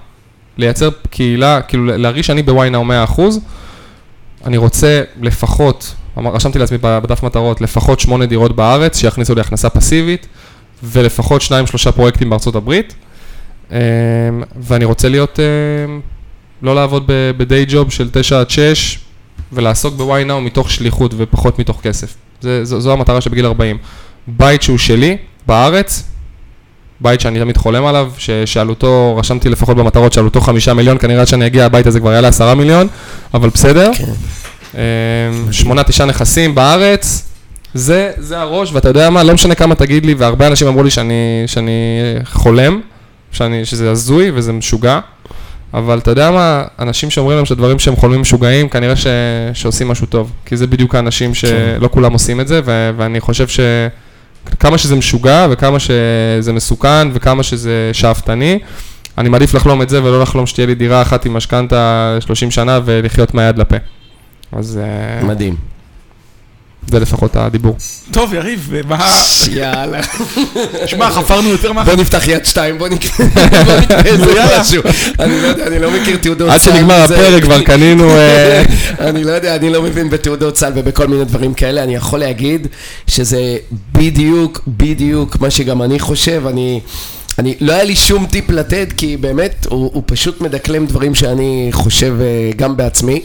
לייצר 0.59 0.91
קהילה, 1.11 1.63
כאילו 1.63 1.85
להרגיש 1.85 2.27
שאני 2.27 2.43
ב-why 2.43 2.73
now 2.73 3.17
100%. 3.17 3.21
אני 4.45 4.57
רוצה 4.57 5.03
לפחות, 5.21 5.95
רשמתי 6.17 6.59
לעצמי 6.59 6.79
בדף 6.83 7.23
מטרות, 7.23 7.61
לפחות 7.61 8.01
שמונה 8.01 8.27
דירות 8.27 8.57
בארץ 8.57 8.99
שיכניסו 8.99 9.35
לי 9.35 9.41
הכנסה 9.41 9.71
פסיבית, 9.71 10.27
ולפחות 10.83 11.43
שניים 11.43 11.67
שלושה 11.67 11.93
פרויקטים 11.93 12.31
בארצות 12.31 12.55
הברית. 12.55 12.95
אמ, 13.71 13.77
ואני 14.57 14.85
רוצה 14.85 15.09
להיות, 15.09 15.41
אמ, 15.41 16.01
לא 16.63 16.75
לעבוד 16.75 17.11
ב-day 17.37 17.71
job 17.71 17.91
של 17.91 18.11
9 18.13 18.41
עד 18.41 18.51
6, 18.51 18.99
ולעסוק 19.53 19.95
ב-why 19.95 20.29
now 20.29 20.41
מתוך 20.41 20.71
שליחות 20.71 21.15
ופחות 21.17 21.59
מתוך 21.59 21.81
כסף. 21.83 22.15
זה, 22.41 22.65
זו, 22.65 22.81
זו 22.81 22.93
המטרה 22.93 23.21
שבגיל 23.21 23.47
40. 23.47 23.79
בית 24.37 24.63
שהוא 24.63 24.79
שלי, 24.79 25.17
בארץ, 25.47 26.03
בית 27.01 27.21
שאני 27.21 27.39
תמיד 27.39 27.57
חולם 27.57 27.87
עליו, 27.87 28.11
ש- 28.19 28.31
שעלותו, 28.31 29.17
רשמתי 29.17 29.49
לפחות 29.49 29.77
במטרות, 29.77 30.13
שעלותו 30.13 30.41
חמישה 30.41 30.75
מיליון, 30.75 30.99
כנראה 30.99 31.27
שאני 31.27 31.47
אגיע, 31.47 31.65
הבית 31.67 31.87
הזה 31.87 32.01
כבר 32.01 32.13
יעלה 32.13 32.29
עשרה 32.29 32.55
מיליון, 32.55 32.87
אבל 33.35 33.49
בסדר. 33.49 33.91
כן. 33.95 34.05
אמ, 34.75 35.53
שמונה, 35.53 35.83
תשעה 35.83 36.07
נכסים 36.07 36.55
בארץ, 36.55 37.23
זה, 37.75 38.11
זה 38.19 38.39
הראש, 38.41 38.73
ואתה 38.73 38.89
יודע 38.89 39.11
מה, 39.11 39.23
לא 39.23 39.35
משנה 39.35 39.55
כמה 39.55 39.75
תגיד 39.75 40.07
לי, 40.07 40.15
והרבה 40.15 40.47
אנשים 40.47 40.69
אמרו 40.69 40.83
לי 40.83 40.91
שאני, 40.91 41.43
שאני 41.47 41.73
חולם, 42.25 42.81
שאני, 43.33 43.65
שזה 43.65 43.91
הזוי 43.91 44.31
וזה 44.35 44.53
משוגע, 44.53 45.01
אבל 45.75 45.99
אתה 45.99 46.11
יודע 46.11 46.31
מה, 46.31 46.65
אנשים 46.79 47.11
שאומרים 47.11 47.37
להם 47.37 47.47
שהדברים 47.47 47.79
שהם 47.79 47.97
חולמים 47.97 48.21
משוגעים, 48.21 48.69
כנראה 48.69 48.97
ש, 48.97 49.07
שעושים 49.55 49.89
משהו 49.89 50.07
טוב, 50.07 50.33
כי 50.47 50.57
זה 50.57 50.67
בדיוק 50.67 50.95
האנשים 50.95 51.35
שלא 51.35 51.89
כולם 51.93 52.13
עושים 52.13 52.41
את 52.41 52.49
זה, 52.49 52.61
ו, 52.65 52.91
ואני 52.97 53.21
חושב 53.21 53.49
ש... 53.49 53.61
כמה 54.61 54.79
שזה 54.79 54.97
משוגע 54.97 55.47
וכמה 55.51 55.79
שזה 55.79 56.53
מסוכן 56.53 57.09
וכמה 57.13 57.43
שזה 57.43 57.91
שאפתני, 57.93 58.59
אני 59.19 59.29
מעדיף 59.29 59.55
לחלום 59.55 59.83
את 59.83 59.89
זה 59.89 60.05
ולא 60.05 60.23
לחלום 60.23 60.47
שתהיה 60.47 60.67
לי 60.67 60.75
דירה 60.75 61.03
אחת 61.03 61.27
עם 61.27 61.35
משכנתה 61.35 62.17
30 62.21 62.51
שנה 62.51 62.81
ולחיות 62.85 63.35
מהיד 63.35 63.59
לפה. 63.59 63.77
אז... 64.53 64.81
אה, 64.83 65.25
מדהים. 65.27 65.80
זה 66.89 67.01
לפחות 67.01 67.37
הדיבור. 67.37 67.77
טוב, 68.11 68.35
יריב, 68.35 68.73
מה... 68.89 69.11
יאללה. 69.51 70.01
שמע, 70.87 71.11
חפרנו 71.11 71.49
יותר 71.49 71.73
מה... 71.73 71.85
בוא 71.85 71.95
נפתח 71.95 72.29
יד 72.29 72.45
שתיים, 72.45 72.79
בוא 72.79 72.89
נקנה 72.89 73.27
איזה. 74.05 74.35
משהו. 74.61 74.83
אני 75.19 75.43
לא 75.43 75.47
יודע, 75.47 75.67
אני 75.67 75.79
לא 75.79 75.91
מכיר 75.91 76.17
תעודות 76.17 76.51
עד 76.51 76.59
סל 76.61 76.71
שנגמר 76.71 77.01
וזה. 77.05 77.15
הפרק 77.15 77.43
כבר 77.43 77.63
קנינו... 77.63 78.11
אה, 78.11 78.63
אני 79.09 79.25
לא 79.25 79.33
יודע, 79.33 79.57
אני 79.57 79.71
לא 79.71 79.83
מבין 79.83 80.11
בתעודות 80.11 80.57
סל 80.57 80.73
ובכל 80.75 81.07
מיני 81.07 81.25
דברים 81.25 81.55
כאלה. 81.55 81.83
אני 81.83 81.95
יכול 81.95 82.19
להגיד 82.19 82.67
שזה 83.07 83.57
בדיוק, 83.93 84.61
בדיוק 84.67 85.41
מה 85.41 85.51
שגם 85.51 85.83
אני 85.83 85.99
חושב. 85.99 86.43
אני... 86.47 86.81
אני, 87.41 87.55
לא 87.61 87.73
היה 87.73 87.85
לי 87.85 87.97
שום 87.97 88.27
טיפ 88.27 88.51
לתת, 88.51 88.89
כי 88.97 89.17
באמת, 89.17 89.67
הוא, 89.71 89.91
הוא 89.95 90.03
פשוט 90.07 90.41
מדקלם 90.41 90.87
דברים 90.87 91.15
שאני 91.15 91.69
חושב 91.73 92.15
אה, 92.21 92.51
גם 92.57 92.77
בעצמי. 92.77 93.21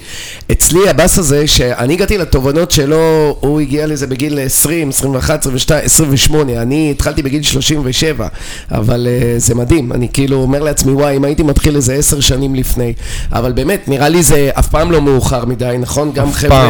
אצלי 0.51 0.89
הבאס 0.89 1.19
הזה, 1.19 1.47
שאני 1.47 1.93
הגעתי 1.93 2.17
לתובנות 2.17 2.71
שלו, 2.71 3.37
הוא 3.39 3.61
הגיע 3.61 3.87
לזה 3.87 4.07
בגיל 4.07 4.39
20, 4.39 4.89
21, 4.89 5.41
22, 5.41 5.85
28, 5.85 6.61
אני 6.61 6.91
התחלתי 6.91 7.21
בגיל 7.21 7.43
37, 7.43 8.27
אבל 8.71 9.07
אה, 9.09 9.33
זה 9.37 9.55
מדהים, 9.55 9.91
אני 9.91 10.07
כאילו 10.13 10.37
אומר 10.37 10.63
לעצמי, 10.63 10.91
וואי, 10.91 11.17
אם 11.17 11.23
הייתי 11.23 11.43
מתחיל 11.43 11.75
איזה 11.75 11.93
10 11.93 12.19
שנים 12.19 12.55
לפני, 12.55 12.93
אבל 13.31 13.51
באמת, 13.51 13.87
נראה 13.87 14.09
לי 14.09 14.23
זה 14.23 14.49
אף 14.53 14.67
פעם 14.67 14.91
לא 14.91 15.01
מאוחר 15.01 15.45
מדי, 15.45 15.75
נכון? 15.79 16.11
גם 16.13 16.31
חבר'ה. 16.31 16.69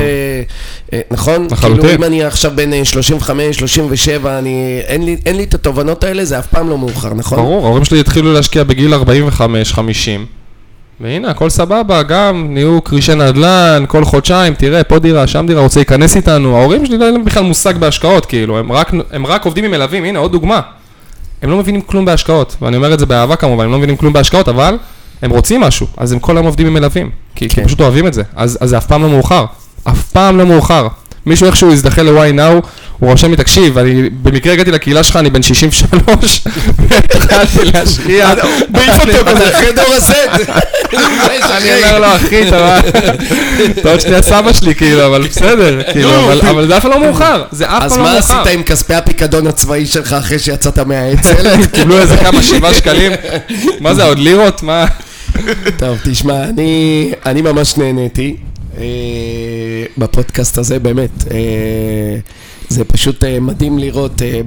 אה, 0.94 1.02
נכון? 1.12 1.48
לחלוטין. 1.52 1.82
כאילו, 1.82 1.96
אם 1.96 2.04
אני 2.04 2.24
עכשיו 2.24 2.52
בן 2.56 2.74
אה, 2.74 2.86
35, 2.86 3.58
37, 3.58 4.40
אני, 4.40 4.82
אין 4.88 5.06
לי, 5.06 5.18
אין 5.26 5.36
לי 5.36 5.44
את 5.44 5.54
התובנות 5.54 6.04
האלה, 6.04 6.26
זה 6.26 6.40
אף 6.40 6.48
פעם 6.48 6.70
לא 6.70 6.78
מאוחר, 6.78 7.14
נכון? 7.14 7.35
ברור, 7.36 7.66
ההורים 7.66 7.86
שלי 7.86 8.00
התחילו 8.00 8.34
להשקיע 8.34 8.64
בגיל 8.64 8.94
45-50, 8.94 8.98
והנה, 11.00 11.30
הכל 11.30 11.50
סבבה, 11.50 12.04
גם 12.04 12.48
נהיו 12.50 12.84
כרישי 12.84 13.16
נדל"ן, 13.16 13.86
כל 13.88 14.06
חודשיים, 14.06 14.54
תראה, 14.54 14.84
פה 14.84 15.00
דירה, 15.00 15.28
שם 15.28 15.46
דירה, 15.48 15.62
רוצה 15.62 15.80
להיכנס 15.80 16.16
איתנו. 16.16 16.58
ההורים 16.58 16.86
שלי 16.86 16.98
לא 16.98 17.04
היה 17.04 17.12
להם 17.12 17.26
בכלל 17.26 17.44
מושג 17.44 17.78
בהשקעות, 17.78 18.26
כאילו, 18.26 18.58
הם 18.58 18.72
רק, 18.72 18.92
הם 19.12 19.26
רק 19.26 19.46
עובדים 19.46 19.64
עם 19.66 19.72
מלווים, 19.72 20.04
הנה, 20.04 20.20
עוד 20.20 20.32
דוגמה. 20.32 20.62
הם 21.42 21.50
לא 21.50 21.58
מבינים 21.58 21.82
כלום 21.82 22.06
בהשקעות, 22.06 22.56
ואני 22.62 22.78
אומר 22.78 22.94
את 22.94 23.00
זה 23.00 23.06
באהבה 23.06 23.36
כמובן, 23.36 23.66
הם 23.66 23.72
לא 23.72 23.78
מבינים 23.78 23.98
כלום 23.98 24.14
בהשקעות, 24.14 24.50
אבל 24.50 24.78
הם 25.22 25.32
רוצים 25.32 25.62
משהו, 25.62 25.88
אז 25.98 26.12
הם 26.12 26.20
כל 26.20 26.38
היום 26.38 26.46
עובדים 26.46 26.68
עם 26.68 26.74
מלווים, 26.74 27.10
כי, 27.36 27.50
כי 27.50 27.56
כן. 27.56 27.62
הם 27.62 27.68
פשוט 27.68 27.82
אוהבים 27.82 28.08
את 28.08 28.14
זה, 28.14 28.24
אז, 28.36 28.58
אז 28.62 28.70
זה 28.70 28.78
אף 28.78 28.86
פעם 28.86 29.02
לא 29.02 29.10
מאוחר, 29.10 29.46
אף 29.84 30.12
פעם 30.12 30.38
לא 30.38 30.46
מאוחר. 30.46 30.88
מישהו 31.26 31.48
איכשהו 31.48 31.72
יזדחה 31.72 32.04
ל-why 32.04 32.38
now, 32.40 32.68
הוא 33.00 33.10
רושם 33.12 33.32
לי, 33.32 33.38
תקשיב, 33.38 33.78
אני 33.78 34.10
במקרה 34.10 34.54
הגעתי 34.54 34.72
לקהילה 34.72 35.04
שלך, 35.04 35.16
אני 35.16 35.30
בן 35.30 35.42
63, 35.42 36.42
והתחלתי 36.90 37.66
להשקיע. 37.74 38.34
מעיף 38.70 39.00
אותו 39.00 39.26
כזה. 39.32 39.72
דור 39.76 39.94
הזה. 39.94 40.26
אני 41.58 41.70
אומר 41.84 42.00
לו, 42.00 42.16
אחי, 42.16 42.48
אתה 42.48 42.58
מה? 42.58 42.80
אתה 43.80 43.92
עוד 43.92 44.00
שנייה 44.02 44.22
סבא 44.22 44.54
שלי, 44.54 44.76
כאילו, 44.76 45.06
אבל 45.06 45.22
בסדר, 45.28 45.82
כאילו, 45.92 46.10
אבל- 46.50 46.68
זה 46.68 46.78
אף 46.78 46.82
פעם 46.82 46.92
לא 46.92 47.00
מאוחר, 47.00 47.44
זה 47.52 47.66
אף 47.66 47.84
אז 47.84 47.92
פעם 47.92 48.00
לא 48.00 48.06
מה 48.06 48.14
מאוחר. 48.14 48.42
עשית 48.42 48.54
עם 48.54 48.64
כספי 48.64 48.94
הפיקדון 48.94 49.48
הצבאי 49.48 49.86
שלך 49.86 50.14
אחרי 50.14 50.40
שיצאת 50.40 50.80
מהאצ"ל? 50.80 51.48
קיבלו 51.74 51.98
איזה 52.00 52.18
כמה, 52.18 52.44
שבעה 52.44 52.74
שקלים? 52.74 53.12
מה 53.80 53.94
זה, 53.94 54.04
עוד 54.04 54.20
לירות? 54.20 54.64
מה? 54.64 54.86
טוב, 55.78 55.98
תשמע, 56.04 56.44
אני, 57.26 57.42
ממש 57.42 57.78
נהניתי 57.78 58.36
בפודקאסט 59.98 60.58
הזה, 60.58 60.80
באמת. 60.80 61.32
אה, 61.32 61.38
זה 62.70 62.84
פשוט 62.84 63.24
אה, 63.24 63.40
מדהים 63.40 63.80
לראות, 63.80 64.22
אה, 64.22 64.42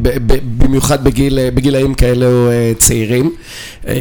במיוחד 0.58 1.04
בגיל, 1.04 1.38
אה, 1.38 1.50
בגילאים 1.54 1.94
כאלו 1.94 2.50
אה, 2.50 2.72
צעירים. 2.78 3.32
אה, 3.88 3.94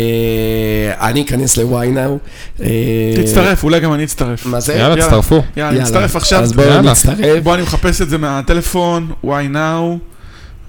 אני 1.01 1.21
אכנס 1.21 1.57
ל-ynow. 1.57 2.11
אה, 2.63 2.67
תצטרף, 3.23 3.63
אולי 3.63 3.79
גם 3.79 3.93
אני 3.93 4.03
אצטרף. 4.03 4.45
מה 4.45 4.59
זה? 4.59 4.73
יאללה, 4.73 4.95
תצטרפו. 5.01 5.43
יאללה, 5.57 5.81
נצטרף 5.81 6.15
עכשיו. 6.15 6.43
אז 6.43 6.53
בואו 6.53 6.67
יאללה. 6.67 6.91
נצטרף. 6.91 7.17
בוא, 7.43 7.53
אני 7.53 7.61
מחפש 7.63 8.01
את 8.01 8.09
זה 8.09 8.17
מהטלפון, 8.17 9.11
why 9.25 9.53
now, 9.53 9.97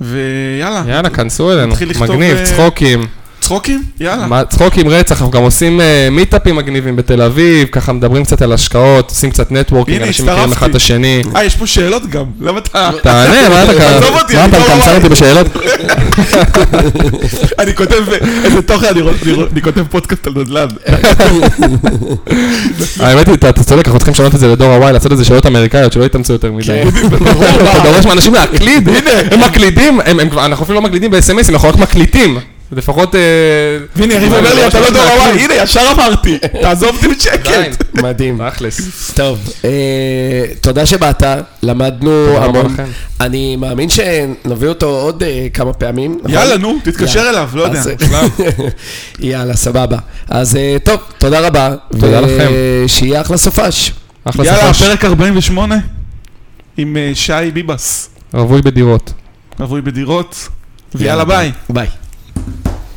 ויאללה. 0.01 0.85
יאללה, 0.89 1.11
כנסו 1.11 1.53
אלינו. 1.53 1.75
מגניב, 2.01 2.37
אה, 2.37 2.45
צחוקים. 2.45 3.07
צחוקים? 3.49 3.83
יאללה. 4.01 4.27
מה- 4.27 4.45
צחוקים 4.45 4.89
רצח, 4.89 5.11
אנחנו 5.17 5.31
גם 5.31 5.43
עושים 5.43 5.81
אה, 5.81 6.09
מיטאפים 6.11 6.57
מגניבים 6.57 6.97
בתל 6.97 7.23
אביב, 7.23 7.69
ככה 7.73 7.93
מדברים 7.93 8.25
קצת 8.25 8.43
על 8.43 8.53
השקעות, 8.53 9.11
עושים 9.11 9.31
קצת 9.31 9.53
נטוורקינג, 9.53 10.03
אנשים 10.03 10.27
מכירים 10.27 10.53
אחד. 10.53 10.71
את 10.71 10.75
השני. 10.75 11.23
אה, 11.37 11.45
יש 11.45 11.57
פה 11.57 11.67
שאלות 11.67 12.07
גם, 12.11 12.25
למה 12.41 12.59
אתה... 12.59 12.91
תענה, 13.03 13.49
מה 13.49 13.63
אתה 13.65 13.73
עזוב 13.99 14.15
אותי, 14.23 14.35
מה 14.35 14.45
אני 14.45 14.53
אתה 14.57 14.75
רואה. 14.75 14.97
אותי 14.97 15.09
בשאלות? 15.09 15.47
אני 17.61 17.75
כותב, 17.75 18.05
איזה 18.45 18.63
תוכן 18.63 18.87
אני 19.53 19.63
כותב 19.63 19.83
פודקאסט 19.91 20.27
על 20.27 20.33
נדל"ן. 20.37 20.69
האמת 23.01 23.27
היא, 23.29 23.35
אתה 23.35 23.63
צודק, 23.63 23.87
אנחנו 23.87 23.99
צריכים 23.99 24.13
לשנות 24.15 24.35
את 24.35 24.41
זה 24.41 24.49
לדור 24.49 24.73
ה-Y, 24.73 24.93
לעשות 24.93 25.13
איזה 25.13 25.25
שאלות 25.25 25.47
אמריקאיות, 25.47 25.93
שלא 25.93 26.05
יתאמצו 26.05 26.33
יותר 26.33 26.53
מדי. 26.53 26.67
כן. 26.67 26.89
אתה 27.71 27.81
דורש 27.85 28.07
מאנשים 28.07 28.35
להקליד, 28.35 28.89
הם 29.31 29.41
מקלידים, 29.41 30.01
אנחנו 30.37 30.65
אפילו 30.65 30.81
לא 30.81 30.87
מקלידים 30.87 31.11
ב-SMSים, 31.11 31.53
אנחנו 31.53 31.69
רק 31.69 31.77
מקליטים. 31.77 32.39
לפחות... 32.73 33.15
אה, 33.15 33.21
והנה, 33.97 34.15
יריב 34.15 34.33
אומר 34.33 34.55
לי, 34.55 34.67
אתה 34.67 34.81
לא 34.81 34.91
דור 34.91 35.03
הוואי, 35.03 35.45
הנה, 35.45 35.55
ישר 35.55 35.81
אמרתי, 35.95 36.39
תעזוב 36.63 36.97
אותי. 36.97 37.09
בשקט. 37.09 37.85
מדהים. 38.03 38.41
תכלס. 38.51 39.11
טוב, 39.15 39.39
אה, 39.65 40.45
תודה 40.61 40.87
שבאת, 40.87 41.23
למדנו 41.63 42.37
המון. 42.37 42.77
אני 43.21 43.57
מאמין 43.57 43.89
שנביא 43.89 44.69
אותו 44.69 44.87
עוד 44.87 45.23
אה, 45.23 45.47
כמה 45.55 45.73
פעמים. 45.73 46.19
יאללה, 46.29 46.57
נו, 46.57 46.79
תתקשר 46.83 47.19
יאללה. 47.19 47.31
אליו, 47.31 47.49
לא 47.55 47.63
יודע. 47.63 47.83
יאללה, 49.21 49.57
סבבה. 49.57 49.99
אז 50.29 50.59
טוב, 50.85 51.01
תודה 51.19 51.41
רבה. 51.41 51.75
תודה 52.01 52.21
לכם. 52.21 52.49
ושיהיה 52.85 53.21
אחלה 53.21 53.37
סופש. 53.37 53.93
אחלה 54.25 54.45
יאללה, 54.47 54.73
סופש. 54.73 54.83
פרק 54.83 55.05
48 55.05 55.77
עם 56.77 56.97
שי 57.15 57.33
ביבס, 57.55 58.11
רווי 58.35 58.63
בדירות. 58.63 59.13
רווי 59.61 59.81
בדירות, 59.81 60.49
ויאללה 60.95 61.25
ביי. 61.25 61.53
ביי. 61.69 61.89